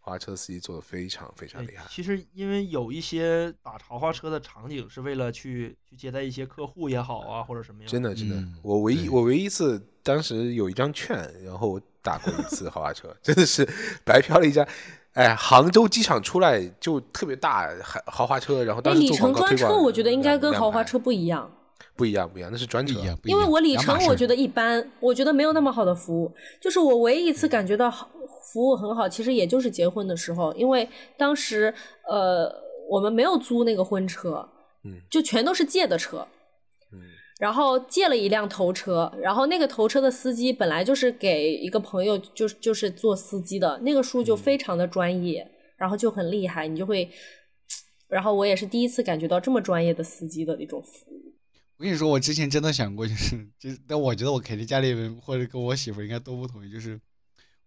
[0.00, 1.84] 豪华车司机做的非常非常哎厉害。
[1.88, 7.90] 其实因为有一些打豪华车的场景是为了去去接待一些客户也好啊，或者什么样。
[7.90, 13.68] 真的真的，嗯我唯一对我唯一一次当时有一张券，然后我打过一次 豪华车，真的是
[14.04, 14.66] 白嫖了一张。
[15.14, 21.50] 哎，杭州机场出来就特别大豪豪华车，然后哎，当时里做广告推程专车，我觉得应该跟豪华车不一样。
[21.96, 26.32] 不一样，不一样，那是专车因为我里程我觉得得一般，我觉得没有那么好的服务。
[26.60, 28.08] 就是我唯一一次感觉到好
[28.52, 30.88] 服务很好，其实也就是结婚的时候，因为
[31.18, 31.74] 当时
[32.08, 32.50] 呃
[32.88, 34.48] 我们没有租那个婚车，
[34.84, 36.18] 嗯就全都是借的车。
[36.18, 36.26] 嗯
[37.40, 47.10] 然后借了一辆头车，然后那个头车的司机本来就是给一个朋友，就是就是做司机的，那个叔就非常的专业，然后就很厉害，你就会，
[48.08, 51.34] 然后我也是第一次感觉到这么专业的司机的那种服务。
[51.78, 56.70] 我跟你说，我之前真的想过，就是就是，但我觉得我肯定家里人或者跟我媳妇应该都不同意。
[56.70, 57.00] 就是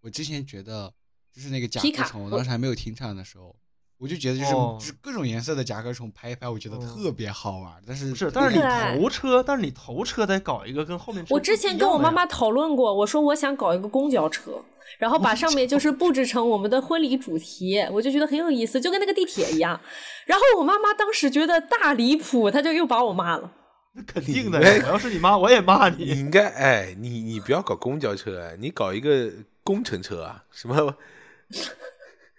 [0.02, 0.94] 我之前觉得，
[1.34, 3.56] 就是那个甲壳虫，我当时还没有停产的时候，
[4.04, 7.72] 我就觉得就是、哦就是各种颜色的甲壳虫拍一拍，我觉得哦特别好玩。
[7.88, 14.62] 但是不是，但是你头车，但是你头车得搞一个跟后面车我之前跟我妈妈讨论过，我说我想搞一个公交车，
[15.00, 19.80] 然后把上面就是布置成我们的婚礼主题，我就觉得很有意思，就跟那个地铁一样。
[20.26, 23.50] 然后我妈妈当时觉得大离谱，她就又把我骂了。
[23.94, 26.20] 那肯定的哎呀，我要是你妈，我也骂你你。
[26.20, 29.32] 应该哎，你你不要搞公交车，哎你搞一个
[29.64, 30.94] 工程车啊，什么我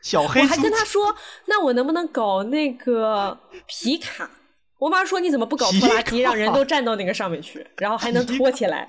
[0.05, 1.17] 小黑我还跟他说，
[1.47, 3.37] 那我能不能搞那个
[3.67, 4.31] 皮卡？
[4.79, 8.87] 我妈说你怎么不搞拖拉机，让人都站到那个上面去，然后还能拖起来。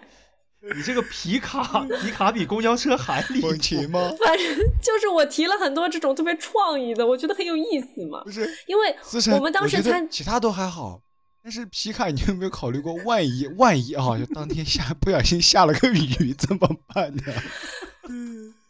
[0.76, 4.12] 你这个皮卡，皮卡比公交车还离谱猛禽吗？
[4.26, 8.32] 反正就是我提了很多这种特别创意的，我觉得很有意思嘛不。
[8.32, 8.94] 是，因为，
[9.36, 11.00] 我们当时参其他都还好，
[11.42, 17.24] 但是皮卡你有没有考虑过，万一万一啊，就当天下不小心下了个雨怎么办呢？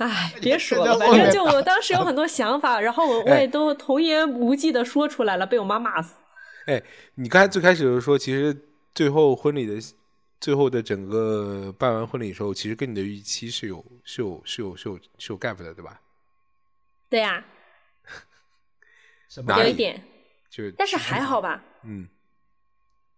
[0.00, 6.14] 唉，别说了，反正就我当时有很多想法，然后我我哎也都童言无忌的说出来了，被我妈骂死。
[6.66, 6.82] 哎，
[7.14, 8.56] 你刚才最开始就说，其实
[8.94, 9.74] 最后婚礼的
[10.40, 16.00] 最后的整个办完婚礼的时候，其实跟你的预期是有是有是有是有是有 gap 的，对吧？
[17.10, 17.44] 对呀、
[19.28, 20.02] 什哪里有一点，
[20.48, 21.62] 就但是还好吧。
[21.84, 22.08] 嗯，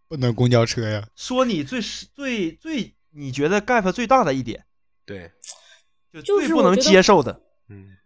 [0.08, 1.06] 不能公交车呀。
[1.14, 4.64] 说你最是最最你觉得 gap 最大的一点，
[5.04, 5.30] 对，
[6.12, 7.40] 就就是最不能接受的。
[7.68, 7.96] 嗯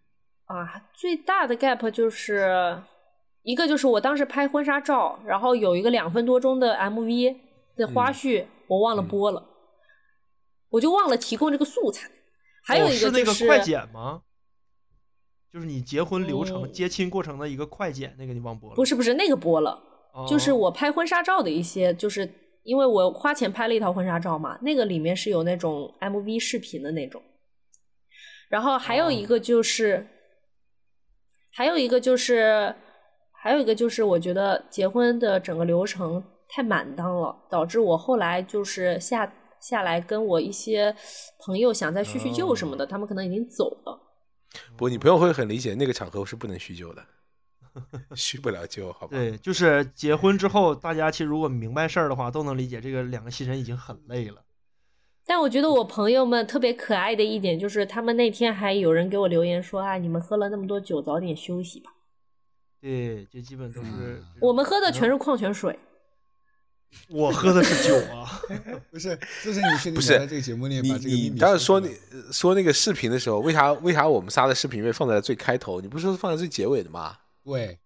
[0.47, 2.81] 啊，最大的 gap 就是
[3.43, 7.37] 一个就是我当时拍婚纱照，然后有一个两分多钟的 MV
[7.77, 9.45] 的花絮，我忘了嗯播了，
[10.70, 12.09] 我就忘了提供这个素材。
[12.65, 14.23] 还有哦一个就是、是那个快剪吗？
[15.53, 18.77] 就是你结婚流程、嗯接亲过程的一个快剪，那个你忘播了？
[18.77, 22.28] 不是不是那个播了，哦，就是我拍婚纱照的一些，就是
[22.62, 27.20] 因为我花钱拍了一套婚纱照嘛，那个里面是有那种 MV 视频的那种。
[28.48, 30.06] 然后还有一个就是，
[31.52, 32.74] 还有一个就是，
[33.32, 40.94] 还有一个就是，我觉得结婚的整个流程太满当了，导致我后来就是下下来跟我一些
[41.40, 44.01] 朋友想再叙叙旧什么的，他们可能已经走了。
[44.77, 47.05] 不你朋友会很理解，那个场合是不能叙旧的，
[48.14, 49.16] 叙不了旧，好吧？
[49.16, 54.40] 对，就是结婚之后，大家其实如果明白事儿的话，都能理解这个两个新人已经很累了。
[55.27, 61.93] 但我觉得我朋友们特别可爱的一点就是，他们那天还有人给我留言说啊，你们喝了那么多酒，早点休息吧。
[62.81, 65.77] 对，就基本都是嗯我们喝的全是矿泉水，
[67.09, 68.40] 我喝的是酒啊。
[68.93, 71.89] 不是，这是你不是这个节目里你把这个你密当时说那
[72.31, 75.81] 说那个视频的时候，为啥为啥我们仨的视频被放在最开头？
[75.81, 77.16] 你不是说放在最结尾的吗？
[77.43, 77.78] 对，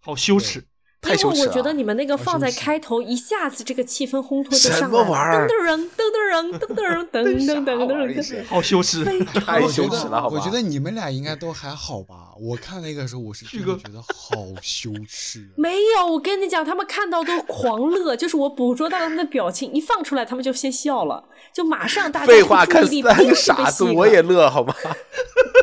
[0.00, 0.62] 好羞耻！
[1.04, 1.34] 太羞耻了！
[1.36, 5.04] 因为我觉得你们那个放在开头，一下子这个气氛烘托就什上来了。
[5.04, 8.46] 么玩意儿噔噔噔噔噔噔噔噔 噔噔噔噔。
[8.46, 9.04] 好羞耻！
[9.24, 12.32] 太羞耻了好吧我觉得你们俩应该都还好吧？
[12.40, 15.54] 我看那个时候，我是真的觉得好羞耻啊。
[15.58, 24.74] 没有，我跟你讲，他们看到都狂乐，就是我捕捉到他们的表情，一放出来，他们就先笑了，就马上大家废话，看注意力三个傻子我也乐，好吗？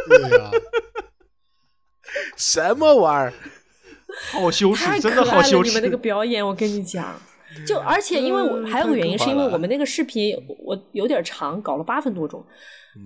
[0.08, 0.52] 对呀、
[2.36, 3.34] 什么玩意儿？
[4.32, 5.42] 好羞耻，太真的可爱了！
[5.42, 5.98] 好羞耻你们那个！
[5.98, 7.20] 表演，我跟你讲，
[7.66, 12.46] 就而且因为我还有个原因，是因为我们那个视频我有点长，搞了八分多钟。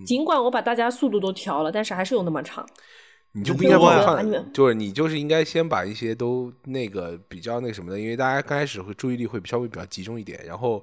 [0.06, 2.65] 尽管我把大家速度都调了，但是还是有那么长。
[3.34, 10.82] 你就就不应该把你们就是你就是应该先把一些都那个比较那个什么的，因为大家刚开始会注意力会稍微比较集中一点，然后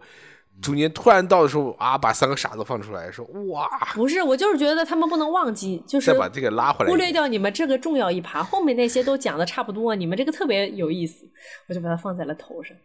[0.60, 11.26] 中间突然到的时候啊，把三个傻子放出来，说哇，不是，我就是觉得他们不能忘记，就是再把这个拉回来，忽略掉你们这个重要一趴，后面那些都讲的差不多，你们这个特别有意思，
[11.68, 12.76] 我就把它放在了头上。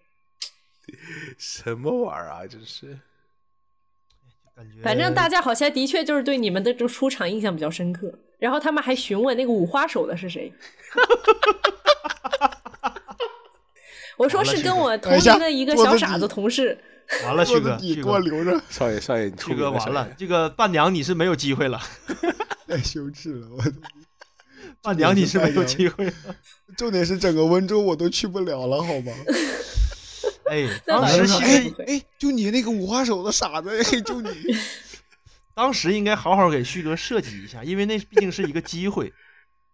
[1.38, 2.98] 什么玩意儿啊，真是。
[4.56, 10.52] 感觉反正大家好像的确就是对你们的这个出场印象比较深刻，然后他们还询问那个五花手的是谁。
[14.18, 16.76] 我说是跟我同龄的一个小傻子同事，
[17.24, 21.82] 完了，旭哥，桌子底旭哥，给我留着，少爷，少爷，你旭哥完了这个伴娘你是没有机会了，
[22.68, 23.48] 太羞耻了。
[23.50, 23.64] 我
[24.82, 26.14] 伴娘你是没有机会了。
[26.78, 29.12] 重点是整个温州我都去不了了，好吗？
[30.46, 34.30] 哎，当时旭哥不会哎，就你那个五花手的傻子，哎，就你。
[35.54, 39.12] 当时应该好好给旭哥设计一下，因为那毕竟是一个机会。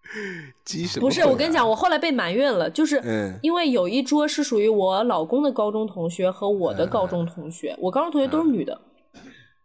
[0.63, 8.79] 鸡什么不是我跟你讲，啊我后来被埋怨了，就是嗯因为有一桌是属于我老公的高中同学和我的高中同学，我高中同学都是女的，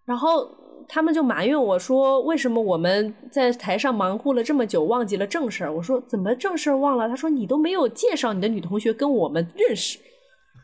[0.05, 0.49] 然后
[0.89, 5.73] 他们就埋怨我说，为什么我们在台上忙活了这么久，忘记了正事儿？
[5.73, 7.07] 我说怎么正事儿忘了？
[7.09, 9.99] 他说你都没有介绍你的女同学跟我们认识。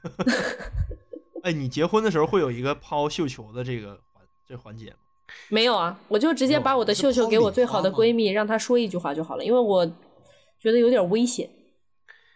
[1.44, 4.96] 哎，你结婚的时候会有一个抛绣球的这个环这环节吗？
[5.48, 9.86] 没有啊，我就直接把我的是秀秀给我最好的闺蜜，让她说一句话就好了，因为我
[10.60, 11.48] 觉得有点危险。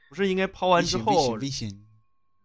[0.09, 1.37] 不是应该抛完之后！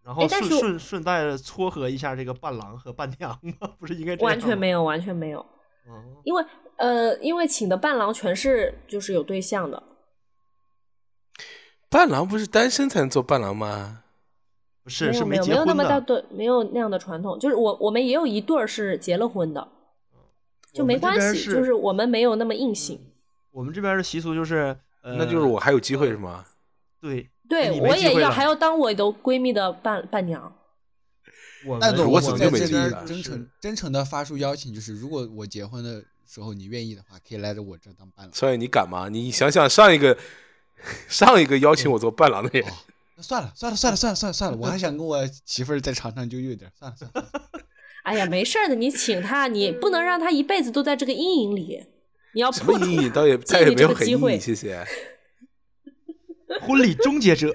[0.03, 3.69] 然后顺顺顺带着撮合一下这个伴郎和伴娘吗？
[3.79, 6.45] 不是应该这样完全没有，完全没有，哦因为
[6.75, 9.81] 呃，因为请的伴郎全是就是有对象的，
[11.89, 14.03] 伴郎不是单身才能做伴郎吗？
[14.83, 15.73] 不是没是有没有没有那。
[15.73, 17.39] 么大对，没有那样的传统。
[17.39, 19.65] 就是我我们也有一对儿是结了婚的，
[20.73, 22.99] 就没关系，是就是我们没有那么硬性。
[23.51, 26.43] 我们这边的习俗就是，呃，那就是我还有机会是吗？
[26.99, 30.51] 对对我也要还要当我的闺蜜的伴伴娘。
[31.67, 38.33] 我但总我们我怎么就在这边没记忆了真诚真诚的发出邀请，就是如果我结婚的时候你愿意的话，可以来着我这当伴郎。
[38.33, 39.07] 所以，你敢吗？
[39.09, 40.17] 你想想上一个
[41.07, 42.73] 上一个邀请我做伴郎的人，哦，
[43.15, 47.29] 那算了算了算了算了算了算了，我还想跟我媳妇儿再长长久久点，算了算了。
[47.29, 47.63] 算了
[48.03, 51.85] 哎呀，没事儿的，你请他，你 不能让他一辈子都在这个阴影里。
[52.33, 53.09] 你要什么破除阴影？
[53.11, 54.85] 倒也 再也没有很阴个机会影，谢谢。
[56.61, 57.53] 婚礼终结者，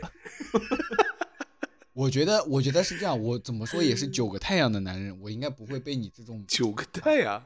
[1.93, 7.45] 我觉得我觉得是这样，我怎么说也是九个太阳的男人，我应该不会被你这种九个太阳，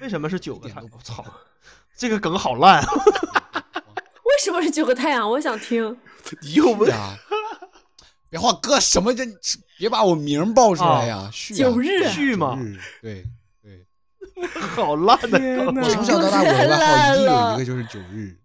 [0.00, 1.24] 为什么是九个太我操，
[1.96, 2.88] 这个梗好烂啊！
[4.24, 5.28] 为什么是九个太阳？
[5.30, 5.96] 我想听。
[6.42, 7.16] 你又问呀，
[8.30, 9.26] 别话哥什么这，
[9.76, 11.28] 别把我名报出来呀！
[11.32, 12.58] 旭啊九日旭嘛
[13.02, 13.26] 对
[13.62, 13.84] 对，
[14.48, 15.38] 好烂的。
[15.64, 18.38] 我从小到大我的外号一定有一个就是九日，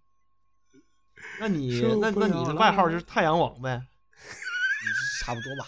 [1.40, 3.70] 那你那那你的外号就是太阳王呗？
[3.80, 4.86] 嗯
[5.22, 5.68] 差不多吧。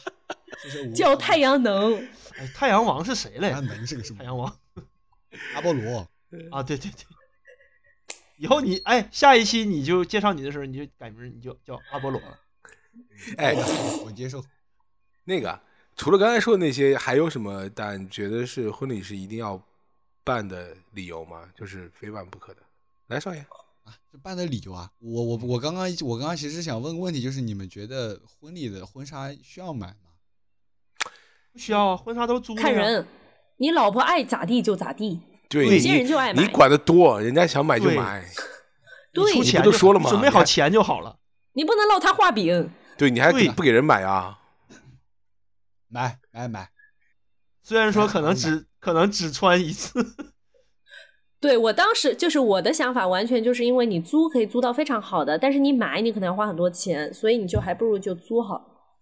[0.63, 1.95] 这是我叫太阳能，
[2.37, 3.75] 哎，太阳王是谁来太阳着？
[3.75, 4.17] 能是个什么？
[4.17, 4.57] 太阳王
[5.53, 6.07] 阿波罗，
[6.51, 7.05] 啊，对对对。
[8.37, 12.39] 以后你哎，下一期你就介绍你的时候，你就改名，你就叫阿波罗了。
[13.37, 13.53] 哎，
[14.05, 14.43] 我接受。
[15.25, 15.59] 那个
[15.95, 17.69] 除了刚才说的那些，还有什么？
[17.69, 19.61] 但觉得是婚礼是一定要
[20.23, 21.49] 办的理由吗？
[21.55, 22.61] 就是非办不可的。
[23.07, 23.41] 来，少爷，
[23.83, 29.95] 啊，这办的理由啊，我我我刚刚我刚刚其实想问个问题，就是你们觉得婚礼的婚纱需要买吗？
[31.51, 32.53] 不需要啊，婚纱都租。
[32.53, 33.07] 看人，
[33.57, 35.19] 你老婆爱咋地就咋地。
[35.49, 38.23] 对有些你人就爱买你管的多，人家想买就买。
[39.13, 41.17] 对你你出钱就不都说了吗准备好钱就好了。
[41.53, 42.69] 你不能落他画饼。
[42.97, 44.39] 对，你还给对不给人买啊？
[45.89, 46.69] 买买买，
[47.63, 50.05] 虽然说可能只可能只穿一次，
[51.39, 58.93] 对我当时就是我的想法，完全就是因为你租可以租到非常好的，但是你买你可能要花很多钱，所以你就还不如就租好。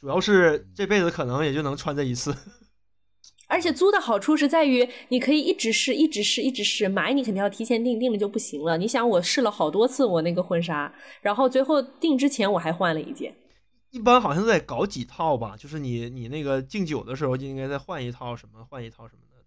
[0.00, 2.34] 主要是这辈子可能也就能穿这一次。
[3.46, 6.88] 而且租的好处是在于，你可以一直试，一直试，一直试。
[6.88, 8.78] 买你肯定要提前订，订了就不行了。
[8.78, 13.32] 你想，我试了好多次我那个婚纱，然后最后订之前我还换了一件。
[13.92, 19.44] 一般好像在搞几套吧，就是你你那个敬酒的时候就应该再换一套什么，换一套什么的。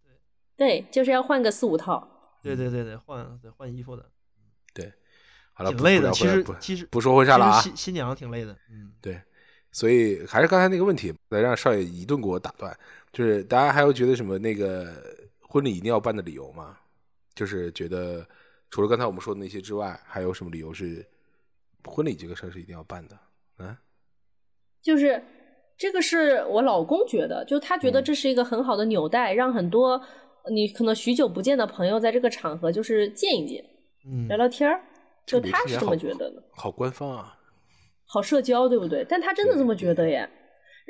[0.55, 2.07] 对对，就是要换个四五套。
[2.41, 4.07] 对对对对，换得换衣服的，
[4.71, 4.93] 对
[5.51, 6.11] 好了，不挺累的。
[6.11, 9.19] 其实其实不说婚纱了啊新新娘挺累的，嗯，对，
[9.71, 12.77] 所以还是刚才那个问题，来让少爷一顿给我打断，
[13.11, 16.77] 就是大家还有觉得什么那个婚礼一定要办的理由吗？
[17.33, 18.23] 就是觉得
[18.69, 21.03] 除了刚才我们说的那些之外，还有什么理由是
[21.83, 23.19] 婚礼这个事儿是一定要办的？
[23.57, 23.75] 啊，
[24.85, 25.21] 就是
[25.77, 29.99] 这个是我老公觉得，就他觉得嗯这是一个很好的纽带，让很多
[30.53, 33.65] 你可能许久不见的朋友在这个场合就是见一见，
[34.13, 34.79] 嗯聊聊天儿。
[35.25, 37.35] 就他是这么觉得的，好官方啊。
[38.05, 39.03] 好社交，对不对？
[39.09, 40.29] 但他真的这么觉得耶，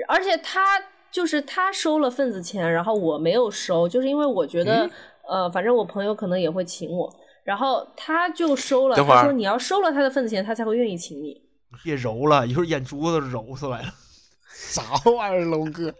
[0.09, 0.77] 而且他
[1.09, 4.89] 就是他收了份子钱，然后我没有收，就是因为我觉得，
[5.29, 7.09] 呃，反正我朋友可能也会请我，
[7.45, 11.41] 然后他就收了，他说你要收了他的份子钱，他才会愿意请你。
[11.83, 13.93] 别揉了，一会儿眼珠子揉出来了，
[14.53, 14.81] 啥
[15.11, 15.93] 玩意儿，龙哥？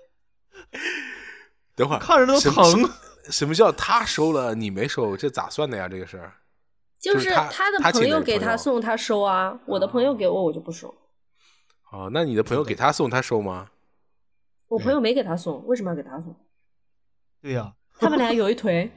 [1.75, 2.89] 等会儿看着都什么疼。
[3.29, 5.17] 什么叫他收了你没收？
[5.17, 5.89] 这咋算的呀？
[5.89, 6.31] 这个事儿
[6.99, 10.93] 就是他的朋友给他送，他收啊；我的朋友给我，我就不收。
[11.91, 13.69] 哦，那你的朋友给他送，他收吗？
[14.67, 16.35] 我朋友没给他送，为什么要给他送？
[17.41, 18.91] 对呀、 他们俩有一腿。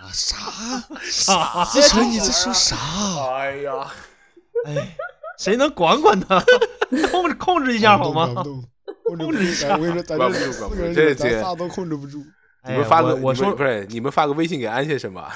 [0.00, 0.36] 啊啥？
[1.02, 2.76] 啥思成，你在说啥？
[3.34, 3.92] 哎呀，
[4.64, 4.96] 哎，
[5.38, 6.38] 谁能管管他，
[7.10, 8.34] 控制控制一下好吗？
[9.04, 10.02] 控制一下，我跟你
[10.52, 12.18] 说，咱这这这咱仨都控制不住。
[12.62, 15.32] 哎你们发个，我我说不是你们发个微信给安先生吧？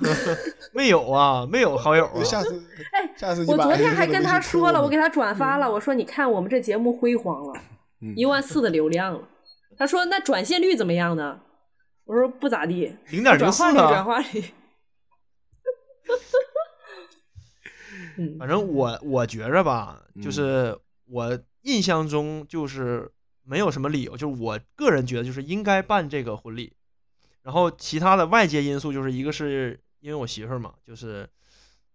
[0.74, 2.20] 没有啊，没有好友啊。
[2.24, 2.62] 下次，
[2.92, 7.60] 哎下次你把我昨天还跟他说了，我给他转发了，我说你看我们这节目辉煌了，
[8.02, 9.20] 嗯一万四的流量了。
[9.78, 11.38] 他说那转线率怎么样呢？
[12.04, 14.04] 我说不咋地，零点零四转化率转啊。
[14.04, 14.44] 化率。
[18.16, 23.10] 嗯，反正我我觉着吧，就嗯是我印象中就是
[23.42, 26.72] 没有什么理由，就是我个人觉得就是应该办这个婚礼。
[27.42, 31.28] 然后其他的外界因素就是一个是因为我媳妇儿嘛，就是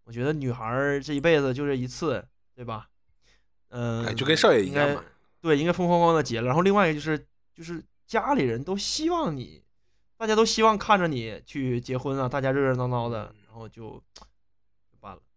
[0.06, 2.26] 我觉得女孩儿这一辈子就这一次，
[2.56, 2.88] 对吧？
[3.69, 5.03] 嗯、哎，就跟少爷一应该样嘛。
[5.41, 6.48] 对，应该风风光光的结了。
[6.48, 9.64] 然后另外一个就是，就是家里人都希望你，
[10.18, 14.02] 大家都希望看着你去结婚啊，大家热热闹闹的，然后就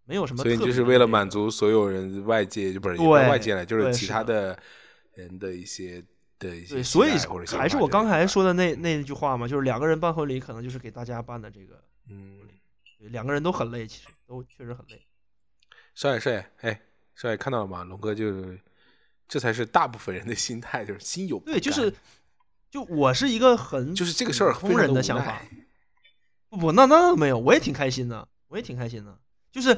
[0.04, 0.42] 没有什么。
[0.42, 4.58] 所以就是为了满足所有人外界，就不是外界了，就是其他的
[5.14, 6.04] 人的一些
[6.38, 7.10] 的一些对，期所以
[7.56, 12.38] 还是我刚才说的那那句话嘛，就是两个人办婚礼，可能就是给大家办的这个，嗯，
[12.98, 15.06] 对两个人都很累，其实都确实很累。
[15.94, 16.80] 少爷少爷，哎，
[17.14, 17.84] 少爷看到了吗？
[17.84, 18.60] 龙哥就是，
[19.28, 21.92] 这才是大部分人的心态，就是心有对，就是
[22.70, 25.40] 就我是一个很就是这个事儿普通人的想法。
[26.50, 29.18] 不不，那那没有，我也挺开心的，我也挺开心的，
[29.50, 29.76] 就是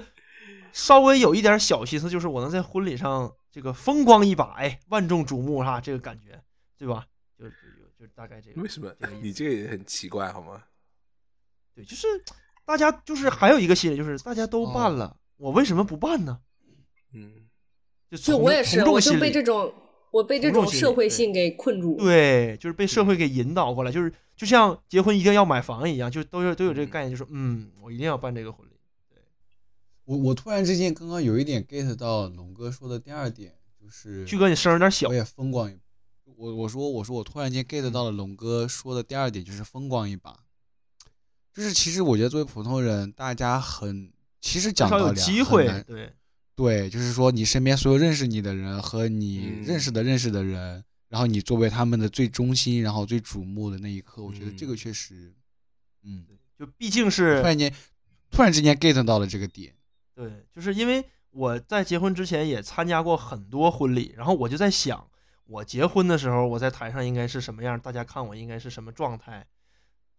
[0.77, 6.39] 稍微有一点小心思，就是我能在婚礼上这个风光一把，哎，万众瞩目哈，这个感觉，
[6.77, 7.07] 对吧？
[7.39, 8.61] 就就就就大概这个。
[8.61, 10.63] 为什么这个 你这个也很奇怪好吗？
[11.75, 12.07] 对，就是
[12.67, 16.41] 大家就是还有一个心理，就是大家都办哦了，我为什么不办呢？
[17.15, 17.49] 嗯，
[18.11, 19.73] 就我也是，我就被这种
[20.11, 21.97] 我被这种社会性给困住。
[21.97, 28.76] 对，就是被社会给引导过来，就是就像结婚一定要买房一样，就都有都有这个嗯概念，就是嗯，我一定要办这个婚礼。
[30.07, 35.77] 我我突然之间刚刚有一点 get 到龙哥说的第二点，就是旭哥，你声儿有点小我，也风光一，
[36.37, 40.45] 我我说我说我突然间嗯 get 到了龙哥说的第二点，就是风光一把。
[41.53, 46.13] 就是其实我觉得作为普通人，大家很其实讲道理啊机会，对，
[46.55, 55.35] 对，就是说你身边所有认识你的人和你嗯认识的认识的人，然后你作为他们的最中心，然后最瞩目的那一刻，我觉得这个嗯确实，
[56.05, 56.27] 嗯，
[56.59, 57.75] 就毕竟是突然间
[58.31, 59.73] 突然之间 get 到了这个点。
[60.17, 65.09] 对，就是因为我在结婚之前也参加过很多婚礼，然后我就在想，
[65.45, 69.47] 我结婚的时候我在台上应该是什么样，大家看我应该是什么状态，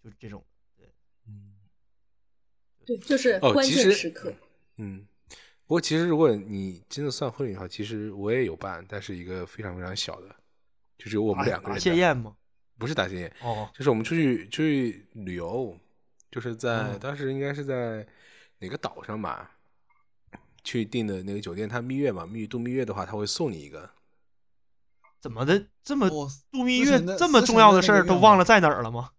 [0.03, 0.45] 就是这种。
[0.77, 0.93] 对，
[1.27, 1.55] 嗯，
[2.85, 4.31] 对就是关哦其实键时刻。
[4.75, 5.07] 嗯，
[5.65, 10.27] 不过其实如果你真的算婚礼的话，其实我也有办，但是一个非常非常小的，
[10.99, 11.79] 就只有我们两个人的。
[11.79, 12.37] 谢宴吗？
[12.77, 15.75] 不是打谢宴，哦，就是我们出去出去旅游，
[16.29, 18.05] 就是在、嗯当时应该是在
[18.59, 19.56] 哪个岛上吧，
[20.68, 23.89] 去订的那个酒店，他蜜月嘛，蜜度蜜月的话，他会送你一个。
[25.22, 29.11] 怎么的这么哦度蜜月这么重要的事都忘了在哪儿了吗？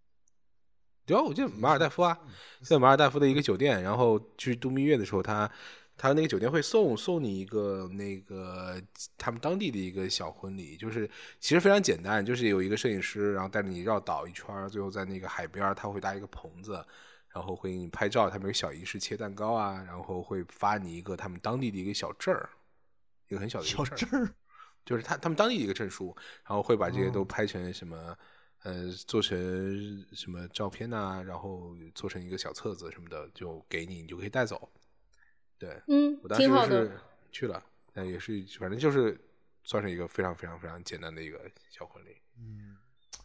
[1.07, 2.19] 对啊，我记得马尔代夫啊，
[2.61, 5.51] 在马尔代夫的一个酒店，然后去度蜜月的时候，他
[5.97, 8.79] 他那个酒店会送送你一个那个
[9.17, 11.09] 他们当地的一个小婚礼，就是
[11.41, 16.85] 其实非常简单，就是有一个摄影师，然后带着你绕岛一圈，最后在那个海边他会搭一个棚子，
[17.35, 22.49] 然后会给你拍照，他们有小仪式切蛋糕啊，然后会发你一个他们当地的一个小证儿，
[23.29, 24.35] 一个很小的一小个证儿。
[24.85, 28.17] 就是他他们当地的一个证书，然后会把这些都哦拍成什么，
[28.63, 29.37] 呃，做成
[30.13, 34.71] 什么照片呐、然后做成一个小册子什么的，就给你，你就可以带走。
[35.59, 37.01] 对嗯我，当时是。
[37.31, 39.21] 去了，但也是反正就是
[39.63, 41.39] 算是一个非常非常非常简单的一个
[41.69, 42.17] 小婚礼。
[42.39, 42.75] 嗯，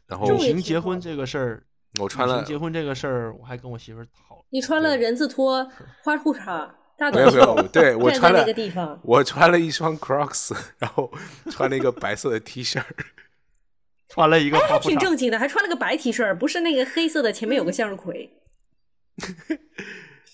[0.05, 1.63] 然后行结婚这个事儿，
[1.99, 5.67] 我穿了结婚这个事儿，我还跟我媳妇儿讨你穿了人字拖、
[6.03, 11.11] 花裤衩、大没有没有短袖，，对我穿了个地方，我穿了一双 Crocs， 然后
[11.51, 12.81] 穿了一个白色的 T 恤。
[14.09, 18.29] 穿了一个哎，还花裤衩，挺正经的，还穿了个白 T 恤，不是那个黑色的，前面有个向日葵。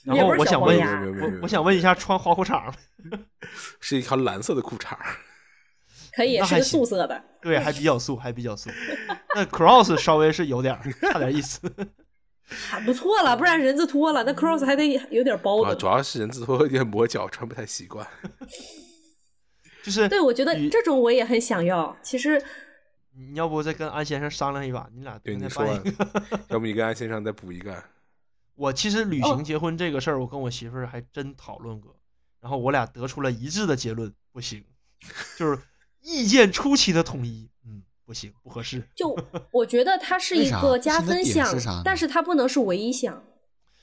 [0.04, 2.74] 然后我想问，小黄鸭没有没有没有我我想问一下，穿花裤衩？
[3.80, 5.06] 是一条蓝色的裤衩儿。
[6.20, 7.24] 可以是素色的。
[7.42, 8.70] 对，还比较素，还比较素。
[9.36, 11.62] 那 cross 稍微是有点差点意思。
[12.70, 15.76] 还不错了，不然人字拖了，那 cross 还得有点包啊，的。
[15.76, 18.06] 主要是人字拖有点磨脚，穿不太习惯。
[19.84, 21.96] 就是对，我觉得这种我也很想要。
[22.02, 22.42] 其实
[23.16, 25.64] 你要不再跟安先生商量一把，你俩对，你说
[26.48, 27.84] 要不你跟安先生再补一个？
[28.56, 31.96] 我其实旅哦行结婚这个事儿，我跟我媳妇儿还真讨论过，
[32.42, 34.62] 然后我俩得出了一致的结论，不行，
[35.38, 35.58] 就是
[36.02, 38.84] 意见出奇的统一，嗯，不行，不合适。
[38.96, 39.16] 就
[39.52, 43.24] 我觉得它是一个加分项是，但是它不能是唯一项。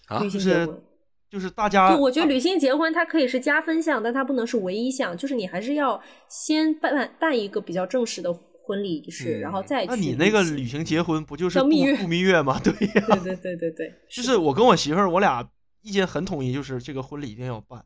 [0.08, 0.82] 啊旅行就是结婚，
[1.28, 5.16] 就是大家，就我觉得旅行结婚它可以是加分项，但它不能是唯一项。
[5.16, 8.32] 就是你还是要先办办办一个比较正式的
[8.62, 9.88] 婚礼仪式，嗯然后再去。
[9.88, 12.60] 那你那个旅行结婚不就是度叫蜜月度蜜月吗？
[12.62, 15.48] 对呀、对对对对对，就是我跟我媳妇儿，我俩
[15.82, 17.84] 意见很统一，就是这个婚礼一定要办。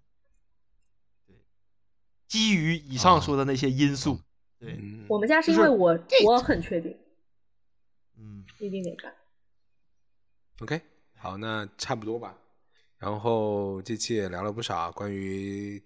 [2.31, 4.21] 对，基于以上啊说的那些因素，
[4.59, 6.97] 对，嗯，我们家是因就是为我我很确定
[8.17, 9.13] 嗯，一定得办。
[10.61, 10.81] OK，
[11.17, 12.37] 好，那差不多吧。
[12.99, 15.83] 然后这期也聊了不少关于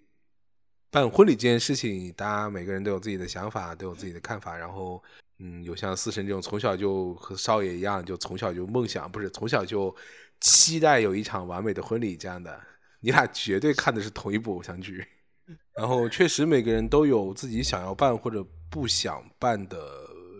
[0.91, 4.57] 办婚礼这件事情，大家每个人都有自己的想法，都有自己的看法。
[4.57, 5.01] 然后，
[5.39, 9.95] 嗯，有像四神这种从小就和少爷一样，就从小就梦想，不是从小就
[10.41, 12.61] 期待有一场完美的婚礼这样的，
[12.99, 15.07] 你俩绝对看的是同一部偶像剧。
[15.75, 19.77] 然后，确实每个人都有自己想要办或者不想办的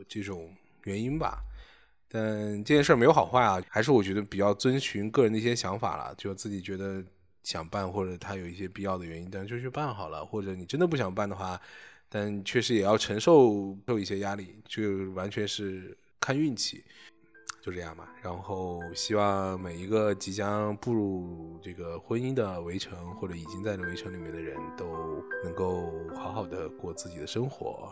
[0.07, 0.53] 这种
[0.83, 1.41] 原因吧。
[2.07, 7.03] 但这件事儿没有好坏啊，还是我觉得比较遵循个人的一些想法了，就自己觉得
[7.43, 10.25] 想办或者他有一些必要的原因，但就去办好了。
[10.25, 11.59] 或者你真的不想办的话，
[12.07, 16.85] 但确实也要承受受一些压力，就完全是看运气，
[17.65, 18.07] 就这样吧。
[18.21, 24.85] 然后希望每一个即将步入这个婚姻的围城或者已经在这围城里面的人都
[25.43, 27.91] 能够好好的过自己的生活。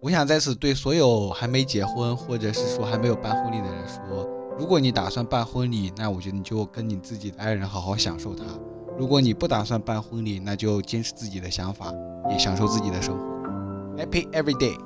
[0.00, 4.26] 我想在此对所有还没结婚或者是说还没有办婚礼的人说，
[4.58, 8.44] 如果你打算办婚礼，那我觉得你就跟你自己的爱人好好享受它；
[8.98, 11.92] 如果你不打算办婚礼，那就坚持自己的想法，
[12.30, 13.24] 也享受自己的生活。
[13.98, 14.78] Happy every day。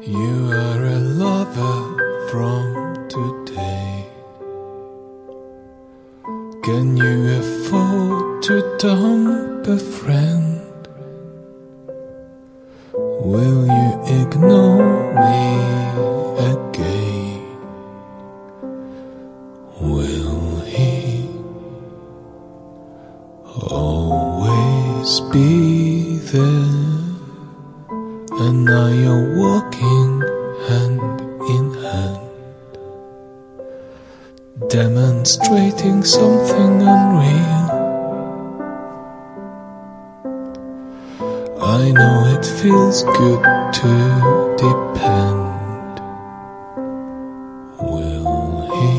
[0.00, 4.04] You are a lover from today.
[6.64, 10.88] Can you afford to dump a friend?
[13.32, 13.90] Will you
[14.20, 15.46] ignore me
[16.52, 17.42] again?
[19.80, 21.28] Will he
[23.70, 26.96] always be there?
[28.42, 30.05] And now you're walking
[34.68, 37.66] demonstrating something unreal.
[41.62, 43.42] I know it feels good
[43.74, 46.00] to depend.
[47.78, 48.96] Will he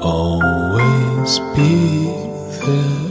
[0.00, 2.06] always be
[2.60, 3.08] there?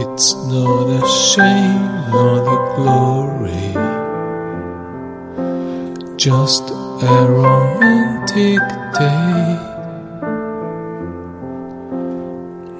[0.00, 3.68] It's not a shame nor the glory,
[6.16, 9.58] just a romantic day.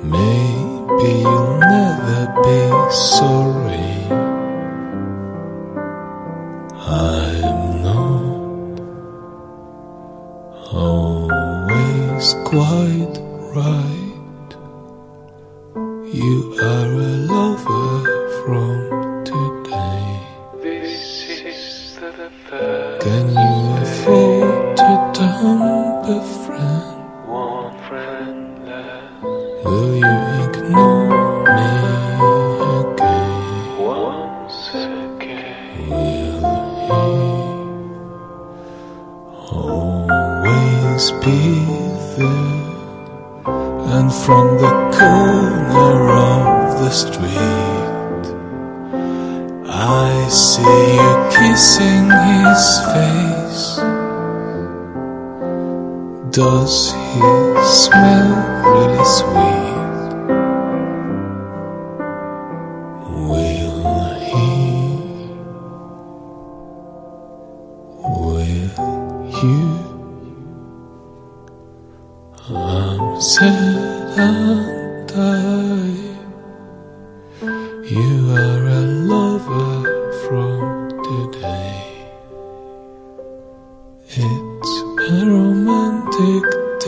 [0.03, 3.38] Maybe you'll never be sorry.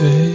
[0.01, 0.30] say